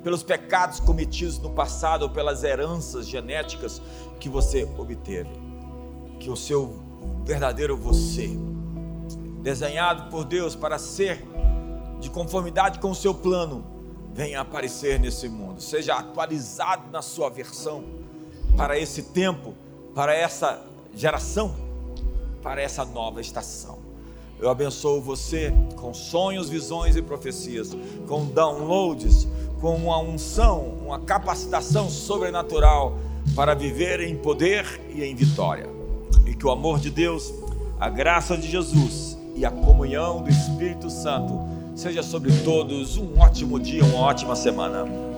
pelos 0.03 0.21
pecados 0.21 0.79
cometidos 0.79 1.39
no 1.39 1.49
passado 1.49 2.03
ou 2.03 2.09
pelas 2.09 2.43
heranças 2.43 3.07
genéticas 3.07 3.81
que 4.19 4.29
você 4.29 4.63
obteve. 4.77 5.31
Que 6.19 6.29
o 6.29 6.35
seu 6.35 6.79
verdadeiro 7.23 7.75
você, 7.75 8.29
desenhado 9.41 10.11
por 10.11 10.23
Deus 10.23 10.55
para 10.55 10.77
ser 10.77 11.25
de 11.99 12.11
conformidade 12.11 12.77
com 12.77 12.91
o 12.91 12.95
seu 12.95 13.15
plano, 13.15 13.65
venha 14.13 14.41
aparecer 14.41 14.99
nesse 14.99 15.27
mundo, 15.27 15.59
seja 15.59 15.95
atualizado 15.95 16.91
na 16.91 17.01
sua 17.01 17.29
versão 17.29 17.83
para 18.55 18.79
esse 18.79 19.03
tempo, 19.03 19.53
para 19.93 20.13
essa 20.15 20.61
geração, 20.95 21.53
para 22.41 22.61
essa 22.61 22.85
nova 22.85 23.21
estação. 23.21 23.79
Eu 24.39 24.49
abençoo 24.49 25.01
você 25.01 25.53
com 25.75 25.93
sonhos, 25.93 26.49
visões 26.49 26.95
e 26.95 27.01
profecias, 27.01 27.75
com 28.07 28.25
downloads, 28.25 29.27
com 29.61 29.75
uma 29.75 29.97
unção, 29.99 30.73
uma 30.85 30.99
capacitação 30.99 31.89
sobrenatural 31.89 32.97
para 33.33 33.53
viver 33.53 34.01
em 34.01 34.15
poder 34.15 34.81
e 34.93 35.03
em 35.03 35.15
vitória. 35.15 35.69
E 36.25 36.35
que 36.35 36.45
o 36.45 36.51
amor 36.51 36.79
de 36.79 36.89
Deus, 36.89 37.33
a 37.79 37.89
graça 37.89 38.37
de 38.37 38.49
Jesus 38.49 39.17
e 39.35 39.45
a 39.45 39.51
comunhão 39.51 40.21
do 40.21 40.29
Espírito 40.29 40.89
Santo 40.89 41.39
seja 41.75 42.03
sobre 42.03 42.31
todos 42.43 42.97
um 42.97 43.19
ótimo 43.19 43.59
dia, 43.59 43.83
uma 43.83 43.99
ótima 43.99 44.35
semana. 44.35 45.14